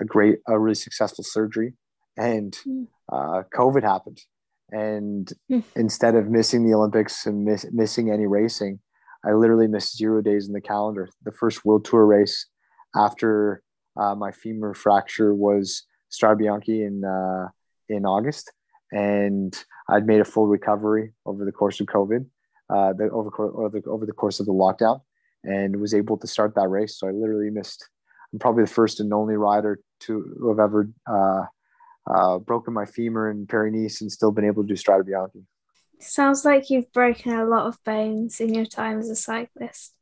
a 0.00 0.04
great, 0.04 0.38
a 0.46 0.58
really 0.58 0.74
successful 0.74 1.24
surgery, 1.24 1.74
and 2.16 2.54
hmm. 2.64 2.84
uh, 3.10 3.42
COVID 3.54 3.82
happened. 3.82 4.20
And 4.70 5.32
mm. 5.50 5.62
instead 5.76 6.14
of 6.14 6.28
missing 6.28 6.66
the 6.66 6.74
Olympics 6.74 7.26
and 7.26 7.44
miss, 7.44 7.66
missing 7.72 8.10
any 8.10 8.26
racing, 8.26 8.80
I 9.24 9.32
literally 9.32 9.66
missed 9.66 9.96
zero 9.96 10.20
days 10.22 10.46
in 10.46 10.52
the 10.52 10.60
calendar. 10.60 11.08
The 11.24 11.32
first 11.32 11.64
World 11.64 11.84
Tour 11.84 12.04
race 12.06 12.46
after 12.94 13.62
uh, 13.98 14.14
my 14.14 14.30
femur 14.30 14.74
fracture 14.74 15.34
was 15.34 15.84
Strade 16.10 16.40
Bianche 16.40 16.86
in 16.86 17.04
uh, 17.04 17.48
in 17.88 18.04
August, 18.04 18.52
and 18.92 19.56
I'd 19.88 20.06
made 20.06 20.20
a 20.20 20.24
full 20.24 20.46
recovery 20.46 21.12
over 21.26 21.44
the 21.44 21.52
course 21.52 21.80
of 21.80 21.86
COVID, 21.86 22.26
uh, 22.70 22.92
the 22.92 23.10
over 23.10 23.30
over 23.38 23.80
the, 23.80 23.88
over 23.88 24.06
the 24.06 24.12
course 24.12 24.40
of 24.40 24.46
the 24.46 24.52
lockdown, 24.52 25.00
and 25.44 25.80
was 25.80 25.94
able 25.94 26.16
to 26.18 26.26
start 26.26 26.54
that 26.54 26.68
race. 26.68 26.98
So 26.98 27.08
I 27.08 27.10
literally 27.10 27.50
missed. 27.50 27.88
I'm 28.32 28.38
probably 28.38 28.64
the 28.64 28.70
first 28.70 29.00
and 29.00 29.12
only 29.12 29.36
rider 29.36 29.80
to 30.00 30.46
have 30.48 30.60
ever 30.60 30.90
uh, 32.08 32.36
uh, 32.36 32.38
broken 32.38 32.74
my 32.74 32.84
femur 32.84 33.30
and 33.30 33.48
peroneus 33.48 34.00
and 34.00 34.10
still 34.10 34.32
been 34.32 34.44
able 34.44 34.62
to 34.62 34.68
do 34.68 34.74
Strade 34.74 35.04
Bianche. 35.04 35.42
Sounds 36.00 36.44
like 36.44 36.70
you've 36.70 36.92
broken 36.92 37.32
a 37.32 37.44
lot 37.44 37.66
of 37.66 37.82
bones 37.84 38.40
in 38.40 38.54
your 38.54 38.66
time 38.66 38.98
as 38.98 39.10
a 39.10 39.16
cyclist. 39.16 39.94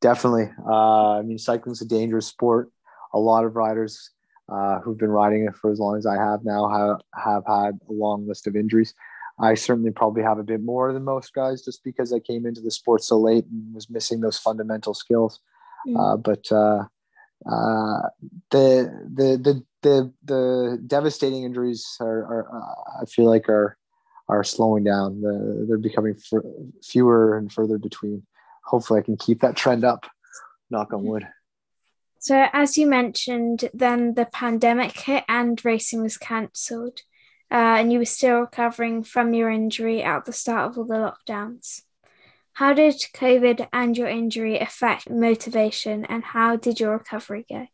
Definitely. 0.00 0.50
Uh, 0.66 1.18
I 1.18 1.22
mean, 1.22 1.38
cycling's 1.38 1.82
a 1.82 1.86
dangerous 1.86 2.26
sport. 2.26 2.70
A 3.12 3.18
lot 3.18 3.44
of 3.44 3.56
riders 3.56 4.10
uh, 4.48 4.80
who've 4.80 4.98
been 4.98 5.10
riding 5.10 5.46
it 5.46 5.56
for 5.56 5.70
as 5.70 5.78
long 5.78 5.96
as 5.96 6.06
I 6.06 6.16
have 6.16 6.44
now 6.44 6.68
have, 6.68 7.00
have 7.14 7.42
had 7.46 7.78
a 7.88 7.92
long 7.92 8.26
list 8.26 8.46
of 8.46 8.56
injuries. 8.56 8.94
I 9.38 9.54
certainly 9.54 9.90
probably 9.90 10.22
have 10.22 10.38
a 10.38 10.44
bit 10.44 10.62
more 10.62 10.92
than 10.92 11.04
most 11.04 11.34
guys 11.34 11.62
just 11.62 11.84
because 11.84 12.12
I 12.12 12.20
came 12.20 12.46
into 12.46 12.62
the 12.62 12.70
sport 12.70 13.02
so 13.02 13.18
late 13.18 13.44
and 13.46 13.74
was 13.74 13.90
missing 13.90 14.20
those 14.20 14.38
fundamental 14.38 14.94
skills. 14.94 15.40
Mm. 15.86 16.14
Uh, 16.14 16.16
but 16.16 16.50
uh, 17.44 18.08
the, 18.50 18.90
the 19.14 19.36
the 19.42 19.64
the 19.82 20.12
the 20.24 20.82
devastating 20.86 21.44
injuries 21.44 21.96
are, 22.00 22.06
are 22.06 22.48
uh, 22.56 23.02
I 23.02 23.04
feel 23.06 23.26
like 23.26 23.48
are 23.48 23.76
are 24.28 24.44
slowing 24.44 24.84
down. 24.84 25.20
The, 25.20 25.66
they're 25.68 25.78
becoming 25.78 26.16
f- 26.16 26.42
fewer 26.82 27.36
and 27.36 27.52
further 27.52 27.78
between. 27.78 28.26
Hopefully, 28.64 29.00
I 29.00 29.02
can 29.02 29.16
keep 29.16 29.40
that 29.40 29.56
trend 29.56 29.84
up. 29.84 30.06
Knock 30.70 30.92
on 30.92 31.04
wood. 31.04 31.28
So, 32.18 32.46
as 32.52 32.76
you 32.76 32.88
mentioned, 32.88 33.70
then 33.72 34.14
the 34.14 34.24
pandemic 34.24 34.98
hit 34.98 35.24
and 35.28 35.62
racing 35.64 36.02
was 36.02 36.16
cancelled, 36.16 37.02
uh, 37.52 37.78
and 37.78 37.92
you 37.92 38.00
were 38.00 38.04
still 38.04 38.40
recovering 38.40 39.04
from 39.04 39.32
your 39.32 39.48
injury 39.50 40.02
at 40.02 40.24
the 40.24 40.32
start 40.32 40.70
of 40.70 40.78
all 40.78 40.84
the 40.84 40.94
lockdowns. 40.94 41.82
How 42.56 42.72
did 42.72 42.94
COVID 43.12 43.68
and 43.70 43.94
your 43.98 44.08
injury 44.08 44.58
affect 44.58 45.10
motivation, 45.10 46.06
and 46.06 46.24
how 46.24 46.56
did 46.56 46.80
your 46.80 46.92
recovery 46.92 47.44
go? 47.46 47.66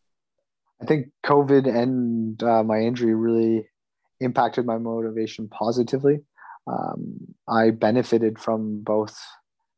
I 0.83 0.87
think 0.87 1.13
COVID 1.25 1.69
and 1.73 2.43
uh, 2.43 2.65
my 2.65 2.81
injury 2.81 3.15
really 3.15 3.69
impacted 4.19 4.67
my 4.67 4.79
motivation 4.79 5.47
positively. 5.47 6.25
Um, 6.67 7.29
I 7.47 7.71
benefited 7.71 8.41
from 8.41 8.83
both. 8.83 9.17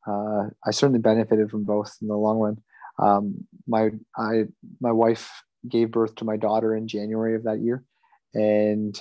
Uh, 0.09 0.49
I 0.65 0.71
certainly 0.71 1.01
benefited 1.01 1.51
from 1.51 1.65
both 1.65 1.95
in 2.01 2.09
the 2.09 2.17
long 2.17 2.39
run. 2.39 2.63
Um, 2.99 3.47
my 3.67 3.91
I 4.17 4.45
my 4.81 4.93
wife 4.93 5.31
gave 5.69 5.91
birth 5.91 6.15
to 6.15 6.25
my 6.25 6.39
daughter 6.39 6.75
in 6.75 6.89
January 6.89 7.35
of 7.35 7.43
that 7.45 7.61
year, 7.61 7.85
and 8.33 8.99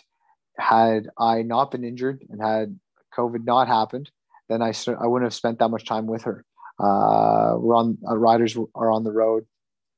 had 0.57 1.07
I 1.17 1.43
not 1.43 1.71
been 1.71 1.85
injured 1.85 2.25
and 2.29 2.41
had 2.41 2.77
COVID 3.17 3.45
not 3.45 3.69
happened, 3.69 4.11
then 4.49 4.61
I 4.61 4.73
I 4.87 5.07
wouldn't 5.07 5.27
have 5.27 5.33
spent 5.33 5.59
that 5.59 5.69
much 5.69 5.85
time 5.85 6.07
with 6.07 6.23
her. 6.23 6.45
Uh, 6.79 7.55
we're 7.57 7.75
on 7.75 7.97
uh, 8.09 8.17
riders 8.17 8.57
are 8.75 8.91
on 8.91 9.03
the 9.03 9.11
road 9.11 9.45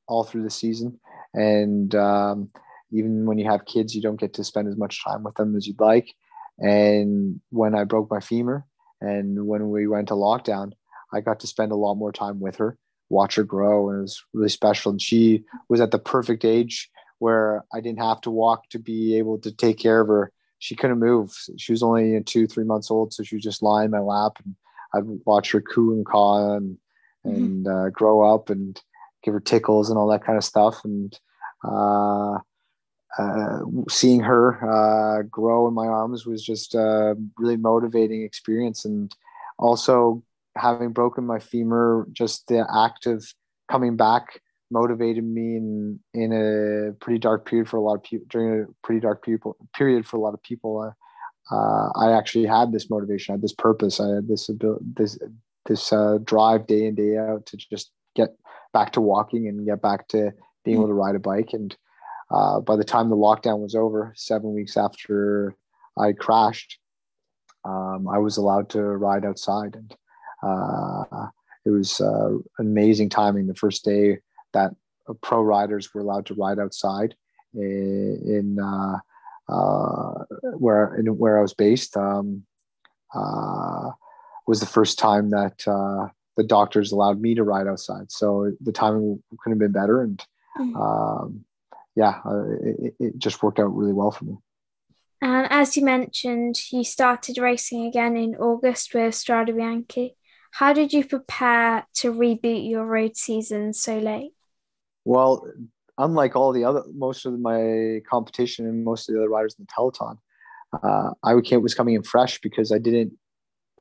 all 0.08 0.24
through 0.24 0.44
the 0.44 0.50
season, 0.50 1.00
and 1.34 1.94
um, 1.96 2.50
even 2.92 3.26
when 3.26 3.38
you 3.38 3.50
have 3.50 3.66
kids, 3.66 3.96
you 3.96 4.02
don't 4.02 4.20
get 4.20 4.34
to 4.36 4.44
spend 4.44 4.68
as 4.68 4.78
much 4.78 5.04
time 5.04 5.24
with 5.24 5.36
them 5.36 5.56
as 5.56 5.68
you'd 5.68 5.80
like. 5.80 6.14
And 6.60 7.42
when 7.50 7.76
I 7.76 7.84
broke 7.84 8.10
my 8.10 8.20
femur, 8.20 8.66
and 9.02 9.46
when 9.46 9.70
we 9.70 9.88
went 9.88 10.10
to 10.10 10.14
lockdown, 10.14 10.72
I 11.14 11.22
got 11.22 11.40
to 11.42 11.48
spend 11.48 11.72
a 11.72 11.76
lot 11.76 11.96
more 11.96 12.12
time 12.12 12.40
with 12.40 12.58
her 12.58 12.78
watch 13.10 13.36
her 13.36 13.44
grow 13.44 13.90
and 13.90 14.00
it 14.00 14.02
was 14.02 14.24
really 14.34 14.50
special 14.50 14.92
and 14.92 15.02
she 15.02 15.44
was 15.70 15.80
at 15.80 15.92
the 15.92 16.00
perfect 16.00 16.44
age 16.44 16.90
where 17.20 17.64
i 17.74 17.80
didn't 17.80 18.02
have 18.02 18.20
to 18.22 18.32
walk 18.32 18.68
to 18.70 18.80
be 18.80 19.18
able 19.18 19.38
to 19.38 19.52
take 19.52 19.78
care 19.78 20.02
of 20.02 20.08
her 20.08 20.32
she 20.66 20.76
couldn't 20.76 21.00
move. 21.00 21.32
She 21.58 21.72
was 21.72 21.84
only 21.84 22.22
two 22.24 22.48
three 22.48 22.66
months 22.66 22.90
old 22.90 23.14
so 23.14 23.24
she 23.24 23.36
was 23.36 23.44
just 23.44 23.62
lying 23.62 23.86
in 23.86 23.92
my 23.92 24.00
lap 24.00 24.34
and 24.44 24.56
i'd 24.94 25.20
watch 25.26 25.52
her 25.52 25.62
coo 25.62 25.94
and 25.94 26.06
caw 26.06 26.56
and 26.56 26.78
mm-hmm. 27.26 27.36
and 27.36 27.68
uh, 27.68 27.90
grow 27.90 28.34
up 28.34 28.50
and 28.50 28.82
give 29.26 29.34
her 29.34 29.40
tickles 29.40 29.90
and 29.90 29.98
all 29.98 30.08
that 30.08 30.24
kind 30.24 30.38
of 30.38 30.44
stuff. 30.44 30.86
And 30.86 31.18
uh, 31.64 32.38
uh, 33.18 33.60
seeing 33.90 34.22
her 34.22 35.20
uh, 35.20 35.24
grow 35.24 35.68
in 35.68 35.74
my 35.74 35.88
arms 35.88 36.26
was 36.26 36.44
just 36.44 36.76
a 36.76 37.16
really 37.38 37.58
motivating 37.58 38.22
experience. 38.22 38.86
And 38.86 39.14
also 39.58 40.24
having 40.56 40.92
broken 40.94 41.26
my 41.26 41.40
femur, 41.40 42.08
just 42.14 42.48
the 42.48 42.66
act 42.74 43.08
of 43.08 43.26
coming 43.70 43.98
back 43.98 44.42
motivated 44.76 45.24
me 45.24 45.56
in 45.56 46.00
in 46.14 46.30
a 46.34 46.94
pretty 47.04 47.20
dark 47.28 47.48
period 47.50 47.68
for 47.70 47.78
a 47.78 47.82
lot 47.88 47.96
of 47.96 48.04
people 48.04 48.28
during 48.30 48.50
a 48.62 48.66
pretty 48.84 49.00
dark 49.00 49.24
people 49.24 49.56
period 49.74 50.06
for 50.06 50.18
a 50.18 50.20
lot 50.20 50.34
of 50.34 50.44
people. 50.44 50.72
Uh, 50.86 50.94
uh, 51.56 51.90
I 51.96 52.12
actually 52.12 52.46
had 52.46 52.72
this 52.72 52.90
motivation, 52.90 53.32
I 53.32 53.36
had 53.36 53.42
this 53.42 53.54
purpose, 53.54 54.00
I 54.00 54.16
had 54.16 54.28
this 54.28 54.50
this 55.00 55.18
this 55.66 55.94
uh, 55.94 56.18
drive 56.24 56.68
day 56.68 56.86
in 56.88 56.96
day 56.96 57.18
out 57.18 57.46
to 57.48 57.58
just 57.58 57.92
get 58.16 58.30
back 58.74 58.92
to 58.94 59.02
walking 59.02 59.48
and 59.48 59.66
get 59.66 59.82
back 59.82 60.08
to 60.10 60.32
being 60.64 60.78
able 60.78 60.88
to 60.88 60.94
ride 60.94 61.16
a 61.16 61.20
bike. 61.20 61.52
And 61.54 61.76
uh, 62.30 62.60
by 62.60 62.76
the 62.76 62.84
time 62.84 63.10
the 63.10 63.16
lockdown 63.16 63.60
was 63.60 63.76
over, 63.76 64.14
seven 64.16 64.54
weeks 64.54 64.76
after 64.76 65.56
I 65.98 66.12
crashed, 66.12 66.80
um, 67.64 68.08
I 68.08 68.18
was 68.18 68.38
allowed 68.38 68.70
to 68.72 68.82
ride 68.82 69.26
outside 69.26 69.76
and 69.76 69.96
uh, 70.44 71.28
it 71.66 71.72
was 71.72 72.02
uh, 72.02 72.32
amazing 72.60 73.10
timing 73.10 73.48
the 73.48 73.56
first 73.56 73.84
day 73.84 74.20
that 74.56 74.72
pro 75.22 75.42
riders 75.42 75.94
were 75.94 76.02
allowed 76.02 76.26
to 76.28 76.34
ride 76.34 76.60
outside 76.60 77.16
in, 77.54 78.22
in 78.26 78.60
uh, 78.60 78.98
uh, 79.48 80.26
where 80.58 80.96
in 80.96 81.06
where 81.18 81.38
I 81.38 81.42
was 81.42 81.54
based. 81.54 81.96
Um, 81.96 82.46
uh, 83.14 83.92
was 84.48 84.60
the 84.60 84.66
first 84.66 85.00
time 85.00 85.30
that 85.32 85.68
uh, 85.68 86.10
the 86.38 86.44
doctors 86.44 86.92
allowed 86.92 87.20
me 87.20 87.34
to 87.36 87.44
ride 87.44 87.68
outside. 87.68 88.12
So 88.12 88.52
the 88.62 88.72
timing 88.72 89.24
couldn't 89.40 89.60
have 89.60 89.66
been 89.66 89.82
better, 89.82 90.02
and 90.02 90.24
mm. 90.60 90.76
um, 90.76 91.46
yeah, 91.96 92.20
it, 92.62 92.96
it 93.00 93.18
just 93.18 93.42
worked 93.42 93.60
out 93.60 93.76
really 93.76 93.94
well 93.94 94.12
for 94.12 94.26
me. 94.26 94.38
And 95.22 95.48
as 95.50 95.76
you 95.76 95.84
mentioned, 95.84 96.62
you 96.72 96.84
started 96.84 97.38
racing 97.38 97.86
again 97.88 98.16
in 98.18 98.36
August 98.36 98.94
with 98.94 99.16
Strade 99.16 99.50
Bianche. 99.50 100.14
How 100.52 100.72
did 100.72 100.94
you 100.94 101.04
prepare 101.04 101.88
to 101.96 102.14
reboot 102.14 102.70
your 102.70 102.86
road 102.86 103.18
season 103.18 103.74
so 103.74 103.98
late? 103.98 104.35
Well, 105.06 105.48
unlike 105.98 106.36
all 106.36 106.52
the 106.52 106.64
other, 106.64 106.84
most 106.94 107.26
of 107.26 107.40
my 107.40 108.02
competition 108.10 108.66
and 108.66 108.84
most 108.84 109.08
of 109.08 109.16
the 109.16 109.22
other 109.22 109.30
riders 109.30 109.56
in 109.58 109.64
the 109.64 109.74
peloton, 109.74 110.18
uh, 110.84 111.12
I 111.24 111.36
was 111.36 111.74
coming 111.74 111.96
in 111.96 112.04
fresh 112.04 112.42
because 112.42 112.72
I 112.72 112.80
didn't, 112.80 113.14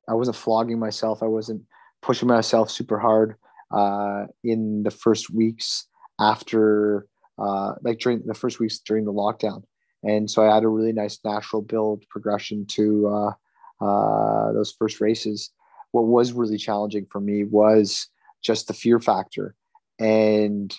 I 0.08 0.14
wasn't 0.14 0.36
flogging 0.36 0.78
myself. 0.78 1.22
I 1.22 1.26
wasn't 1.26 1.62
pushing 2.02 2.28
myself 2.28 2.70
super 2.70 2.98
hard 2.98 3.36
uh, 3.70 4.26
in 4.44 4.82
the 4.82 4.90
first 4.90 5.30
weeks 5.30 5.86
after, 6.20 7.06
uh, 7.38 7.74
like 7.82 7.98
during 7.98 8.22
the 8.26 8.34
first 8.34 8.60
weeks 8.60 8.78
during 8.78 9.04
the 9.04 9.12
lockdown. 9.12 9.64
And 10.04 10.30
so 10.30 10.42
I 10.42 10.54
had 10.54 10.62
a 10.62 10.68
really 10.68 10.92
nice 10.92 11.18
natural 11.24 11.62
build 11.62 12.04
progression 12.10 12.66
to 12.66 13.08
uh, 13.08 13.84
uh, 13.84 14.52
those 14.52 14.72
first 14.78 15.00
races 15.00 15.50
what 15.94 16.06
was 16.06 16.32
really 16.32 16.58
challenging 16.58 17.06
for 17.08 17.20
me 17.20 17.44
was 17.44 18.08
just 18.42 18.66
the 18.66 18.74
fear 18.74 18.98
factor 18.98 19.54
and 20.00 20.76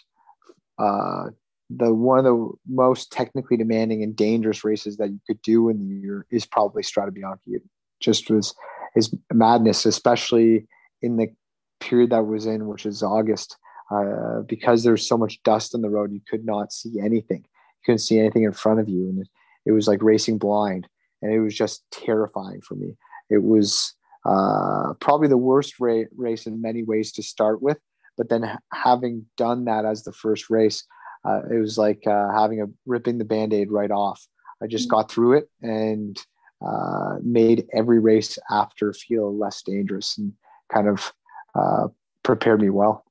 uh, 0.77 1.25
the 1.69 1.93
one 1.93 2.19
of 2.19 2.25
the 2.25 2.51
most 2.67 3.11
technically 3.11 3.57
demanding 3.57 4.03
and 4.03 4.15
dangerous 4.15 4.63
races 4.63 4.97
that 4.97 5.09
you 5.09 5.19
could 5.25 5.41
do 5.41 5.69
in 5.69 5.79
the 5.79 5.95
year 5.95 6.25
is 6.29 6.45
probably 6.45 6.83
Strade 6.83 7.17
Bianche. 7.17 7.39
It 7.47 7.63
just 7.99 8.29
was 8.29 8.53
is 8.95 9.13
madness, 9.33 9.85
especially 9.85 10.67
in 11.01 11.17
the 11.17 11.27
period 11.79 12.11
that 12.11 12.25
was 12.25 12.45
in, 12.45 12.67
which 12.67 12.85
is 12.85 13.03
August, 13.03 13.57
uh, 13.91 14.41
because 14.47 14.83
there's 14.83 15.07
so 15.07 15.17
much 15.17 15.41
dust 15.43 15.75
on 15.75 15.81
the 15.81 15.89
road, 15.89 16.11
you 16.11 16.21
could 16.29 16.45
not 16.45 16.71
see 16.71 16.99
anything. 16.99 17.39
You 17.39 17.83
couldn't 17.85 17.99
see 17.99 18.19
anything 18.19 18.43
in 18.43 18.53
front 18.53 18.79
of 18.79 18.89
you, 18.89 19.09
and 19.09 19.21
it, 19.21 19.27
it 19.65 19.71
was 19.71 19.87
like 19.87 20.01
racing 20.01 20.37
blind, 20.37 20.87
and 21.21 21.33
it 21.33 21.39
was 21.39 21.55
just 21.55 21.83
terrifying 21.91 22.61
for 22.61 22.75
me. 22.75 22.95
It 23.29 23.43
was 23.43 23.93
uh, 24.25 24.93
probably 24.99 25.27
the 25.27 25.37
worst 25.37 25.75
ra- 25.79 26.03
race 26.15 26.47
in 26.47 26.61
many 26.61 26.83
ways 26.83 27.11
to 27.13 27.23
start 27.23 27.61
with. 27.61 27.77
But 28.17 28.29
then 28.29 28.57
having 28.71 29.25
done 29.37 29.65
that 29.65 29.85
as 29.85 30.03
the 30.03 30.13
first 30.13 30.49
race, 30.49 30.83
uh, 31.27 31.41
it 31.51 31.59
was 31.59 31.77
like 31.77 32.05
uh, 32.07 32.31
having 32.31 32.61
a 32.61 32.67
ripping 32.85 33.17
the 33.17 33.25
band-aid 33.25 33.71
right 33.71 33.91
off. 33.91 34.25
I 34.61 34.67
just 34.67 34.87
mm-hmm. 34.87 34.97
got 34.97 35.11
through 35.11 35.37
it 35.37 35.49
and 35.61 36.17
uh, 36.65 37.15
made 37.21 37.67
every 37.73 37.99
race 37.99 38.37
after 38.49 38.93
feel 38.93 39.35
less 39.35 39.61
dangerous 39.61 40.17
and 40.17 40.33
kind 40.71 40.87
of 40.87 41.13
uh, 41.53 41.87
prepared 42.23 42.61
me 42.61 42.69
well. 42.69 43.03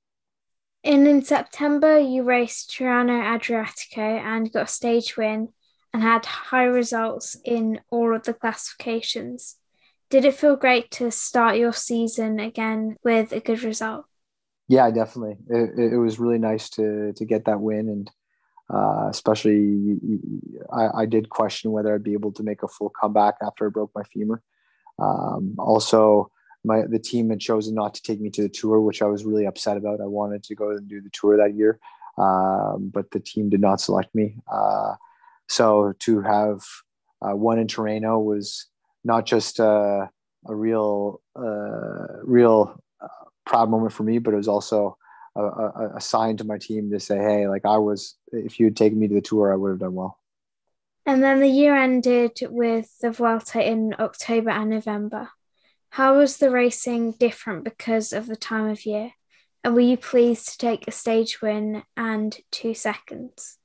And 0.82 1.08
in 1.08 1.22
September, 1.22 1.98
you 1.98 2.22
raced 2.24 2.70
Tirreno 2.70 3.22
Adriatico 3.22 3.98
and 3.98 4.52
got 4.52 4.64
a 4.64 4.66
stage 4.66 5.16
win 5.16 5.48
and 5.92 6.02
had 6.02 6.26
high 6.26 6.64
results 6.64 7.36
in 7.44 7.80
all 7.90 8.14
of 8.14 8.24
the 8.24 8.34
classifications. 8.34 9.56
Did 10.10 10.24
it 10.24 10.34
feel 10.34 10.56
great 10.56 10.90
to 10.92 11.10
start 11.10 11.56
your 11.56 11.72
season 11.72 12.38
again 12.38 12.96
with 13.02 13.32
a 13.32 13.40
good 13.40 13.62
result? 13.62 14.04
Yeah, 14.68 14.90
definitely. 14.90 15.36
It, 15.48 15.92
it 15.92 15.98
was 15.98 16.18
really 16.18 16.38
nice 16.38 16.70
to 16.70 17.12
to 17.12 17.24
get 17.24 17.44
that 17.44 17.60
win, 17.60 17.88
and 17.88 18.10
uh, 18.72 19.08
especially 19.10 19.98
I, 20.72 21.02
I, 21.02 21.06
did 21.06 21.28
question 21.28 21.70
whether 21.70 21.94
I'd 21.94 22.02
be 22.02 22.14
able 22.14 22.32
to 22.32 22.42
make 22.42 22.62
a 22.62 22.68
full 22.68 22.90
comeback 22.98 23.34
after 23.42 23.66
I 23.66 23.70
broke 23.70 23.90
my 23.94 24.04
femur. 24.04 24.42
Um, 24.98 25.54
also, 25.58 26.30
my 26.64 26.82
the 26.88 26.98
team 26.98 27.28
had 27.28 27.40
chosen 27.40 27.74
not 27.74 27.92
to 27.94 28.02
take 28.02 28.20
me 28.20 28.30
to 28.30 28.42
the 28.42 28.48
tour, 28.48 28.80
which 28.80 29.02
I 29.02 29.06
was 29.06 29.24
really 29.24 29.44
upset 29.44 29.76
about. 29.76 30.00
I 30.00 30.06
wanted 30.06 30.42
to 30.44 30.54
go 30.54 30.70
and 30.70 30.88
do 30.88 31.02
the 31.02 31.10
tour 31.12 31.36
that 31.36 31.54
year, 31.54 31.78
um, 32.16 32.90
but 32.92 33.10
the 33.10 33.20
team 33.20 33.50
did 33.50 33.60
not 33.60 33.82
select 33.82 34.14
me. 34.14 34.36
Uh, 34.50 34.94
so 35.48 35.92
to 36.00 36.22
have 36.22 36.62
uh, 37.20 37.36
one 37.36 37.58
in 37.58 37.66
Tirreno 37.66 38.22
was 38.22 38.66
not 39.04 39.26
just 39.26 39.60
uh, 39.60 40.06
a 40.46 40.54
real, 40.54 41.20
uh, 41.36 42.22
real 42.22 42.82
proud 43.44 43.70
moment 43.70 43.92
for 43.92 44.02
me, 44.02 44.18
but 44.18 44.34
it 44.34 44.38
was 44.38 44.48
also 44.48 44.96
a, 45.36 45.42
a, 45.42 45.92
a, 45.96 46.00
sign 46.00 46.36
to 46.36 46.44
my 46.44 46.58
team 46.58 46.90
to 46.90 47.00
say, 47.00 47.18
"Hey, 47.18 47.48
like 47.48 47.64
I 47.64 47.78
was, 47.78 48.16
if 48.32 48.58
you 48.58 48.66
had 48.66 48.76
taken 48.76 48.98
me 48.98 49.08
to 49.08 49.14
the 49.14 49.20
tour, 49.20 49.52
I 49.52 49.56
would 49.56 49.70
have 49.70 49.80
done 49.80 49.94
well." 49.94 50.18
And 51.06 51.22
then 51.22 51.40
the 51.40 51.48
year 51.48 51.76
ended 51.76 52.38
with 52.42 52.98
the 53.00 53.10
Vuelta 53.10 53.62
in 53.62 53.94
October 53.98 54.50
and 54.50 54.70
November. 54.70 55.30
How 55.90 56.16
was 56.16 56.38
the 56.38 56.50
racing 56.50 57.12
different 57.12 57.64
because 57.64 58.12
of 58.12 58.26
the 58.26 58.36
time 58.36 58.68
of 58.68 58.86
year? 58.86 59.12
And 59.62 59.74
were 59.74 59.80
you 59.80 59.96
pleased 59.96 60.48
to 60.48 60.58
take 60.58 60.88
a 60.88 60.90
stage 60.90 61.40
win 61.40 61.82
and 61.96 62.36
two 62.50 62.74
seconds? 62.74 63.58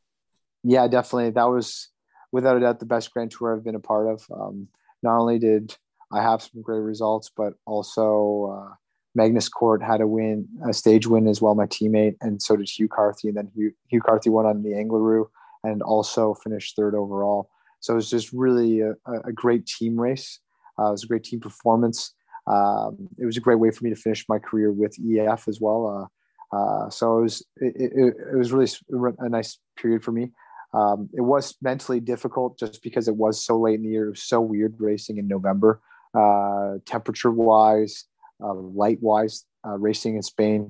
Yeah, 0.63 0.87
definitely. 0.87 1.31
That 1.31 1.49
was 1.49 1.89
without 2.31 2.57
a 2.57 2.59
doubt 2.59 2.79
the 2.79 2.85
best 2.85 3.11
Grand 3.11 3.31
Tour 3.31 3.55
I've 3.55 3.63
been 3.63 3.75
a 3.75 3.79
part 3.79 4.07
of. 4.07 4.25
Um, 4.31 4.67
not 5.01 5.17
only 5.17 5.39
did 5.39 5.75
I 6.11 6.21
have 6.21 6.41
some 6.41 6.61
great 6.61 6.81
results, 6.81 7.31
but 7.35 7.53
also 7.65 8.67
uh, 8.69 8.75
Magnus 9.15 9.49
Cort 9.49 9.81
had 9.81 10.01
a 10.01 10.07
win, 10.07 10.47
a 10.67 10.73
stage 10.73 11.07
win 11.07 11.27
as 11.27 11.41
well, 11.41 11.55
my 11.55 11.65
teammate, 11.65 12.15
and 12.21 12.41
so 12.41 12.55
did 12.55 12.69
Hugh 12.69 12.87
Carthy. 12.87 13.29
And 13.29 13.37
then 13.37 13.51
Hugh, 13.55 13.73
Hugh 13.87 14.01
Carthy 14.01 14.29
won 14.29 14.45
on 14.45 14.63
the 14.63 14.71
Angliru 14.71 15.25
and 15.63 15.81
also 15.81 16.33
finished 16.33 16.75
third 16.75 16.95
overall. 16.95 17.49
So 17.79 17.93
it 17.93 17.97
was 17.97 18.09
just 18.09 18.31
really 18.33 18.81
a, 18.81 18.93
a 19.25 19.33
great 19.33 19.65
team 19.65 19.99
race. 19.99 20.39
Uh, 20.77 20.89
it 20.89 20.91
was 20.91 21.03
a 21.03 21.07
great 21.07 21.23
team 21.23 21.39
performance 21.39 22.13
um, 22.49 23.09
it 23.17 23.25
was 23.25 23.37
a 23.37 23.41
great 23.41 23.59
way 23.59 23.71
for 23.71 23.83
me 23.83 23.91
to 23.91 23.95
finish 23.95 24.25
my 24.27 24.39
career 24.39 24.71
with 24.71 24.97
EF 24.99 25.47
as 25.47 25.61
well. 25.61 26.09
Uh, 26.51 26.55
uh, 26.55 26.89
so 26.89 27.19
it 27.19 27.21
was 27.21 27.45
it, 27.57 27.75
it, 27.75 28.15
it, 28.33 28.35
was 28.35 28.51
really 28.51 28.71
a 29.19 29.29
nice 29.29 29.59
period 29.77 30.03
for 30.03 30.11
me. 30.11 30.31
Um, 30.73 31.09
it 31.13 31.21
was 31.21 31.55
mentally 31.61 31.99
difficult 31.99 32.57
just 32.57 32.81
because 32.81 33.07
it 33.07 33.15
was 33.15 33.43
so 33.43 33.59
late 33.59 33.75
in 33.75 33.83
the 33.83 33.89
year. 33.89 34.07
It 34.07 34.11
was 34.11 34.23
so 34.23 34.41
weird 34.41 34.75
racing 34.79 35.17
in 35.17 35.27
November, 35.27 35.79
uh, 36.15 36.75
temperature 36.85 37.31
wise, 37.31 38.05
uh, 38.43 38.53
light 38.53 39.01
wise. 39.01 39.45
Uh, 39.67 39.77
racing 39.77 40.15
in 40.15 40.21
Spain, 40.21 40.69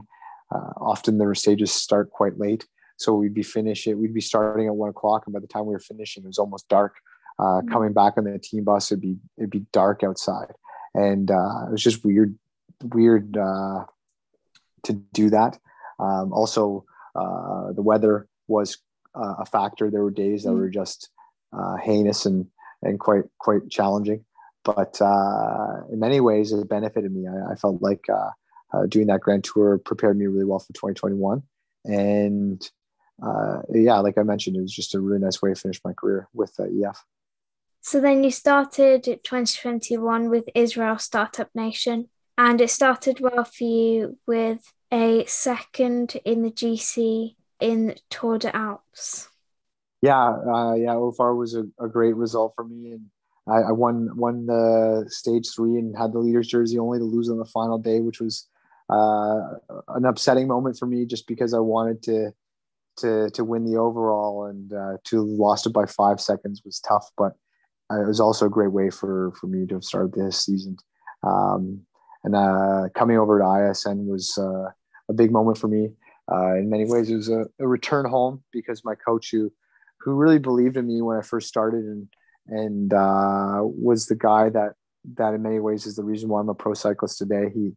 uh, 0.53 0.71
often 0.81 1.19
the 1.19 1.35
stages 1.35 1.71
start 1.71 2.09
quite 2.09 2.39
late, 2.39 2.65
so 2.97 3.13
we'd 3.13 3.35
be 3.35 3.43
finishing. 3.43 3.99
We'd 3.99 4.15
be 4.15 4.21
starting 4.21 4.65
at 4.65 4.75
one 4.75 4.89
o'clock, 4.89 5.23
and 5.27 5.33
by 5.33 5.39
the 5.39 5.47
time 5.47 5.67
we 5.67 5.73
were 5.73 5.79
finishing, 5.79 6.23
it 6.23 6.27
was 6.27 6.39
almost 6.39 6.67
dark. 6.69 6.95
Mm-hmm. 7.39 7.69
Coming 7.69 7.93
back 7.93 8.17
on 8.17 8.23
the 8.23 8.39
team 8.39 8.63
bus, 8.63 8.91
it'd 8.91 9.01
be 9.01 9.17
it'd 9.37 9.51
be 9.51 9.65
dark 9.71 10.03
outside 10.03 10.53
and 10.93 11.29
uh, 11.31 11.65
it 11.67 11.71
was 11.71 11.83
just 11.83 12.03
weird, 12.03 12.37
weird 12.83 13.37
uh, 13.37 13.85
to 14.83 14.93
do 14.93 15.29
that. 15.29 15.57
Um, 15.99 16.33
also, 16.33 16.85
uh, 17.15 17.73
the 17.73 17.81
weather 17.81 18.27
was 18.47 18.77
uh, 19.15 19.35
a 19.39 19.45
factor. 19.45 19.89
There 19.89 20.03
were 20.03 20.11
days 20.11 20.43
that 20.43 20.49
mm-hmm. 20.49 20.59
were 20.59 20.69
just 20.69 21.09
uh, 21.53 21.77
heinous 21.77 22.25
and 22.25 22.47
and 22.81 22.99
quite 22.99 23.23
quite 23.39 23.69
challenging, 23.69 24.23
but 24.63 25.01
uh, 25.01 25.81
in 25.91 25.99
many 25.99 26.19
ways, 26.19 26.51
it 26.51 26.69
benefited 26.69 27.13
me. 27.13 27.27
I, 27.27 27.53
I 27.53 27.55
felt 27.55 27.81
like 27.81 28.05
doing 28.89 29.07
that 29.07 29.21
Grand 29.21 29.43
Tour 29.43 29.77
prepared 29.77 30.17
me 30.17 30.27
really 30.27 30.45
well 30.45 30.59
for 30.59 30.73
2021, 30.73 31.43
and 31.85 32.71
yeah, 33.73 33.99
like 33.99 34.17
I 34.17 34.23
mentioned, 34.23 34.57
it 34.57 34.61
was 34.61 34.73
just 34.73 34.95
a 34.95 34.99
really 34.99 35.19
nice 35.19 35.41
way 35.41 35.53
to 35.53 35.59
finish 35.59 35.81
my 35.83 35.93
career 35.93 36.27
with 36.33 36.59
EF. 36.59 37.03
So 37.81 38.01
then 38.01 38.23
you 38.23 38.31
started 38.31 39.03
2021 39.03 40.29
with 40.29 40.45
Israel 40.53 40.97
Startup 40.97 41.49
Nation, 41.55 42.09
and 42.37 42.59
it 42.61 42.69
started 42.69 43.19
well 43.19 43.45
for 43.45 43.63
you 43.63 44.17
with 44.27 44.73
a 44.91 45.25
second 45.25 46.15
in 46.25 46.43
the 46.43 46.51
GC 46.51 47.35
in 47.59 47.95
Tour 48.09 48.37
de 48.37 48.55
Alps. 48.55 49.29
Yeah, 50.01 50.29
uh, 50.29 50.73
yeah, 50.75 50.93
OFAR 50.93 51.37
was 51.37 51.55
a, 51.55 51.65
a, 51.79 51.89
great 51.89 52.15
result 52.15 52.53
for 52.55 52.63
me, 52.63 52.91
and 52.91 53.07
I, 53.49 53.69
I, 53.69 53.71
won 53.71 54.09
won 54.15 54.45
the 54.45 55.05
stage 55.09 55.47
three 55.53 55.77
and 55.77 55.97
had 55.97 56.13
the 56.13 56.19
leaders 56.19 56.47
jersey 56.47 56.77
only 56.77 56.99
to 56.99 57.05
lose 57.05 57.29
on 57.29 57.37
the 57.37 57.45
final 57.45 57.77
day, 57.77 57.99
which 57.99 58.19
was 58.19 58.47
uh, 58.89 59.55
an 59.89 60.05
upsetting 60.05 60.47
moment 60.47 60.77
for 60.77 60.85
me, 60.85 61.05
just 61.05 61.27
because 61.27 61.53
I 61.53 61.59
wanted 61.59 62.03
to 62.03 62.31
to 62.97 63.29
to 63.31 63.43
win 63.43 63.65
the 63.65 63.77
overall, 63.77 64.45
and 64.45 64.73
uh, 64.73 64.97
to 65.05 65.21
lost 65.21 65.65
it 65.65 65.73
by 65.73 65.85
five 65.85 66.19
seconds 66.19 66.61
was 66.63 66.79
tough, 66.79 67.09
but 67.17 67.33
it 67.91 68.07
was 68.07 68.19
also 68.19 68.45
a 68.45 68.49
great 68.49 68.71
way 68.71 68.89
for 68.89 69.33
for 69.39 69.47
me 69.47 69.65
to 69.67 69.75
have 69.75 69.83
started 69.83 70.13
this 70.13 70.45
season. 70.45 70.77
Um, 71.23 71.81
and 72.23 72.35
uh, 72.35 72.89
coming 72.95 73.17
over 73.17 73.39
to 73.39 73.69
ISN 73.69 74.07
was 74.07 74.37
uh, 74.37 74.69
a 75.09 75.13
big 75.13 75.31
moment 75.31 75.57
for 75.57 75.67
me. 75.67 75.91
Uh, 76.31 76.55
in 76.55 76.69
many 76.69 76.85
ways, 76.85 77.09
it 77.09 77.15
was 77.15 77.29
a, 77.29 77.45
a, 77.59 77.67
return 77.67 78.05
home 78.05 78.43
because 78.51 78.85
my 78.85 78.93
coach, 78.93 79.29
who 79.31 79.51
who 79.99 80.13
really 80.13 80.37
believed 80.37 80.77
in 80.77 80.87
me 80.87 81.01
when 81.01 81.17
I 81.17 81.21
first 81.21 81.47
started, 81.47 81.85
and 81.85 82.07
and 82.49 82.93
uh, 82.93 83.59
was 83.61 84.07
the 84.07 84.15
guy 84.15 84.49
that 84.49 84.73
that 85.15 85.33
in 85.33 85.41
many 85.41 85.59
ways 85.59 85.85
is 85.85 85.95
the 85.95 86.03
reason 86.03 86.29
why 86.29 86.41
I'm 86.41 86.49
a 86.49 86.53
pro 86.53 86.73
cyclist 86.73 87.17
today. 87.17 87.49
He 87.53 87.71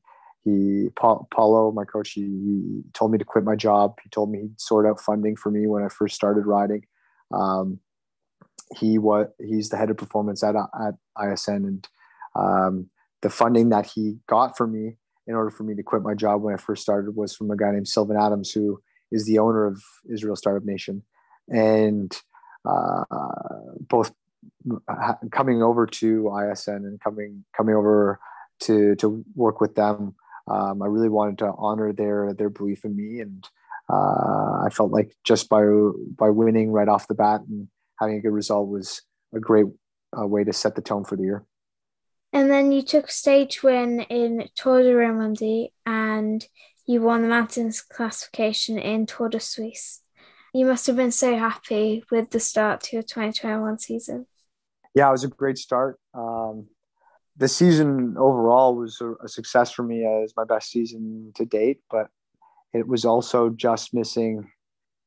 he 0.45 0.89
Paulo, 0.97 1.71
my 1.71 1.85
coach, 1.85 2.13
he, 2.13 2.23
he 2.23 2.83
told 2.95 3.13
me 3.13 3.19
to 3.19 3.25
quit 3.25 3.45
my 3.45 3.55
job. 3.55 3.99
He 4.03 4.11
told 4.11 4.31
me 4.31 4.41
he'd 4.41 4.61
sort 4.61 4.87
out 4.87 5.01
funding 5.01 5.37
for 5.37 5.51
me 5.51 5.67
when 5.67 5.85
I 5.85 5.89
first 5.89 6.17
started 6.17 6.47
riding. 6.47 6.85
Um, 7.33 7.79
he 8.77 8.99
was 8.99 9.29
he's 9.39 9.69
the 9.69 9.77
head 9.77 9.91
of 9.91 9.97
performance 9.97 10.43
at 10.43 10.57
at 10.57 10.95
ISN, 11.21 11.65
and 11.65 11.89
um, 12.35 12.91
the 13.21 13.31
funding 13.31 13.69
that 13.69 13.87
he 13.87 14.19
got 14.27 14.57
for 14.57 14.67
me 14.67 14.97
in 15.29 15.35
order 15.35 15.51
for 15.51 15.63
me 15.63 15.75
to 15.77 15.83
quit 15.83 16.03
my 16.03 16.15
job 16.15 16.43
when 16.43 16.55
I 16.55 16.57
first 16.57 16.83
started 16.83 17.15
was 17.15 17.37
from 17.37 17.51
a 17.51 17.57
guy 17.57 17.71
named 17.71 17.87
Sylvan 17.87 18.17
Adams, 18.17 18.51
who 18.51 18.83
is 19.13 19.27
the 19.27 19.39
owner 19.39 19.67
of 19.67 19.81
Israel 20.13 20.35
Startup 20.35 20.65
Nation, 20.65 21.05
and 21.49 22.17
uh, 22.65 23.05
both 23.89 24.13
coming 25.31 25.63
over 25.63 25.87
to 25.87 26.33
ISN 26.37 26.85
and 26.85 27.01
coming 27.01 27.45
coming 27.57 27.75
over 27.75 28.21
to 28.61 28.95
to 28.97 29.25
work 29.35 29.61
with 29.61 29.75
them. 29.75 30.15
Um, 30.49 30.83
I 30.83 30.87
really 30.87 31.09
wanted 31.09 31.39
to 31.39 31.53
honor 31.57 31.93
their 31.93 32.35
their 32.35 32.51
belief 32.51 32.85
in 32.85 32.97
me, 32.97 33.21
and 33.21 33.47
uh, 33.89 34.63
I 34.65 34.69
felt 34.73 34.93
like 34.93 35.15
just 35.25 35.49
by 35.49 35.65
by 36.17 36.31
winning 36.31 36.73
right 36.73 36.89
off 36.89 37.09
the 37.09 37.15
bat 37.15 37.43
and 37.49 37.69
having 37.99 38.17
a 38.17 38.21
good 38.21 38.33
result 38.33 38.69
was 38.69 39.03
a 39.35 39.41
great 39.41 39.67
uh, 40.19 40.27
way 40.27 40.45
to 40.45 40.53
set 40.53 40.75
the 40.75 40.83
tone 40.83 41.05
for 41.05 41.17
the 41.17 41.23
year. 41.23 41.45
And 42.33 42.51
then 42.51 42.73
you 42.73 42.83
took 42.83 43.11
stage 43.11 43.63
win 43.63 44.01
in 44.01 44.49
Tour 44.57 44.83
de 44.83 44.93
Romandie 44.93 45.73
and 45.85 46.45
you 46.87 47.03
won 47.03 47.23
the 47.23 47.29
mountains 47.29 47.83
classification 47.83 48.79
in 48.79 49.07
Tour 49.07 49.29
de 49.29 49.39
Suisse. 49.39 50.01
You 50.55 50.67
must 50.67 50.87
have 50.87 50.97
been 50.97 51.13
so 51.13 51.37
happy 51.37 52.05
with 52.11 52.31
the 52.31 52.41
start 52.41 52.83
to 52.83 52.97
your 52.97 53.03
2021 53.03 53.79
season. 53.79 54.27
Yeah, 54.95 55.09
it 55.09 55.13
was 55.13 55.25
a 55.25 55.29
great 55.29 55.59
start. 55.59 55.99
Um, 56.15 56.67
the 57.37 57.49
season 57.49 58.17
overall 58.19 58.77
was 58.77 59.01
a, 59.01 59.15
a 59.25 59.29
success 59.29 59.73
for 59.73 59.83
me 59.83 60.05
as 60.05 60.35
my 60.37 60.45
best 60.45 60.71
season 60.71 61.33
to 61.37 61.45
date, 61.47 61.81
but 61.91 62.09
it 62.75 62.87
was 62.87 63.05
also 63.05 63.51
just 63.51 63.95
missing 63.95 64.51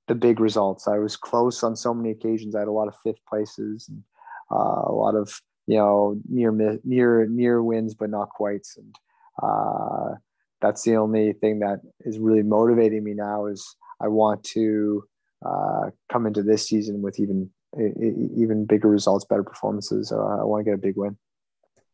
the 0.07 0.15
big 0.15 0.39
results. 0.39 0.87
I 0.87 0.99
was 0.99 1.15
close 1.17 1.63
on 1.63 1.75
so 1.75 1.93
many 1.93 2.11
occasions. 2.11 2.55
I 2.55 2.59
had 2.59 2.67
a 2.67 2.71
lot 2.71 2.87
of 2.87 2.95
fifth 3.03 3.23
places 3.27 3.87
and 3.89 4.03
uh, 4.51 4.83
a 4.87 4.91
lot 4.93 5.15
of 5.15 5.41
you 5.67 5.77
know 5.77 6.19
near 6.29 6.51
near 6.83 7.27
near 7.27 7.63
wins, 7.63 7.95
but 7.95 8.09
not 8.09 8.29
quite. 8.29 8.67
And 8.77 8.95
uh, 9.41 10.15
that's 10.61 10.83
the 10.83 10.95
only 10.95 11.33
thing 11.33 11.59
that 11.59 11.81
is 12.01 12.19
really 12.19 12.43
motivating 12.43 13.03
me 13.03 13.13
now. 13.13 13.47
Is 13.47 13.75
I 13.99 14.07
want 14.07 14.43
to 14.55 15.03
uh, 15.45 15.89
come 16.11 16.27
into 16.27 16.43
this 16.43 16.67
season 16.67 17.01
with 17.01 17.19
even 17.19 17.49
even 17.77 18.65
bigger 18.65 18.89
results, 18.89 19.25
better 19.25 19.43
performances. 19.43 20.11
Uh, 20.11 20.17
I 20.17 20.43
want 20.43 20.61
to 20.61 20.71
get 20.71 20.75
a 20.75 20.81
big 20.81 20.95
win. 20.97 21.17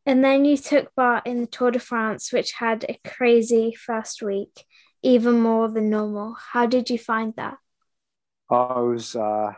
And 0.06 0.24
then 0.24 0.46
you 0.46 0.58
took 0.58 0.94
part 0.96 1.28
in 1.28 1.42
the 1.42 1.48
Tour 1.48 1.72
de 1.72 1.80
France, 1.80 2.34
which 2.34 2.54
had 2.54 2.86
a 2.90 3.00
crazy 3.08 3.76
first 3.76 4.22
week, 4.22 4.66
even 5.04 5.40
more 5.40 5.70
than 5.70 5.90
normal. 5.90 6.36
How 6.54 6.66
did 6.66 6.90
you 6.90 6.98
find 6.98 7.34
that? 7.38 7.58
Oh, 8.50 8.90
it 8.90 8.94
was 8.94 9.16
uh, 9.16 9.54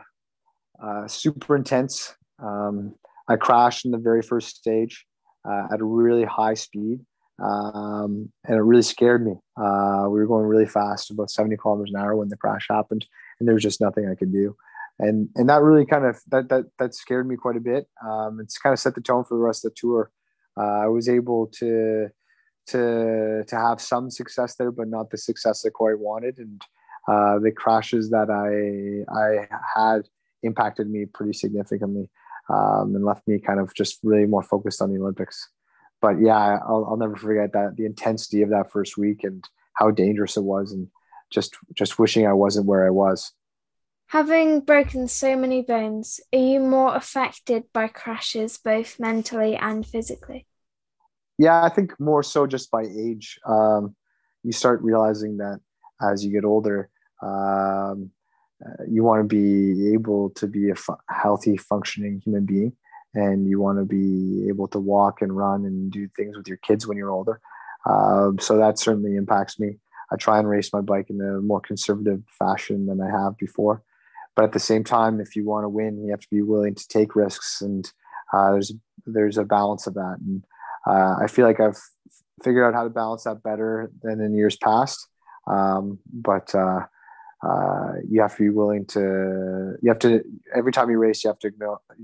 uh, 0.82 1.08
super 1.08 1.56
intense. 1.56 2.14
Um, 2.38 2.94
I 3.28 3.36
crashed 3.36 3.86
in 3.86 3.90
the 3.90 3.98
very 3.98 4.22
first 4.22 4.56
stage 4.56 5.06
uh, 5.48 5.68
at 5.72 5.80
a 5.80 5.84
really 5.84 6.24
high 6.24 6.54
speed, 6.54 7.00
um, 7.42 8.30
and 8.44 8.56
it 8.56 8.62
really 8.62 8.82
scared 8.82 9.24
me. 9.24 9.32
Uh, 9.56 10.04
we 10.10 10.20
were 10.20 10.26
going 10.26 10.46
really 10.46 10.66
fast, 10.66 11.10
about 11.10 11.30
70 11.30 11.56
kilometers 11.56 11.90
an 11.94 12.00
hour 12.00 12.14
when 12.14 12.28
the 12.28 12.36
crash 12.36 12.66
happened, 12.68 13.06
and 13.40 13.48
there 13.48 13.54
was 13.54 13.62
just 13.62 13.80
nothing 13.80 14.08
I 14.08 14.14
could 14.14 14.32
do. 14.32 14.56
And 14.98 15.28
and 15.34 15.48
that 15.48 15.62
really 15.62 15.84
kind 15.86 16.04
of 16.04 16.20
that 16.30 16.48
that 16.50 16.66
that 16.78 16.94
scared 16.94 17.26
me 17.26 17.36
quite 17.36 17.56
a 17.56 17.60
bit. 17.60 17.88
Um, 18.06 18.38
it's 18.40 18.58
kind 18.58 18.72
of 18.72 18.78
set 18.78 18.94
the 18.94 19.00
tone 19.00 19.24
for 19.24 19.36
the 19.36 19.42
rest 19.42 19.64
of 19.64 19.72
the 19.72 19.76
tour. 19.76 20.10
Uh, 20.56 20.80
I 20.84 20.86
was 20.86 21.08
able 21.08 21.48
to 21.58 22.08
to 22.68 23.44
to 23.46 23.56
have 23.56 23.80
some 23.80 24.10
success 24.10 24.54
there, 24.54 24.70
but 24.70 24.88
not 24.88 25.10
the 25.10 25.18
success 25.18 25.64
I 25.66 25.70
quite 25.70 25.98
wanted. 25.98 26.38
And 26.38 26.62
uh, 27.08 27.38
the 27.40 27.50
crashes 27.50 28.10
that 28.10 28.30
I 28.30 29.10
I 29.12 29.48
had 29.74 30.02
impacted 30.42 30.88
me 30.88 31.06
pretty 31.06 31.32
significantly 31.32 32.08
um, 32.48 32.94
and 32.94 33.04
left 33.04 33.26
me 33.26 33.38
kind 33.38 33.60
of 33.60 33.74
just 33.74 33.98
really 34.02 34.26
more 34.26 34.42
focused 34.42 34.82
on 34.82 34.92
the 34.92 35.00
Olympics. 35.00 35.48
But 36.00 36.20
yeah, 36.20 36.58
I'll, 36.66 36.86
I'll 36.88 36.96
never 36.96 37.16
forget 37.16 37.52
that 37.52 37.76
the 37.76 37.86
intensity 37.86 38.42
of 38.42 38.50
that 38.50 38.70
first 38.70 38.98
week 38.98 39.24
and 39.24 39.42
how 39.74 39.90
dangerous 39.90 40.36
it 40.36 40.44
was, 40.44 40.72
and 40.72 40.88
just 41.30 41.56
just 41.74 41.98
wishing 41.98 42.26
I 42.26 42.32
wasn't 42.32 42.66
where 42.66 42.86
I 42.86 42.90
was. 42.90 43.32
Having 44.08 44.60
broken 44.60 45.08
so 45.08 45.36
many 45.36 45.62
bones, 45.62 46.20
are 46.32 46.38
you 46.38 46.60
more 46.60 46.94
affected 46.94 47.64
by 47.72 47.88
crashes, 47.88 48.58
both 48.58 49.00
mentally 49.00 49.56
and 49.56 49.84
physically? 49.84 50.46
Yeah, 51.38 51.64
I 51.64 51.68
think 51.68 51.98
more 51.98 52.22
so 52.22 52.46
just 52.46 52.70
by 52.70 52.82
age. 52.82 53.38
Um, 53.44 53.96
you 54.44 54.52
start 54.52 54.82
realizing 54.82 55.38
that 55.38 55.58
as 56.00 56.24
you 56.24 56.30
get 56.30 56.44
older, 56.44 56.90
um, 57.22 58.10
uh, 58.64 58.84
you 58.88 59.02
want 59.02 59.20
to 59.20 59.24
be 59.24 59.92
able 59.92 60.30
to 60.30 60.46
be 60.46 60.70
a 60.70 60.74
fu- 60.74 60.96
healthy, 61.10 61.56
functioning 61.56 62.22
human 62.24 62.46
being, 62.46 62.72
and 63.14 63.48
you 63.48 63.60
want 63.60 63.78
to 63.78 63.84
be 63.84 64.46
able 64.48 64.68
to 64.68 64.78
walk 64.78 65.22
and 65.22 65.36
run 65.36 65.64
and 65.64 65.90
do 65.90 66.08
things 66.16 66.36
with 66.36 66.46
your 66.46 66.58
kids 66.58 66.86
when 66.86 66.96
you're 66.96 67.10
older. 67.10 67.40
Um, 67.86 68.38
so 68.38 68.56
that 68.58 68.78
certainly 68.78 69.16
impacts 69.16 69.58
me. 69.58 69.78
I 70.12 70.16
try 70.16 70.38
and 70.38 70.48
race 70.48 70.72
my 70.72 70.80
bike 70.80 71.10
in 71.10 71.20
a 71.20 71.40
more 71.40 71.60
conservative 71.60 72.22
fashion 72.38 72.86
than 72.86 73.00
I 73.00 73.10
have 73.10 73.36
before. 73.38 73.82
But 74.36 74.44
at 74.44 74.52
the 74.52 74.60
same 74.60 74.84
time, 74.84 75.20
if 75.20 75.36
you 75.36 75.44
want 75.44 75.64
to 75.64 75.68
win, 75.68 76.04
you 76.04 76.10
have 76.10 76.20
to 76.20 76.30
be 76.30 76.42
willing 76.42 76.74
to 76.74 76.88
take 76.88 77.14
risks, 77.14 77.60
and 77.60 77.90
uh, 78.32 78.52
there's 78.52 78.72
there's 79.06 79.38
a 79.38 79.44
balance 79.44 79.86
of 79.86 79.94
that. 79.94 80.16
And 80.20 80.44
uh, 80.86 81.16
I 81.22 81.26
feel 81.28 81.46
like 81.46 81.60
I've 81.60 81.80
figured 82.42 82.64
out 82.64 82.74
how 82.74 82.84
to 82.84 82.90
balance 82.90 83.24
that 83.24 83.42
better 83.42 83.90
than 84.02 84.20
in 84.20 84.34
years 84.34 84.56
past. 84.56 85.08
Um, 85.46 85.98
but 86.12 86.54
uh, 86.54 86.86
uh, 87.44 87.92
you 88.08 88.22
have 88.22 88.34
to 88.36 88.42
be 88.42 88.50
willing 88.50 88.86
to 88.86 89.76
you 89.82 89.88
have 89.90 89.98
to 89.98 90.22
every 90.54 90.72
time 90.72 90.90
you 90.90 90.98
race 90.98 91.24
you 91.24 91.28
have 91.28 91.38
to 91.38 91.50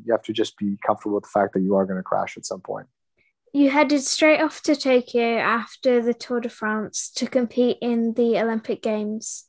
you 0.05 0.13
have 0.13 0.23
to 0.23 0.33
just 0.33 0.57
be 0.59 0.77
comfortable 0.87 1.15
with 1.15 1.25
the 1.25 1.31
fact 1.31 1.55
that 1.55 1.61
you 1.61 1.75
are 1.75 1.87
going 1.87 1.97
to 1.97 2.03
crash 2.03 2.37
at 2.37 2.45
some 2.45 2.61
point 2.61 2.87
you 3.55 3.71
headed 3.71 4.03
straight 4.03 4.41
off 4.41 4.61
to 4.61 4.77
tokyo 4.77 5.39
after 5.39 6.03
the 6.03 6.13
tour 6.13 6.41
de 6.41 6.49
france 6.49 7.11
to 7.11 7.27
compete 7.27 7.79
in 7.81 8.13
the 8.15 8.39
olympic 8.39 8.83
games 8.83 9.45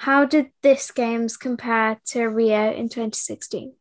how 0.00 0.24
did 0.24 0.50
this 0.62 0.90
games 0.90 1.36
compare 1.36 1.98
to 2.04 2.24
rio 2.24 2.72
in 2.72 2.88
2016 2.88 3.74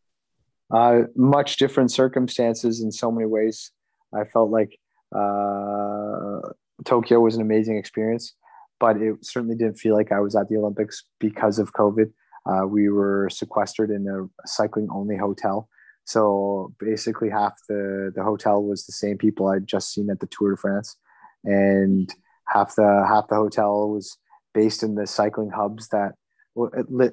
uh, 0.71 1.01
much 1.15 1.57
different 1.57 1.91
circumstances 1.91 2.81
in 2.81 2.91
so 2.91 3.11
many 3.11 3.25
ways 3.25 3.71
i 4.13 4.23
felt 4.23 4.49
like 4.49 4.77
uh, 5.15 6.39
tokyo 6.85 7.19
was 7.19 7.35
an 7.35 7.41
amazing 7.41 7.77
experience 7.77 8.35
but 8.79 8.97
it 9.01 9.17
certainly 9.21 9.55
didn't 9.55 9.77
feel 9.77 9.95
like 9.95 10.11
I 10.11 10.19
was 10.19 10.35
at 10.35 10.47
the 10.47 10.57
Olympics 10.57 11.03
because 11.19 11.59
of 11.59 11.73
COVID. 11.73 12.11
Uh, 12.45 12.65
we 12.65 12.89
were 12.89 13.29
sequestered 13.29 13.91
in 13.91 14.07
a 14.07 14.47
cycling 14.47 14.87
only 14.91 15.17
hotel. 15.17 15.67
So 16.05 16.73
basically, 16.79 17.29
half 17.29 17.53
the, 17.67 18.11
the 18.15 18.23
hotel 18.23 18.63
was 18.63 18.85
the 18.85 18.93
same 18.93 19.17
people 19.17 19.47
I'd 19.47 19.67
just 19.67 19.93
seen 19.93 20.09
at 20.09 20.19
the 20.19 20.27
Tour 20.27 20.51
de 20.51 20.57
France, 20.57 20.95
and 21.43 22.11
half 22.47 22.73
the 22.75 23.05
half 23.07 23.27
the 23.27 23.35
hotel 23.35 23.89
was 23.89 24.17
based 24.53 24.83
in 24.83 24.95
the 24.95 25.07
cycling 25.07 25.49
hubs 25.49 25.89
that 25.89 26.13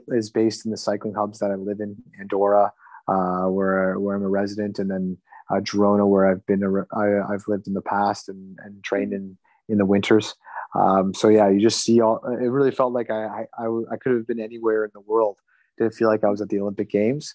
is 0.09 0.31
based 0.31 0.65
in 0.65 0.71
the 0.71 0.77
cycling 0.77 1.15
hubs 1.15 1.39
that 1.39 1.51
I 1.51 1.55
live 1.55 1.81
in 1.81 1.97
Andorra, 2.21 2.73
uh, 3.09 3.45
where 3.45 3.99
where 3.99 4.17
I'm 4.17 4.23
a 4.23 4.29
resident, 4.29 4.79
and 4.79 4.91
then 4.91 5.19
uh, 5.51 5.61
Girona, 5.61 6.09
where 6.09 6.27
I've 6.27 6.45
been 6.47 6.65
I, 6.93 7.33
I've 7.33 7.45
lived 7.47 7.67
in 7.67 7.75
the 7.75 7.83
past 7.83 8.29
and, 8.29 8.59
and 8.65 8.83
trained 8.83 9.13
in 9.13 9.37
in 9.69 9.79
the 9.79 9.87
winters. 9.87 10.35
Um, 10.75 11.15
so 11.15 11.29
yeah, 11.29 11.49
you 11.49 11.61
just 11.61 11.83
see 11.83 12.01
all. 12.01 12.21
It 12.27 12.51
really 12.51 12.71
felt 12.71 12.93
like 12.93 13.11
I, 13.11 13.47
I, 13.59 13.67
I 13.93 13.97
could 13.97 14.13
have 14.13 14.27
been 14.27 14.41
anywhere 14.41 14.85
in 14.85 14.91
the 14.95 15.01
world. 15.01 15.37
Didn't 15.79 15.95
feel 15.95 16.09
like 16.09 16.25
I 16.25 16.31
was 16.31 16.41
at 16.41 16.49
the 16.49 16.61
Olympic 16.61 16.91
Games, 16.91 17.35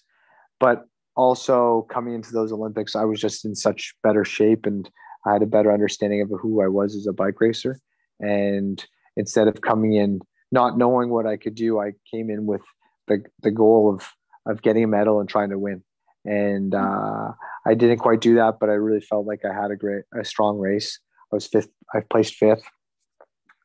but 0.60 0.86
also 1.16 1.86
coming 1.90 2.14
into 2.14 2.32
those 2.32 2.52
Olympics, 2.52 2.96
I 2.96 3.04
was 3.04 3.20
just 3.20 3.44
in 3.44 3.54
such 3.54 3.94
better 4.02 4.24
shape 4.24 4.66
and 4.66 4.88
I 5.26 5.32
had 5.32 5.42
a 5.42 5.46
better 5.46 5.72
understanding 5.72 6.20
of 6.20 6.30
who 6.40 6.62
I 6.62 6.68
was 6.68 6.96
as 6.96 7.06
a 7.06 7.12
bike 7.12 7.40
racer. 7.40 7.80
And 8.20 8.84
instead 9.16 9.48
of 9.48 9.60
coming 9.60 9.94
in 9.94 10.20
not 10.50 10.76
knowing 10.76 11.10
what 11.10 11.26
I 11.26 11.36
could 11.36 11.54
do, 11.54 11.80
I 11.80 11.92
came 12.10 12.30
in 12.30 12.46
with 12.46 12.62
the 13.08 13.24
the 13.42 13.50
goal 13.50 13.92
of 13.94 14.08
of 14.46 14.62
getting 14.62 14.84
a 14.84 14.88
medal 14.88 15.20
and 15.20 15.28
trying 15.28 15.50
to 15.50 15.58
win. 15.58 15.82
And 16.24 16.74
uh, 16.74 17.32
I 17.66 17.74
didn't 17.74 17.98
quite 17.98 18.20
do 18.20 18.36
that, 18.36 18.58
but 18.60 18.68
I 18.68 18.74
really 18.74 19.00
felt 19.00 19.26
like 19.26 19.40
I 19.44 19.52
had 19.52 19.72
a 19.72 19.76
great, 19.76 20.04
a 20.18 20.24
strong 20.24 20.58
race. 20.58 21.00
I 21.32 21.36
was 21.36 21.46
fifth. 21.46 21.68
I 21.92 22.00
placed 22.00 22.34
fifth 22.34 22.62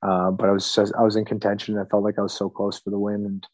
uh, 0.04 0.32
but 0.32 0.50
I 0.50 0.52
was 0.52 0.78
I 0.98 1.02
was 1.02 1.16
in 1.16 1.26
contention. 1.26 1.78
I 1.78 1.86
felt 1.86 2.04
like 2.04 2.20
I 2.20 2.22
was 2.22 2.38
so 2.38 2.50
close 2.50 2.80
for 2.80 2.92
the 2.92 3.00
win, 3.00 3.26
and 3.26 3.48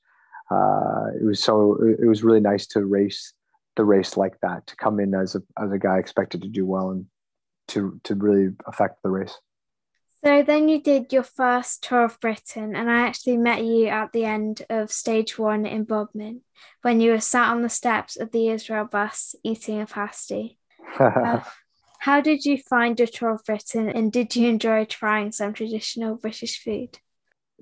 uh, 0.51 1.07
it 1.19 1.25
was 1.25 1.41
so 1.41 1.77
it 1.99 2.07
was 2.07 2.23
really 2.23 2.41
nice 2.41 2.67
to 2.67 2.85
race 2.85 3.33
the 3.75 3.85
race 3.85 4.17
like 4.17 4.39
that 4.41 4.67
to 4.67 4.75
come 4.75 4.99
in 4.99 5.15
as 5.15 5.35
a 5.35 5.41
as 5.61 5.71
a 5.71 5.79
guy 5.79 5.97
expected 5.97 6.41
to 6.41 6.49
do 6.49 6.65
well 6.65 6.91
and 6.91 7.05
to 7.69 7.99
to 8.03 8.15
really 8.15 8.49
affect 8.67 9.01
the 9.03 9.09
race. 9.09 9.37
So 10.23 10.41
then 10.41 10.69
you 10.69 10.81
did 10.81 11.11
your 11.11 11.23
first 11.23 11.83
tour 11.83 12.05
of 12.05 12.17
Britain, 12.21 12.77
and 12.77 12.89
I 12.89 13.01
actually 13.01 13.35
met 13.35 13.65
you 13.65 13.87
at 13.87 14.13
the 14.13 14.23
end 14.23 14.65
of 14.69 14.89
stage 14.89 15.37
one 15.37 15.65
in 15.65 15.83
Bodmin 15.83 16.41
when 16.81 17.01
you 17.01 17.11
were 17.11 17.19
sat 17.19 17.49
on 17.49 17.61
the 17.61 17.67
steps 17.69 18.15
of 18.15 18.31
the 18.31 18.47
Israel 18.47 18.85
bus 18.85 19.35
eating 19.43 19.81
a 19.81 19.85
pasty. 19.85 20.57
uh, 20.99 21.41
how 21.99 22.21
did 22.21 22.45
you 22.45 22.57
find 22.57 22.97
your 22.97 23.07
tour 23.07 23.31
of 23.31 23.43
Britain 23.43 23.89
and 23.89 24.13
did 24.13 24.33
you 24.33 24.47
enjoy 24.47 24.85
trying 24.85 25.33
some 25.33 25.51
traditional 25.51 26.15
British 26.15 26.63
food? 26.63 26.99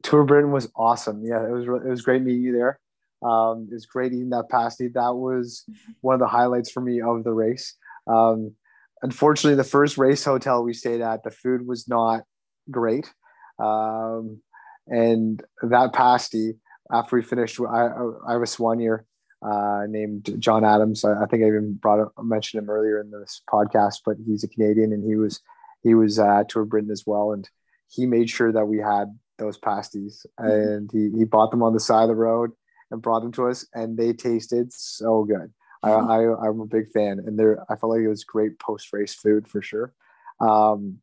Tour 0.04 0.22
of 0.22 0.28
Britain 0.28 0.52
was 0.52 0.72
awesome. 0.76 1.24
Yeah, 1.26 1.44
it 1.44 1.52
was 1.52 1.66
it 1.66 1.90
was 1.90 2.04
great 2.04 2.22
meeting 2.22 2.44
you 2.44 2.54
there. 2.54 2.80
Um, 3.28 3.70
it 3.72 3.74
was 3.74 3.88
great 3.88 4.14
eating 4.14 4.30
that 4.32 4.50
pasty. 4.50 4.88
That 4.90 5.16
was 5.16 5.66
one 6.02 6.14
of 6.14 6.20
the 6.20 6.28
highlights 6.28 6.70
for 6.70 6.82
me 6.82 7.02
of 7.02 7.24
the 7.24 7.34
race. 7.34 7.76
Um, 8.06 8.56
unfortunately, 9.02 9.56
the 9.56 9.64
first 9.64 9.98
race 9.98 10.24
hotel 10.24 10.64
we 10.64 10.74
stayed 10.74 11.02
at, 11.02 11.24
the 11.24 11.32
food 11.32 11.66
was 11.66 11.88
not 11.88 12.24
great. 12.70 13.12
Um, 13.60 14.42
and 14.88 15.42
that 15.62 15.94
pasty, 15.94 16.56
after 16.92 17.16
we 17.16 17.22
finished, 17.22 17.60
I, 17.60 17.88
I 18.28 18.38
was 18.38 18.60
one 18.60 18.80
year 18.80 19.06
uh, 19.42 19.86
named 19.88 20.36
John 20.40 20.64
Adams. 20.64 21.04
I, 21.04 21.24
I, 21.24 21.26
think 21.26 21.44
I 21.44 21.48
even 21.48 21.74
brought 21.74 22.00
up, 22.00 22.14
mentioned 22.22 22.64
him 22.64 22.70
earlier 22.70 23.00
in 23.00 23.12
this 23.12 23.42
podcast, 23.50 24.02
but 24.06 24.18
he's 24.26 24.44
a 24.44 24.48
Canadian 24.48 24.94
and 24.94 25.04
he 25.04 25.16
was 25.16 25.42
he 25.84 25.96
was 25.96 26.20
uh, 26.20 26.44
Tour 26.48 26.66
Britain 26.66 26.92
as 26.92 27.06
well, 27.08 27.32
and 27.32 27.50
he 27.90 28.06
made 28.06 28.30
sure 28.30 28.52
that 28.52 28.68
we 28.68 28.78
had 28.78 29.18
those 29.40 29.58
pasties, 29.58 30.26
mm-hmm. 30.40 30.52
and 30.52 30.90
he 30.92 31.10
he 31.18 31.26
bought 31.26 31.52
them 31.52 31.64
on 31.64 31.74
the 31.74 31.80
side 31.80 32.04
of 32.04 32.10
the 32.10 32.16
road 32.16 32.52
and 32.92 33.02
brought 33.02 33.22
them 33.22 33.32
to 33.34 33.48
us, 33.48 33.66
and 33.74 33.98
they 33.98 34.14
tasted 34.14 34.72
so 34.72 35.24
good. 35.24 35.52
Mm-hmm. 35.84 36.12
I, 36.12 36.46
I 36.46 36.50
am 36.50 36.60
a 36.60 36.68
big 36.68 36.92
fan, 36.92 37.20
and 37.26 37.38
there 37.38 37.66
I 37.70 37.76
felt 37.76 37.94
like 37.94 38.02
it 38.02 38.08
was 38.08 38.24
great 38.24 38.60
post 38.60 38.94
race 38.94 39.16
food 39.16 39.48
for 39.48 39.62
sure. 39.62 39.94
Um, 40.40 41.00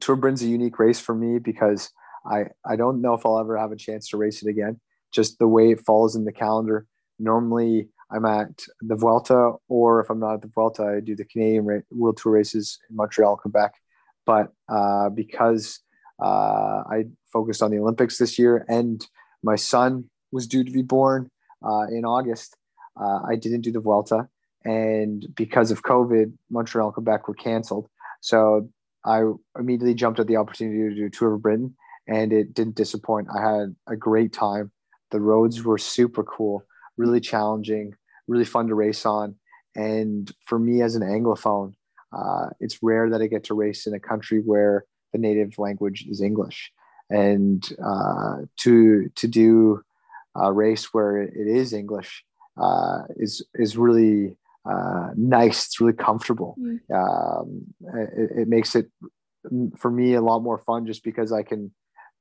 Tour 0.00 0.16
Britain's 0.16 0.42
a 0.42 0.48
unique 0.48 0.78
race 0.78 1.00
for 1.00 1.14
me 1.14 1.38
because 1.38 1.90
I 2.24 2.46
I 2.64 2.76
don't 2.76 3.00
know 3.00 3.14
if 3.14 3.24
I'll 3.26 3.38
ever 3.38 3.56
have 3.56 3.72
a 3.72 3.76
chance 3.76 4.08
to 4.10 4.16
race 4.16 4.42
it 4.42 4.48
again. 4.48 4.80
Just 5.12 5.38
the 5.38 5.48
way 5.48 5.70
it 5.70 5.84
falls 5.84 6.16
in 6.16 6.24
the 6.24 6.32
calendar 6.32 6.86
Normally, 7.18 7.88
I'm 8.10 8.24
at 8.24 8.62
the 8.80 8.94
Vuelta, 8.94 9.54
or 9.68 10.00
if 10.00 10.10
I'm 10.10 10.20
not 10.20 10.34
at 10.34 10.42
the 10.42 10.50
Vuelta, 10.54 10.84
I 10.84 11.00
do 11.00 11.16
the 11.16 11.24
Canadian 11.24 11.82
World 11.90 12.16
Tour 12.16 12.32
races 12.32 12.78
in 12.88 12.96
Montreal, 12.96 13.36
Quebec. 13.36 13.74
But 14.24 14.52
uh, 14.68 15.10
because 15.10 15.80
uh, 16.22 16.82
I 16.90 17.06
focused 17.32 17.62
on 17.62 17.70
the 17.70 17.78
Olympics 17.78 18.18
this 18.18 18.38
year, 18.38 18.64
and 18.68 19.04
my 19.42 19.56
son 19.56 20.08
was 20.30 20.46
due 20.46 20.64
to 20.64 20.70
be 20.70 20.82
born 20.82 21.30
uh, 21.64 21.86
in 21.90 22.04
August, 22.04 22.56
uh, 23.00 23.20
I 23.28 23.36
didn't 23.36 23.62
do 23.62 23.72
the 23.72 23.80
Vuelta. 23.80 24.28
And 24.64 25.26
because 25.34 25.70
of 25.70 25.82
COVID, 25.82 26.32
Montreal 26.50 26.92
Quebec 26.92 27.28
were 27.28 27.34
canceled. 27.34 27.88
So 28.20 28.68
I 29.08 29.22
immediately 29.58 29.94
jumped 29.94 30.20
at 30.20 30.26
the 30.26 30.36
opportunity 30.36 30.88
to 30.88 30.94
do 30.94 31.06
a 31.06 31.10
Tour 31.10 31.34
of 31.34 31.42
Britain, 31.42 31.74
and 32.06 32.32
it 32.32 32.54
didn't 32.54 32.76
disappoint. 32.76 33.28
I 33.34 33.40
had 33.40 33.76
a 33.86 33.96
great 33.96 34.32
time. 34.32 34.70
The 35.10 35.20
roads 35.20 35.64
were 35.64 35.78
super 35.78 36.22
cool 36.22 36.64
really 36.98 37.20
challenging, 37.20 37.94
really 38.26 38.44
fun 38.44 38.66
to 38.66 38.74
race 38.74 39.06
on. 39.06 39.36
And 39.74 40.30
for 40.44 40.58
me 40.58 40.82
as 40.82 40.96
an 40.96 41.02
Anglophone, 41.02 41.74
uh, 42.12 42.48
it's 42.60 42.82
rare 42.82 43.08
that 43.10 43.22
I 43.22 43.28
get 43.28 43.44
to 43.44 43.54
race 43.54 43.86
in 43.86 43.94
a 43.94 44.00
country 44.00 44.40
where 44.40 44.84
the 45.12 45.18
native 45.18 45.58
language 45.58 46.04
is 46.10 46.20
English, 46.20 46.72
and 47.08 47.66
uh, 47.82 48.38
to 48.58 49.08
to 49.14 49.28
do 49.28 49.82
a 50.34 50.52
race 50.52 50.92
where 50.92 51.22
it 51.22 51.46
is 51.46 51.72
English 51.72 52.24
uh, 52.60 53.02
is 53.16 53.46
is 53.54 53.76
really 53.76 54.36
uh, 54.68 55.10
nice. 55.16 55.66
It's 55.66 55.80
really 55.80 55.94
comfortable. 55.94 56.56
Mm. 56.60 56.80
Um, 56.94 57.62
it, 57.94 58.42
it, 58.42 58.48
makes 58.48 58.74
it 58.76 58.90
for 59.76 59.90
me 59.90 60.14
a 60.14 60.20
lot 60.20 60.40
more 60.40 60.58
fun 60.58 60.86
just 60.86 61.02
because 61.02 61.32
I 61.32 61.42
can, 61.42 61.72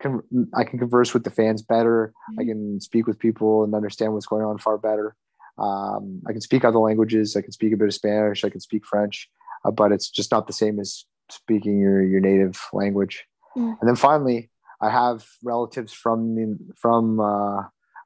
can 0.01 0.21
I 0.55 0.63
can 0.63 0.79
converse 0.79 1.13
with 1.13 1.23
the 1.23 1.29
fans 1.29 1.61
better. 1.61 2.13
Mm. 2.31 2.41
I 2.41 2.45
can 2.45 2.81
speak 2.81 3.07
with 3.07 3.19
people 3.19 3.63
and 3.63 3.73
understand 3.75 4.13
what's 4.13 4.25
going 4.25 4.45
on 4.45 4.57
far 4.59 4.77
better. 4.77 5.15
Um, 5.57 6.21
I 6.27 6.31
can 6.31 6.41
speak 6.41 6.63
other 6.63 6.79
languages. 6.79 7.35
I 7.35 7.41
can 7.41 7.51
speak 7.51 7.73
a 7.73 7.77
bit 7.77 7.87
of 7.87 7.93
Spanish. 7.93 8.45
I 8.45 8.49
can 8.49 8.61
speak 8.61 8.85
French, 8.85 9.29
uh, 9.65 9.71
but 9.71 9.91
it's 9.91 10.09
just 10.09 10.31
not 10.31 10.47
the 10.47 10.53
same 10.53 10.79
as 10.79 11.05
speaking 11.29 11.79
your 11.79 12.01
your 12.03 12.21
native 12.21 12.61
language. 12.71 13.25
Mm. 13.57 13.77
And 13.81 13.89
then 13.89 13.95
finally, 13.95 14.49
I 14.81 14.89
have 14.89 15.25
relatives 15.43 15.91
from 15.91 16.35
the, 16.35 16.57
from 16.75 17.19
uh, 17.19 17.63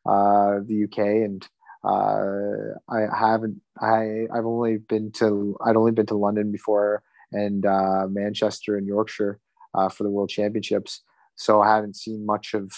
uh, 0.09 0.59
the 0.65 0.85
UK, 0.85 0.97
and 0.97 1.47
uh, 1.83 2.77
I 2.89 3.07
haven't. 3.15 3.61
I 3.79 4.27
I've 4.33 4.45
only 4.45 4.77
been 4.77 5.11
to. 5.13 5.57
I'd 5.65 5.75
only 5.75 5.91
been 5.91 6.05
to 6.07 6.15
London 6.15 6.51
before, 6.51 7.03
and 7.31 7.65
uh, 7.65 8.07
Manchester 8.07 8.77
and 8.77 8.85
Yorkshire 8.85 9.39
uh, 9.73 9.89
for 9.89 10.03
the 10.03 10.09
World 10.09 10.29
Championships. 10.29 11.01
So 11.35 11.61
I 11.61 11.75
haven't 11.75 11.95
seen 11.95 12.25
much 12.25 12.53
of 12.53 12.71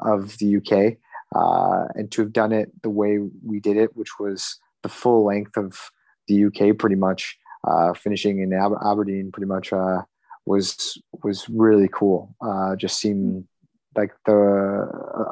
of 0.00 0.36
the 0.38 0.56
UK, 0.56 0.98
uh, 1.34 1.86
and 1.94 2.10
to 2.12 2.22
have 2.22 2.32
done 2.32 2.52
it 2.52 2.70
the 2.82 2.90
way 2.90 3.18
we 3.44 3.60
did 3.60 3.76
it, 3.76 3.96
which 3.96 4.18
was 4.18 4.58
the 4.82 4.88
full 4.88 5.24
length 5.24 5.56
of 5.56 5.90
the 6.28 6.44
UK, 6.46 6.76
pretty 6.76 6.96
much 6.96 7.38
uh, 7.66 7.94
finishing 7.94 8.40
in 8.40 8.52
Aber- 8.52 8.82
Aberdeen, 8.86 9.32
pretty 9.32 9.48
much 9.48 9.72
was 10.44 11.00
was 11.24 11.48
really 11.48 11.88
cool. 11.88 12.34
Just 12.76 13.00
seemed 13.00 13.46
like 13.96 14.12
the 14.26 14.34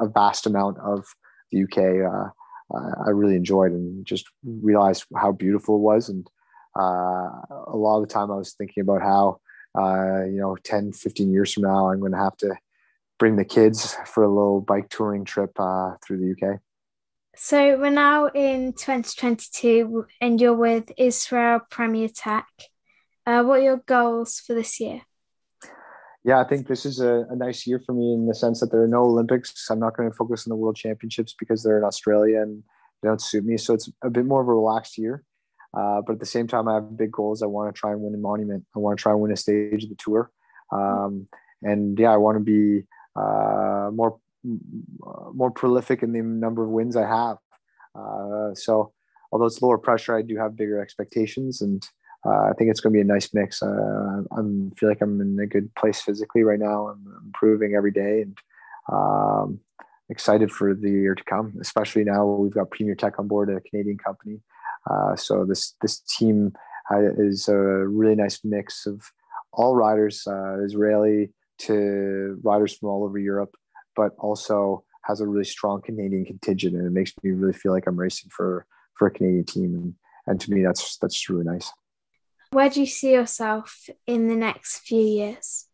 a 0.01 0.07
vast 0.07 0.47
amount 0.47 0.79
of 0.79 1.05
the 1.51 1.63
UK. 1.63 2.33
Uh, 2.73 3.03
I 3.05 3.09
really 3.09 3.35
enjoyed 3.35 3.71
and 3.71 4.05
just 4.05 4.25
realized 4.43 5.05
how 5.15 5.31
beautiful 5.31 5.75
it 5.75 5.81
was. 5.81 6.09
And 6.09 6.27
uh, 6.77 7.29
a 7.67 7.75
lot 7.75 8.01
of 8.01 8.07
the 8.07 8.13
time 8.13 8.31
I 8.31 8.35
was 8.35 8.53
thinking 8.53 8.81
about 8.81 9.01
how, 9.01 9.39
uh, 9.77 10.25
you 10.25 10.39
know, 10.39 10.55
10, 10.63 10.93
15 10.93 11.31
years 11.31 11.53
from 11.53 11.63
now, 11.63 11.89
I'm 11.89 11.99
going 11.99 12.11
to 12.11 12.17
have 12.17 12.37
to 12.37 12.55
bring 13.17 13.35
the 13.35 13.45
kids 13.45 13.95
for 14.05 14.23
a 14.23 14.29
little 14.29 14.61
bike 14.61 14.89
touring 14.89 15.25
trip 15.25 15.51
uh, 15.59 15.95
through 16.03 16.19
the 16.19 16.47
UK. 16.47 16.59
So 17.35 17.77
we're 17.79 17.89
now 17.89 18.27
in 18.27 18.73
2022 18.73 20.07
and 20.19 20.41
you're 20.41 20.53
with 20.53 20.91
Israel 20.97 21.61
Premier 21.69 22.09
Tech. 22.09 22.47
Uh, 23.25 23.43
what 23.43 23.59
are 23.59 23.63
your 23.63 23.83
goals 23.85 24.39
for 24.39 24.53
this 24.53 24.79
year? 24.79 25.01
Yeah, 26.23 26.39
I 26.39 26.43
think 26.43 26.67
this 26.67 26.85
is 26.85 26.99
a, 26.99 27.25
a, 27.29 27.35
nice 27.35 27.65
year 27.65 27.81
for 27.85 27.93
me 27.93 28.13
in 28.13 28.27
the 28.27 28.35
sense 28.35 28.59
that 28.59 28.71
there 28.71 28.83
are 28.83 28.87
no 28.87 29.03
Olympics. 29.03 29.69
I'm 29.69 29.79
not 29.79 29.95
going 29.95 30.09
to 30.09 30.15
focus 30.15 30.45
on 30.45 30.49
the 30.49 30.55
World 30.55 30.75
Championships 30.75 31.33
because 31.37 31.63
they're 31.63 31.77
in 31.77 31.85
Australia 31.85 32.41
and 32.41 32.63
they 33.01 33.07
don't 33.07 33.21
suit 33.21 33.45
me. 33.45 33.57
So 33.57 33.73
it's 33.73 33.89
a 34.03 34.09
bit 34.09 34.25
more 34.25 34.41
of 34.41 34.47
a 34.47 34.53
relaxed 34.53 34.97
year. 34.97 35.23
Uh, 35.77 36.01
but 36.05 36.13
at 36.13 36.19
the 36.19 36.25
same 36.25 36.47
time, 36.47 36.67
I 36.67 36.75
have 36.75 36.97
big 36.97 37.11
goals. 37.11 37.41
I 37.41 37.45
want 37.45 37.73
to 37.73 37.79
try 37.79 37.91
and 37.91 38.01
win 38.01 38.15
a 38.15 38.17
monument. 38.17 38.65
I 38.75 38.79
want 38.79 38.97
to 38.97 39.01
try 39.01 39.11
and 39.13 39.21
win 39.21 39.31
a 39.31 39.37
stage 39.37 39.83
of 39.83 39.89
the 39.89 39.95
tour. 39.95 40.31
Um, 40.73 41.27
and 41.61 41.97
yeah, 41.97 42.11
I 42.11 42.17
want 42.17 42.37
to 42.37 42.43
be 42.43 42.85
uh, 43.15 43.89
more 43.93 44.19
more 45.33 45.51
prolific 45.51 46.01
in 46.01 46.13
the 46.13 46.21
number 46.21 46.63
of 46.63 46.69
wins 46.69 46.95
I 46.95 47.07
have. 47.07 47.37
Uh, 47.93 48.53
so 48.55 48.93
although 49.31 49.45
it's 49.45 49.61
lower 49.61 49.77
pressure, 49.77 50.15
I 50.15 50.21
do 50.21 50.37
have 50.37 50.55
bigger 50.55 50.81
expectations 50.81 51.61
and 51.61 51.85
I 52.25 52.53
think 52.57 52.69
it's 52.69 52.79
going 52.79 52.93
to 52.93 52.97
be 52.97 53.01
a 53.01 53.13
nice 53.13 53.33
mix. 53.33 53.61
Uh, 53.61 54.23
I'm 54.31 54.71
feel 54.71 54.89
like 54.89 55.01
I'm 55.01 55.21
in 55.21 55.39
a 55.39 55.47
good 55.47 55.73
place 55.75 56.01
physically 56.01 56.43
right 56.43 56.59
now. 56.59 56.87
I'm 56.89 57.21
improving 57.25 57.75
every 57.75 57.91
day 57.91 58.23
and 58.23 58.37
um, 58.91 59.59
excited 60.09 60.51
for 60.51 60.73
the 60.73 60.89
year 60.89 61.15
to 61.15 61.23
come. 61.23 61.53
Especially 61.61 62.03
now 62.03 62.25
we've 62.25 62.53
got 62.53 62.71
Premier 62.71 62.95
Tech 62.95 63.19
on 63.19 63.27
board, 63.27 63.49
a 63.49 63.61
Canadian 63.61 63.97
company. 63.97 64.41
Uh, 64.89 65.15
so 65.15 65.45
this 65.45 65.75
this 65.81 65.99
team 65.99 66.53
is 66.91 67.47
a 67.47 67.55
really 67.55 68.15
nice 68.15 68.39
mix 68.43 68.85
of 68.85 69.01
all 69.53 69.75
riders, 69.75 70.25
uh, 70.27 70.57
Israeli 70.63 71.31
to 71.59 72.39
riders 72.43 72.77
from 72.77 72.89
all 72.89 73.03
over 73.03 73.17
Europe, 73.17 73.55
but 73.95 74.11
also 74.17 74.83
has 75.03 75.21
a 75.21 75.27
really 75.27 75.43
strong 75.43 75.81
Canadian 75.81 76.25
contingent, 76.25 76.75
and 76.75 76.85
it 76.85 76.91
makes 76.91 77.13
me 77.23 77.31
really 77.31 77.53
feel 77.53 77.71
like 77.71 77.87
I'm 77.87 77.99
racing 77.99 78.29
for 78.29 78.65
for 78.95 79.07
a 79.07 79.11
Canadian 79.11 79.45
team. 79.45 79.75
And, 79.75 79.93
and 80.27 80.41
to 80.41 80.51
me, 80.51 80.63
that's 80.63 80.97
that's 80.97 81.29
really 81.29 81.45
nice. 81.45 81.71
Where 82.51 82.69
do 82.69 82.79
you 82.79 82.87
see 82.87 83.13
yourself 83.13 83.89
in 84.07 84.27
the 84.27 84.35
next 84.35 84.79
few 84.79 85.01
years? 85.01 85.67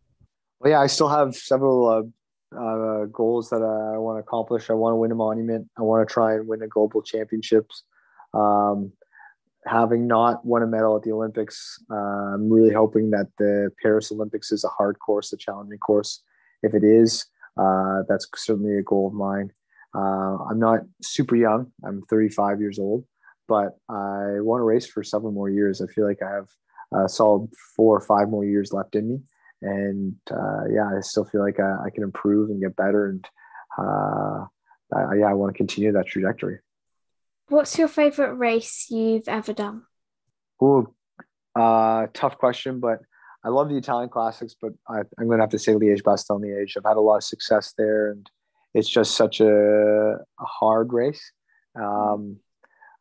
Well, 0.60 0.72
yeah, 0.72 0.82
I 0.82 0.88
still 0.88 1.08
have 1.08 1.34
several 1.34 1.88
uh, 1.88 2.58
uh, 2.58 3.06
goals 3.06 3.50
that 3.50 3.62
I 3.62 3.98
want 3.98 4.18
to 4.18 4.28
accomplish. 4.28 4.70
I 4.70 4.74
want 4.74 4.92
to 4.92 4.98
win 4.98 5.12
a 5.12 5.16
monument. 5.16 5.70
I 5.78 5.84
want 5.84 6.08
to 6.08 6.14
try 6.14 6.34
and 6.34 6.48
win 6.48 6.62
a 6.64 6.68
global 6.68 7.02
championships. 7.02 7.84
Um, 8.34 8.92
having 9.66 10.06
not 10.06 10.46
won 10.46 10.64
a 10.64 10.68
medal 10.68 10.98
at 10.98 11.04
the 11.04 11.14
Olympics, 11.14 11.82
uh, 11.90 11.96
I'm 11.96 12.52
really 12.52 12.74
hoping 12.74 13.10
that 13.12 13.28
the 13.40 13.72
Paris 13.82 14.12
Olympics 14.12 14.52
is 14.52 14.66
a 14.66 14.70
hard 14.70 15.00
course, 15.00 15.32
a 15.32 15.38
challenging 15.38 15.80
course. 15.80 16.24
If 16.62 16.74
it 16.74 16.84
is, 16.84 17.26
uh, 17.58 18.04
that's 18.10 18.28
certainly 18.36 18.78
a 18.78 18.84
goal 18.84 19.08
of 19.08 19.14
mine. 19.14 19.52
Uh, 19.96 20.44
I'm 20.50 20.60
not 20.60 20.82
super 21.02 21.38
young. 21.38 21.72
I'm 21.86 22.02
35 22.10 22.60
years 22.60 22.80
old, 22.80 23.06
but 23.48 23.78
I 23.88 24.42
want 24.42 24.60
to 24.60 24.66
race 24.66 24.86
for 24.86 25.04
several 25.04 25.32
more 25.32 25.50
years. 25.50 25.82
I 25.82 25.88
feel 25.88 26.06
like 26.06 26.22
I 26.22 26.32
have 26.32 26.50
a 26.94 27.10
solid 27.10 27.50
four 27.76 27.96
or 27.96 28.02
five 28.02 28.30
more 28.30 28.46
years 28.46 28.74
left 28.74 28.96
in 28.96 29.10
me. 29.10 29.20
And 29.62 30.16
uh, 30.32 30.66
yeah, 30.72 30.90
I 30.96 31.02
still 31.02 31.26
feel 31.26 31.42
like 31.42 31.60
I, 31.60 31.86
I, 31.86 31.90
can 31.90 32.04
improve 32.04 32.50
and 32.50 32.62
get 32.62 32.76
better. 32.76 33.08
And 33.08 33.26
uh, 33.78 34.46
I, 34.94 35.16
yeah, 35.20 35.28
I 35.28 35.34
want 35.34 35.54
to 35.54 35.58
continue 35.58 35.92
that 35.94 36.08
trajectory. 36.08 36.60
What's 37.48 37.78
your 37.78 37.88
favorite 37.88 38.34
race 38.34 38.88
you've 38.90 39.28
ever 39.28 39.54
done? 39.54 39.84
Oh, 40.62 40.94
uh, 41.56 42.08
tough 42.14 42.38
question, 42.38 42.80
but 42.80 43.00
I 43.44 43.50
love 43.50 43.70
the 43.70 43.78
Italian 43.78 44.10
classics, 44.10 44.56
but 44.60 44.74
I, 44.90 45.00
am 45.00 45.28
going 45.28 45.38
to 45.38 45.44
have 45.44 45.52
to 45.52 45.60
say 45.60 45.74
Liège 45.74 46.02
Bastogne 46.02 46.42
Liège. 46.42 46.78
I've 46.78 46.86
had 46.86 46.98
a 46.98 47.02
lot 47.02 47.18
of 47.18 47.24
success 47.24 47.74
there, 47.78 48.12
and 48.12 48.30
it's 48.74 48.90
just 48.90 49.16
such 49.16 49.40
a, 49.40 50.16
a 50.16 50.46
hard 50.46 50.92
race. 50.92 51.32
Um, 51.80 52.38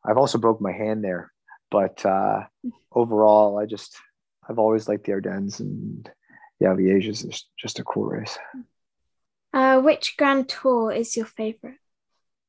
I've 0.05 0.19
also 0.19 0.39
broke 0.39 0.61
my 0.61 0.73
hand 0.73 1.03
there, 1.03 1.33
but 1.75 2.07
uh, 2.07 2.45
overall, 2.93 3.59
I 3.59 3.67
just 3.67 3.97
I've 4.49 4.61
always 4.61 4.87
liked 4.87 5.07
the 5.07 5.13
Ardennes, 5.13 5.59
and 5.59 6.09
yeah, 6.61 6.69
Liège 6.69 7.09
is 7.09 7.47
just 7.59 7.81
a 7.81 7.83
cool 7.83 8.05
race. 8.05 8.39
Uh, 9.53 9.81
which 9.81 10.15
Grand 10.17 10.49
Tour 10.49 10.93
is 10.93 11.17
your 11.17 11.27
favorite? 11.27 11.79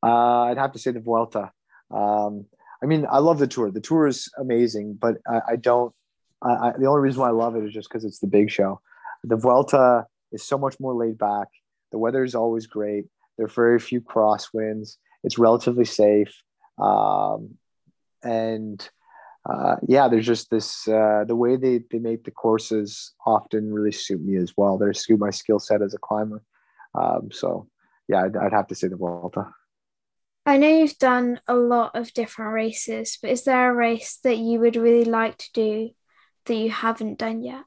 Uh, 0.04 0.44
I'd 0.44 0.60
have 0.60 0.74
to 0.74 0.80
say 0.80 0.92
the 0.92 1.00
Vuelta. 1.00 1.52
Um, 1.90 2.46
I 2.84 2.86
mean, 2.86 3.08
I 3.10 3.18
love 3.18 3.40
the 3.40 3.48
tour. 3.48 3.72
The 3.72 3.82
tour 3.82 4.06
is 4.06 4.30
amazing, 4.38 5.00
but 5.02 5.16
I, 5.28 5.42
I 5.54 5.56
don't. 5.56 5.92
I, 6.44 6.52
I, 6.54 6.74
the 6.78 6.86
only 6.86 7.02
reason 7.02 7.22
why 7.22 7.30
I 7.30 7.32
love 7.32 7.56
it 7.56 7.64
is 7.64 7.74
just 7.74 7.90
because 7.90 8.06
it's 8.06 8.20
the 8.20 8.28
big 8.28 8.52
show. 8.52 8.80
The 9.24 9.38
Vuelta 9.38 10.06
is 10.34 10.44
so 10.44 10.60
much 10.60 10.80
more 10.80 10.94
laid 10.94 11.18
back. 11.18 11.48
The 11.92 11.98
weather 11.98 12.24
is 12.24 12.36
always 12.36 12.68
great. 12.68 13.06
There 13.38 13.48
are 13.48 13.50
very 13.64 13.80
few 13.80 14.02
crosswinds. 14.02 14.98
It's 15.24 15.40
relatively 15.40 15.86
safe, 15.86 16.32
um, 16.78 17.56
and 18.22 18.88
uh, 19.48 19.76
yeah, 19.88 20.08
there's 20.08 20.26
just 20.26 20.50
this 20.50 20.88
uh, 20.88 21.24
the 21.28 21.36
way 21.36 21.56
they, 21.56 21.80
they 21.92 22.00
make 22.00 22.24
the 22.24 22.32
courses 22.32 23.14
often 23.26 23.72
really 23.72 23.92
suit 23.92 24.22
me 24.24 24.38
as 24.38 24.54
well. 24.58 24.78
They 24.78 24.92
suit 24.94 25.20
my 25.20 25.30
skill 25.30 25.60
set 25.60 25.82
as 25.82 25.94
a 25.94 26.00
climber. 26.00 26.42
Um, 26.96 27.30
so 27.32 27.68
yeah, 28.08 28.24
I'd, 28.24 28.36
I'd, 28.36 28.54
have 28.54 28.68
to 28.68 28.76
say 28.76 28.88
the 28.88 28.96
Vuelta. 28.96 29.48
I 30.46 30.58
know 30.58 30.68
you've 30.68 30.98
done 30.98 31.42
a 31.48 31.56
lot 31.56 31.96
of 31.96 32.14
different 32.14 32.54
races, 32.54 33.18
but 33.22 33.32
is 33.32 33.44
there 33.44 33.72
a 33.72 33.76
race 33.76 34.20
that 34.24 34.38
you 34.38 34.60
would 34.60 34.76
really 34.76 35.06
like 35.06 35.38
to 35.40 35.52
do 35.54 35.90
that 36.46 36.56
you 36.56 36.70
haven't 36.70 37.20
done 37.20 37.44
yet? 37.44 37.64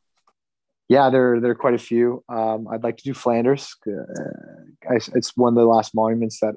Yeah, 0.89 1.11
there, 1.11 1.39
there 1.41 1.51
are 1.51 1.57
quite 1.57 1.75
a 1.75 1.79
few. 1.79 2.25
Um, 2.29 2.67
I'd 2.69 2.83
like 2.83 2.97
to 2.99 3.05
do 3.05 3.15
Flanders. 3.15 3.77
Uh, 3.87 4.95
it's 5.15 5.37
one 5.37 5.53
of 5.53 5.57
the 5.57 5.67
last 5.67 5.95
monuments 5.95 6.41
that 6.41 6.55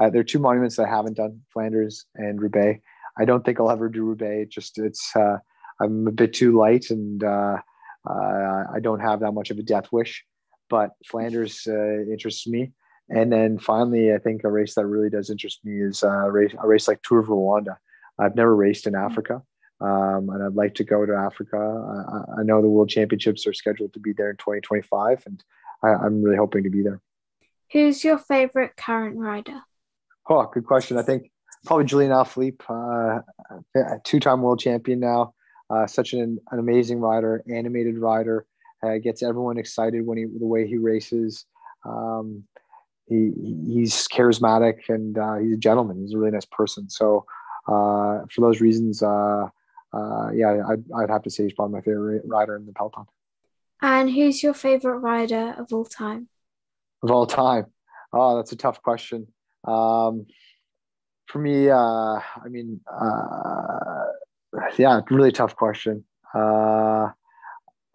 uh, 0.00 0.10
there 0.10 0.20
are 0.20 0.24
two 0.24 0.38
monuments 0.38 0.76
that 0.76 0.86
I 0.86 0.90
haven't 0.90 1.16
done: 1.16 1.42
Flanders 1.52 2.06
and 2.16 2.40
Roubaix. 2.40 2.80
I 3.18 3.24
don't 3.24 3.44
think 3.44 3.60
I'll 3.60 3.70
ever 3.70 3.88
do 3.88 4.04
Roubaix. 4.04 4.54
Just 4.54 4.78
it's 4.78 5.14
uh, 5.16 5.38
I'm 5.80 6.06
a 6.06 6.12
bit 6.12 6.32
too 6.32 6.56
light 6.56 6.90
and 6.90 7.22
uh, 7.22 7.58
uh, 8.08 8.64
I 8.74 8.80
don't 8.80 9.00
have 9.00 9.20
that 9.20 9.32
much 9.32 9.50
of 9.50 9.58
a 9.58 9.62
death 9.62 9.92
wish. 9.92 10.24
But 10.70 10.90
Flanders 11.06 11.66
uh, 11.68 12.00
interests 12.10 12.46
me. 12.46 12.72
And 13.10 13.32
then 13.32 13.58
finally, 13.58 14.14
I 14.14 14.18
think 14.18 14.44
a 14.44 14.50
race 14.50 14.74
that 14.76 14.86
really 14.86 15.10
does 15.10 15.30
interest 15.30 15.60
me 15.64 15.80
is 15.80 16.02
uh, 16.02 16.08
a 16.08 16.30
race, 16.30 16.54
a 16.58 16.66
race 16.66 16.88
like 16.88 17.02
Tour 17.02 17.20
of 17.20 17.26
Rwanda. 17.26 17.76
I've 18.18 18.34
never 18.34 18.54
raced 18.54 18.86
in 18.86 18.94
Africa, 18.94 19.42
um, 19.80 20.30
and 20.30 20.42
I'd 20.42 20.54
like 20.54 20.74
to 20.76 20.84
go 20.84 21.04
to 21.04 21.12
Africa. 21.14 21.56
I, 21.56 22.40
I, 22.40 22.42
know 22.44 22.62
the 22.62 22.68
World 22.68 22.88
Championships 22.88 23.46
are 23.46 23.52
scheduled 23.52 23.92
to 23.94 24.00
be 24.00 24.12
there 24.12 24.30
in 24.30 24.36
2025, 24.36 25.24
and 25.26 25.44
I, 25.82 25.88
I'm 25.88 26.22
really 26.22 26.36
hoping 26.36 26.62
to 26.62 26.70
be 26.70 26.82
there. 26.82 27.00
Who's 27.72 28.04
your 28.04 28.18
favorite 28.18 28.76
current 28.76 29.16
rider? 29.16 29.62
Oh, 30.28 30.48
good 30.52 30.64
question. 30.64 30.96
I 30.96 31.02
think 31.02 31.30
probably 31.64 31.86
Julian 31.86 32.12
Alaphilippe, 32.12 32.62
uh, 32.68 33.96
two-time 34.04 34.42
world 34.42 34.60
champion 34.60 35.00
now. 35.00 35.34
uh, 35.70 35.86
such 35.86 36.12
an, 36.12 36.38
an 36.50 36.58
amazing 36.58 37.00
rider, 37.00 37.42
animated 37.52 37.98
rider. 37.98 38.46
Uh, 38.82 38.98
gets 38.98 39.22
everyone 39.22 39.56
excited 39.58 40.04
when 40.04 40.18
he 40.18 40.24
the 40.24 40.46
way 40.46 40.66
he 40.66 40.76
races. 40.76 41.46
Um, 41.84 42.44
he 43.06 43.32
he's 43.66 44.06
charismatic 44.08 44.88
and 44.88 45.16
uh, 45.18 45.36
he's 45.36 45.54
a 45.54 45.58
gentleman. 45.58 46.00
He's 46.00 46.14
a 46.14 46.18
really 46.18 46.32
nice 46.32 46.44
person. 46.44 46.90
So 46.90 47.24
uh, 47.66 48.24
for 48.30 48.40
those 48.40 48.60
reasons, 48.60 49.02
uh, 49.02 49.48
uh, 49.92 50.30
yeah, 50.34 50.62
I'd, 50.68 50.84
I'd 50.94 51.10
have 51.10 51.22
to 51.22 51.30
say 51.30 51.44
he's 51.44 51.54
probably 51.54 51.74
my 51.74 51.80
favorite 51.80 52.22
rider 52.26 52.56
in 52.56 52.66
the 52.66 52.72
peloton. 52.72 53.06
And 53.80 54.10
who's 54.10 54.42
your 54.42 54.54
favorite 54.54 54.98
rider 54.98 55.54
of 55.58 55.72
all 55.72 55.84
time? 55.84 56.28
Of 57.02 57.10
all 57.10 57.26
time, 57.26 57.66
oh, 58.12 58.36
that's 58.36 58.52
a 58.52 58.56
tough 58.56 58.82
question. 58.82 59.28
Um, 59.66 60.26
for 61.26 61.38
me, 61.38 61.70
uh, 61.70 61.76
I 61.76 62.48
mean, 62.48 62.80
uh, 62.90 64.04
yeah, 64.76 65.00
really 65.10 65.32
tough 65.32 65.56
question. 65.56 66.04
Uh, 66.34 67.10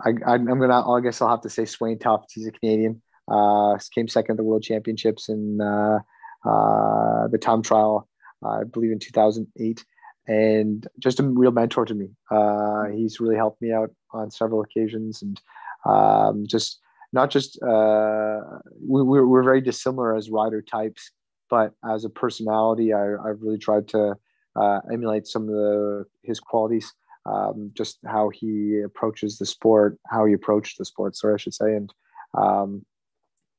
I, 0.02 0.10
I'm 0.26 0.46
gonna. 0.46 0.90
I 0.90 1.02
guess 1.02 1.22
I'll 1.22 1.30
have 1.30 1.42
to 1.42 1.50
say 1.50 1.66
Svein 1.66 2.00
Tuft. 2.00 2.32
He's 2.34 2.48
a 2.48 2.52
Canadian. 2.52 3.02
Uh, 3.30 3.78
came 3.94 4.08
second 4.08 4.34
at 4.34 4.38
the 4.38 4.44
World 4.44 4.64
Championships 4.64 5.30
in 5.30 5.62
uh, 5.62 6.00
uh, 6.46 7.28
the 7.28 7.38
time 7.38 7.62
trial, 7.62 8.08
I 8.44 8.64
believe 8.64 8.92
in 8.92 9.00
2008, 9.00 9.86
and 10.28 10.88
just 10.98 11.20
a 11.20 11.24
real 11.24 11.52
mentor 11.52 11.86
to 11.86 11.94
me. 11.94 12.10
Uh, 12.32 12.86
he's 12.86 13.20
really 13.20 13.36
helped 13.36 13.62
me 13.62 13.72
out 13.72 13.92
on 14.12 14.32
several 14.32 14.62
occasions, 14.62 15.22
and 15.22 15.40
um, 15.86 16.46
just 16.48 16.80
not 17.12 17.30
just 17.30 17.62
uh, 17.62 18.40
we, 18.82 19.04
we're, 19.04 19.28
we're 19.28 19.44
very 19.44 19.62
dissimilar 19.62 20.16
as 20.16 20.30
rider 20.30 20.62
types, 20.62 21.12
but 21.50 21.74
as 21.90 22.06
a 22.06 22.10
personality, 22.10 22.94
I, 22.94 23.14
I've 23.14 23.42
really 23.42 23.58
tried 23.58 23.88
to 23.90 24.16
uh, 24.56 24.80
emulate 24.92 25.28
some 25.28 25.44
of 25.44 25.50
the 25.50 26.06
his 26.24 26.40
qualities. 26.40 26.94
Um, 27.26 27.72
just 27.74 28.00
how 28.08 28.30
he 28.30 28.82
approaches 28.84 29.38
the 29.38 29.46
sport, 29.46 30.00
how 30.08 30.26
he 30.26 30.34
approached 30.34 30.78
the 30.78 30.86
sport, 30.86 31.16
sorry, 31.16 31.36
I 31.36 31.38
should 31.38 31.54
say, 31.54 31.76
and 31.76 31.94
um, 32.36 32.84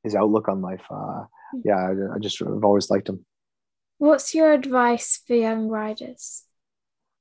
his 0.02 0.14
outlook 0.14 0.48
on 0.48 0.60
life. 0.60 0.84
Uh, 0.90 1.24
hmm. 1.52 1.60
yeah, 1.64 1.76
I, 1.76 2.16
I 2.16 2.18
just 2.18 2.38
have 2.38 2.64
always 2.64 2.90
liked 2.90 3.08
him. 3.08 3.24
What's 3.98 4.34
your 4.34 4.52
advice 4.52 5.20
for 5.26 5.34
young 5.34 5.68
riders? 5.68 6.44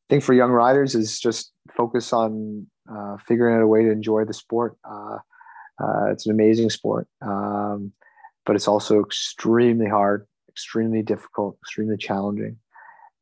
I 0.08 0.14
think 0.14 0.24
for 0.24 0.34
young 0.34 0.52
riders 0.52 0.96
is 0.96 1.20
just 1.20 1.52
focus 1.76 2.14
on 2.14 2.68
uh, 2.90 3.18
figuring 3.28 3.58
out 3.58 3.62
a 3.62 3.68
way 3.68 3.84
to 3.84 3.92
enjoy 3.92 4.24
the 4.24 4.34
sport. 4.34 4.78
Uh, 4.90 5.18
uh, 5.78 6.06
it's 6.12 6.26
an 6.26 6.32
amazing 6.32 6.70
sport, 6.70 7.08
um, 7.22 7.92
but 8.46 8.56
it's 8.56 8.68
also 8.68 9.02
extremely 9.02 9.88
hard, 9.88 10.26
extremely 10.60 11.02
difficult, 11.02 11.58
extremely 11.64 11.96
challenging. 11.98 12.58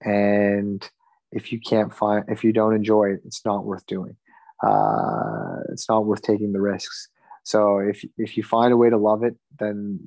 And 0.01 0.87
if 1.31 1.51
you 1.51 1.59
can't 1.59 1.93
find, 1.93 2.25
if 2.27 2.43
you 2.43 2.51
don't 2.51 2.75
enjoy 2.75 3.11
it, 3.11 3.21
it's 3.25 3.45
not 3.45 3.63
worth 3.63 3.85
doing. 3.85 4.15
Uh, 4.65 5.59
it's 5.71 5.87
not 5.87 6.05
worth 6.05 6.23
taking 6.23 6.51
the 6.51 6.61
risks. 6.61 7.09
So 7.43 7.77
if 7.77 8.03
if 8.17 8.35
you 8.37 8.43
find 8.43 8.73
a 8.73 8.77
way 8.77 8.89
to 8.89 8.97
love 8.97 9.23
it, 9.23 9.35
then 9.59 9.99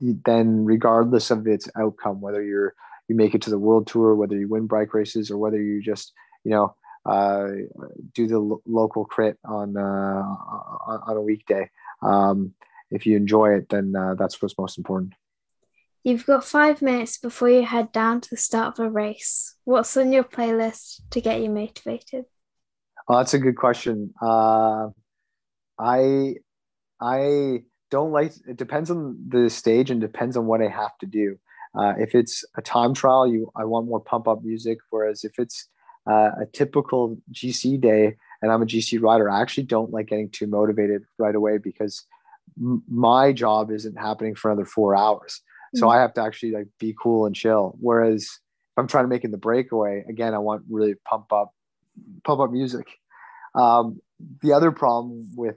then 0.00 0.64
regardless 0.64 1.30
of 1.32 1.46
its 1.46 1.68
outcome, 1.76 2.20
whether 2.20 2.42
you're 2.42 2.74
you 3.08 3.16
make 3.16 3.34
it 3.34 3.42
to 3.42 3.50
the 3.50 3.58
world 3.58 3.86
tour, 3.88 4.14
whether 4.14 4.36
you 4.36 4.48
win 4.48 4.66
bike 4.68 4.94
races, 4.94 5.30
or 5.30 5.38
whether 5.38 5.60
you 5.60 5.82
just 5.82 6.12
you 6.44 6.52
know 6.52 6.76
uh, 7.04 7.48
do 8.14 8.28
the 8.28 8.38
lo- 8.38 8.62
local 8.66 9.04
crit 9.04 9.36
on 9.44 9.76
uh, 9.76 10.22
on 11.08 11.16
a 11.16 11.22
weekday, 11.30 11.68
um, 12.02 12.54
if 12.90 13.04
you 13.04 13.16
enjoy 13.16 13.54
it, 13.54 13.68
then 13.68 13.96
uh, 13.96 14.14
that's 14.14 14.40
what's 14.40 14.58
most 14.58 14.78
important. 14.78 15.14
You've 16.04 16.26
got 16.26 16.44
five 16.44 16.80
minutes 16.80 17.18
before 17.18 17.50
you 17.50 17.64
head 17.64 17.92
down 17.92 18.20
to 18.22 18.30
the 18.30 18.36
start 18.36 18.78
of 18.78 18.86
a 18.86 18.90
race. 18.90 19.56
What's 19.64 19.96
on 19.96 20.12
your 20.12 20.24
playlist 20.24 21.00
to 21.10 21.20
get 21.20 21.40
you 21.40 21.50
motivated? 21.50 22.24
Well, 23.08 23.18
that's 23.18 23.34
a 23.34 23.38
good 23.38 23.56
question. 23.56 24.12
Uh, 24.20 24.88
I 25.78 26.36
I 27.00 27.62
don't 27.90 28.12
like 28.12 28.32
it 28.46 28.56
depends 28.56 28.90
on 28.90 29.18
the 29.28 29.48
stage 29.48 29.90
and 29.90 30.00
depends 30.00 30.36
on 30.36 30.46
what 30.46 30.62
I 30.62 30.68
have 30.68 30.96
to 30.98 31.06
do. 31.06 31.38
Uh, 31.78 31.94
if 31.98 32.14
it's 32.14 32.44
a 32.56 32.62
time 32.62 32.94
trial, 32.94 33.26
you 33.26 33.50
I 33.56 33.64
want 33.64 33.86
more 33.86 34.00
pump 34.00 34.28
up 34.28 34.42
music. 34.42 34.78
Whereas 34.90 35.24
if 35.24 35.38
it's 35.38 35.68
uh, 36.08 36.30
a 36.40 36.46
typical 36.52 37.18
GC 37.32 37.80
day 37.80 38.16
and 38.42 38.52
I'm 38.52 38.62
a 38.62 38.66
GC 38.66 39.00
rider, 39.02 39.30
I 39.30 39.40
actually 39.40 39.64
don't 39.64 39.92
like 39.92 40.08
getting 40.08 40.30
too 40.30 40.46
motivated 40.46 41.02
right 41.18 41.34
away 41.34 41.58
because 41.58 42.04
m- 42.58 42.82
my 42.88 43.32
job 43.32 43.70
isn't 43.70 43.98
happening 43.98 44.34
for 44.34 44.50
another 44.50 44.64
four 44.64 44.96
hours. 44.96 45.42
So 45.74 45.86
mm-hmm. 45.86 45.96
I 45.96 46.00
have 46.00 46.14
to 46.14 46.22
actually 46.22 46.52
like 46.52 46.68
be 46.78 46.94
cool 47.00 47.26
and 47.26 47.34
chill. 47.34 47.76
Whereas 47.80 48.22
if 48.22 48.78
I'm 48.78 48.86
trying 48.86 49.04
to 49.04 49.08
make 49.08 49.24
in 49.24 49.30
the 49.30 49.38
breakaway, 49.38 50.04
again, 50.08 50.34
I 50.34 50.38
want 50.38 50.62
really 50.70 50.94
pump 51.04 51.32
up, 51.32 51.52
pump 52.24 52.40
up 52.40 52.50
music. 52.50 52.86
Um, 53.54 54.00
the 54.42 54.52
other 54.52 54.72
problem 54.72 55.30
with 55.36 55.56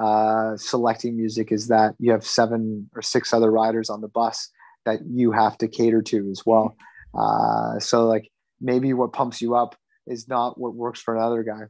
uh, 0.00 0.56
selecting 0.56 1.16
music 1.16 1.52
is 1.52 1.68
that 1.68 1.94
you 1.98 2.12
have 2.12 2.24
seven 2.24 2.88
or 2.94 3.02
six 3.02 3.32
other 3.32 3.50
riders 3.50 3.90
on 3.90 4.00
the 4.00 4.08
bus 4.08 4.50
that 4.86 5.00
you 5.06 5.32
have 5.32 5.58
to 5.58 5.68
cater 5.68 6.02
to 6.02 6.30
as 6.30 6.42
well. 6.46 6.76
Uh, 7.18 7.78
so 7.80 8.06
like 8.06 8.30
maybe 8.60 8.92
what 8.92 9.12
pumps 9.12 9.42
you 9.42 9.54
up 9.54 9.76
is 10.06 10.28
not 10.28 10.58
what 10.58 10.74
works 10.74 11.00
for 11.00 11.16
another 11.16 11.42
guy. 11.42 11.62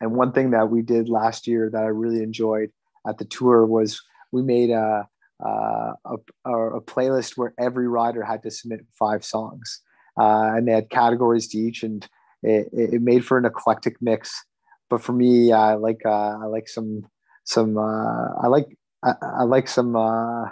And 0.00 0.14
one 0.14 0.32
thing 0.32 0.50
that 0.50 0.70
we 0.70 0.82
did 0.82 1.08
last 1.08 1.46
year 1.46 1.70
that 1.72 1.82
I 1.82 1.88
really 1.88 2.22
enjoyed 2.22 2.70
at 3.08 3.18
the 3.18 3.24
tour 3.24 3.66
was 3.66 4.00
we 4.32 4.42
made 4.42 4.70
a, 4.70 5.08
a, 5.40 6.16
a, 6.44 6.50
a 6.50 6.80
playlist 6.80 7.36
where 7.36 7.54
every 7.58 7.88
rider 7.88 8.22
had 8.22 8.42
to 8.42 8.50
submit 8.50 8.80
five 8.98 9.24
songs. 9.24 9.82
Uh, 10.20 10.52
and 10.56 10.66
they 10.66 10.72
had 10.72 10.90
categories 10.90 11.46
to 11.48 11.58
each, 11.58 11.82
and 11.84 12.08
it, 12.42 12.68
it 12.72 13.02
made 13.02 13.24
for 13.24 13.38
an 13.38 13.44
eclectic 13.44 13.96
mix. 14.00 14.44
But 14.90 15.02
for 15.02 15.12
me, 15.12 15.52
I 15.52 15.74
like 15.74 16.00
uh, 16.04 16.38
I 16.42 16.46
like 16.46 16.68
some 16.68 17.02
some 17.44 17.78
uh, 17.78 18.34
I 18.42 18.48
like 18.48 18.66
I, 19.04 19.12
I 19.22 19.42
like 19.44 19.68
some 19.68 19.94
uh, 19.94 20.46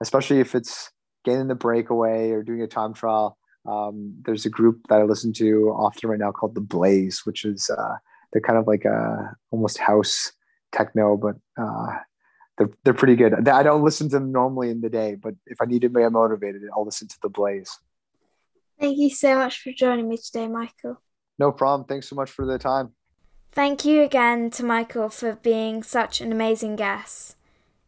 especially 0.00 0.40
if 0.40 0.54
it's 0.54 0.90
getting 1.24 1.48
the 1.48 1.54
breakaway 1.54 2.30
or 2.30 2.42
doing 2.42 2.62
a 2.62 2.66
time 2.66 2.94
trial. 2.94 3.36
Um, 3.68 4.14
there's 4.24 4.46
a 4.46 4.50
group 4.50 4.80
that 4.88 5.00
I 5.00 5.04
listen 5.04 5.32
to 5.34 5.68
often 5.76 6.10
right 6.10 6.18
now 6.18 6.32
called 6.32 6.54
the 6.54 6.60
Blaze, 6.60 7.22
which 7.24 7.44
is 7.44 7.70
uh, 7.70 7.96
they're 8.32 8.42
kind 8.42 8.58
of 8.58 8.66
like 8.66 8.84
a 8.84 9.36
almost 9.50 9.78
house 9.78 10.32
techno, 10.72 11.16
but 11.16 11.36
uh, 11.60 11.98
they're 12.62 12.76
they're 12.84 12.94
pretty 12.94 13.16
good. 13.16 13.48
I 13.48 13.62
don't 13.62 13.82
listen 13.82 14.08
to 14.10 14.18
them 14.18 14.32
normally 14.32 14.70
in 14.70 14.80
the 14.80 14.88
day, 14.88 15.14
but 15.14 15.34
if 15.46 15.60
I 15.60 15.64
need 15.64 15.82
to 15.82 15.88
be 15.88 16.08
motivated, 16.08 16.62
I'll 16.74 16.84
listen 16.84 17.08
to 17.08 17.18
the 17.22 17.28
Blaze. 17.28 17.78
Thank 18.80 18.98
you 18.98 19.10
so 19.10 19.36
much 19.36 19.62
for 19.62 19.72
joining 19.72 20.08
me 20.08 20.16
today, 20.16 20.48
Michael. 20.48 21.00
No 21.38 21.52
problem. 21.52 21.86
Thanks 21.86 22.08
so 22.08 22.16
much 22.16 22.30
for 22.30 22.46
the 22.46 22.58
time. 22.58 22.92
Thank 23.52 23.84
you 23.84 24.02
again 24.02 24.50
to 24.50 24.64
Michael 24.64 25.08
for 25.08 25.34
being 25.36 25.82
such 25.82 26.20
an 26.20 26.32
amazing 26.32 26.76
guest. 26.76 27.36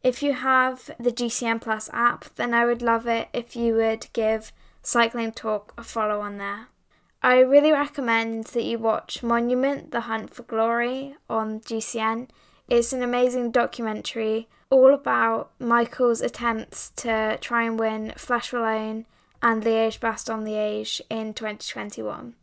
If 0.03 0.23
you 0.23 0.35
have 0.35 0.91
the 1.01 1.11
GCN 1.11 1.61
Plus 1.63 1.89
app, 1.93 2.27
then 2.37 2.53
I 2.53 2.67
would 2.67 2.83
love 2.83 3.07
it 3.07 3.29
if 3.33 3.57
you 3.57 3.75
would 3.75 4.09
give 4.13 4.53
Cycling 4.83 5.33
Talk 5.33 5.73
a 5.79 5.83
follow 5.83 6.21
on 6.21 6.37
there. 6.37 6.69
I 7.23 7.39
really 7.39 7.73
recommend 7.73 8.45
that 8.49 8.65
you 8.65 8.79
watch 8.79 9.23
Monument 9.23 9.93
The 9.93 10.03
Hunt 10.03 10.35
for 10.35 10.43
Glory 10.43 11.17
on 11.31 11.61
GCN. 11.61 12.29
It's 12.69 12.95
an 12.95 13.03
amazing 13.03 13.51
documentary 13.51 14.49
all 14.71 14.95
about 14.95 15.51
Michael's 15.59 16.23
attempts 16.23 16.91
to 16.97 17.37
try 17.43 17.65
and 17.65 17.79
win 17.79 18.15
Flèche 18.17 18.55
Wallonne 18.55 19.05
and 19.43 19.63
Liège 19.63 19.99
Bastogne 19.99 20.45
Liège 20.45 21.03
in 21.11 21.35
2021. 21.35 22.35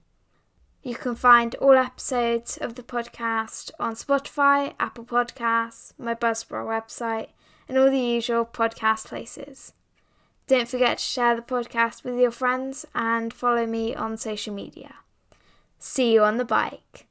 You 0.84 0.96
can 0.96 1.16
find 1.16 1.56
all 1.56 1.74
episodes 1.74 2.58
of 2.58 2.76
the 2.76 2.84
podcast 2.84 3.72
on 3.80 3.96
Spotify, 3.96 4.76
Apple 4.80 5.06
Podcasts, 5.06 5.94
my 5.98 6.14
Buzzsprout 6.14 6.68
website, 6.68 7.30
and 7.68 7.80
all 7.80 7.90
the 7.90 8.00
usual 8.00 8.46
podcast 8.46 9.08
places. 9.08 9.74
Don't 10.46 10.70
forget 10.70 11.00
to 11.00 11.04
share 11.04 11.36
the 11.36 11.42
podcast 11.42 12.04
with 12.04 12.20
your 12.20 12.32
friends 12.32 12.86
and 12.94 13.34
follow 13.34 13.66
me 13.66 13.96
on 13.96 14.18
social 14.18 14.54
media. 14.54 14.96
See 15.80 16.14
you 16.14 16.24
on 16.24 16.38
the 16.38 16.46
bike. 16.46 17.08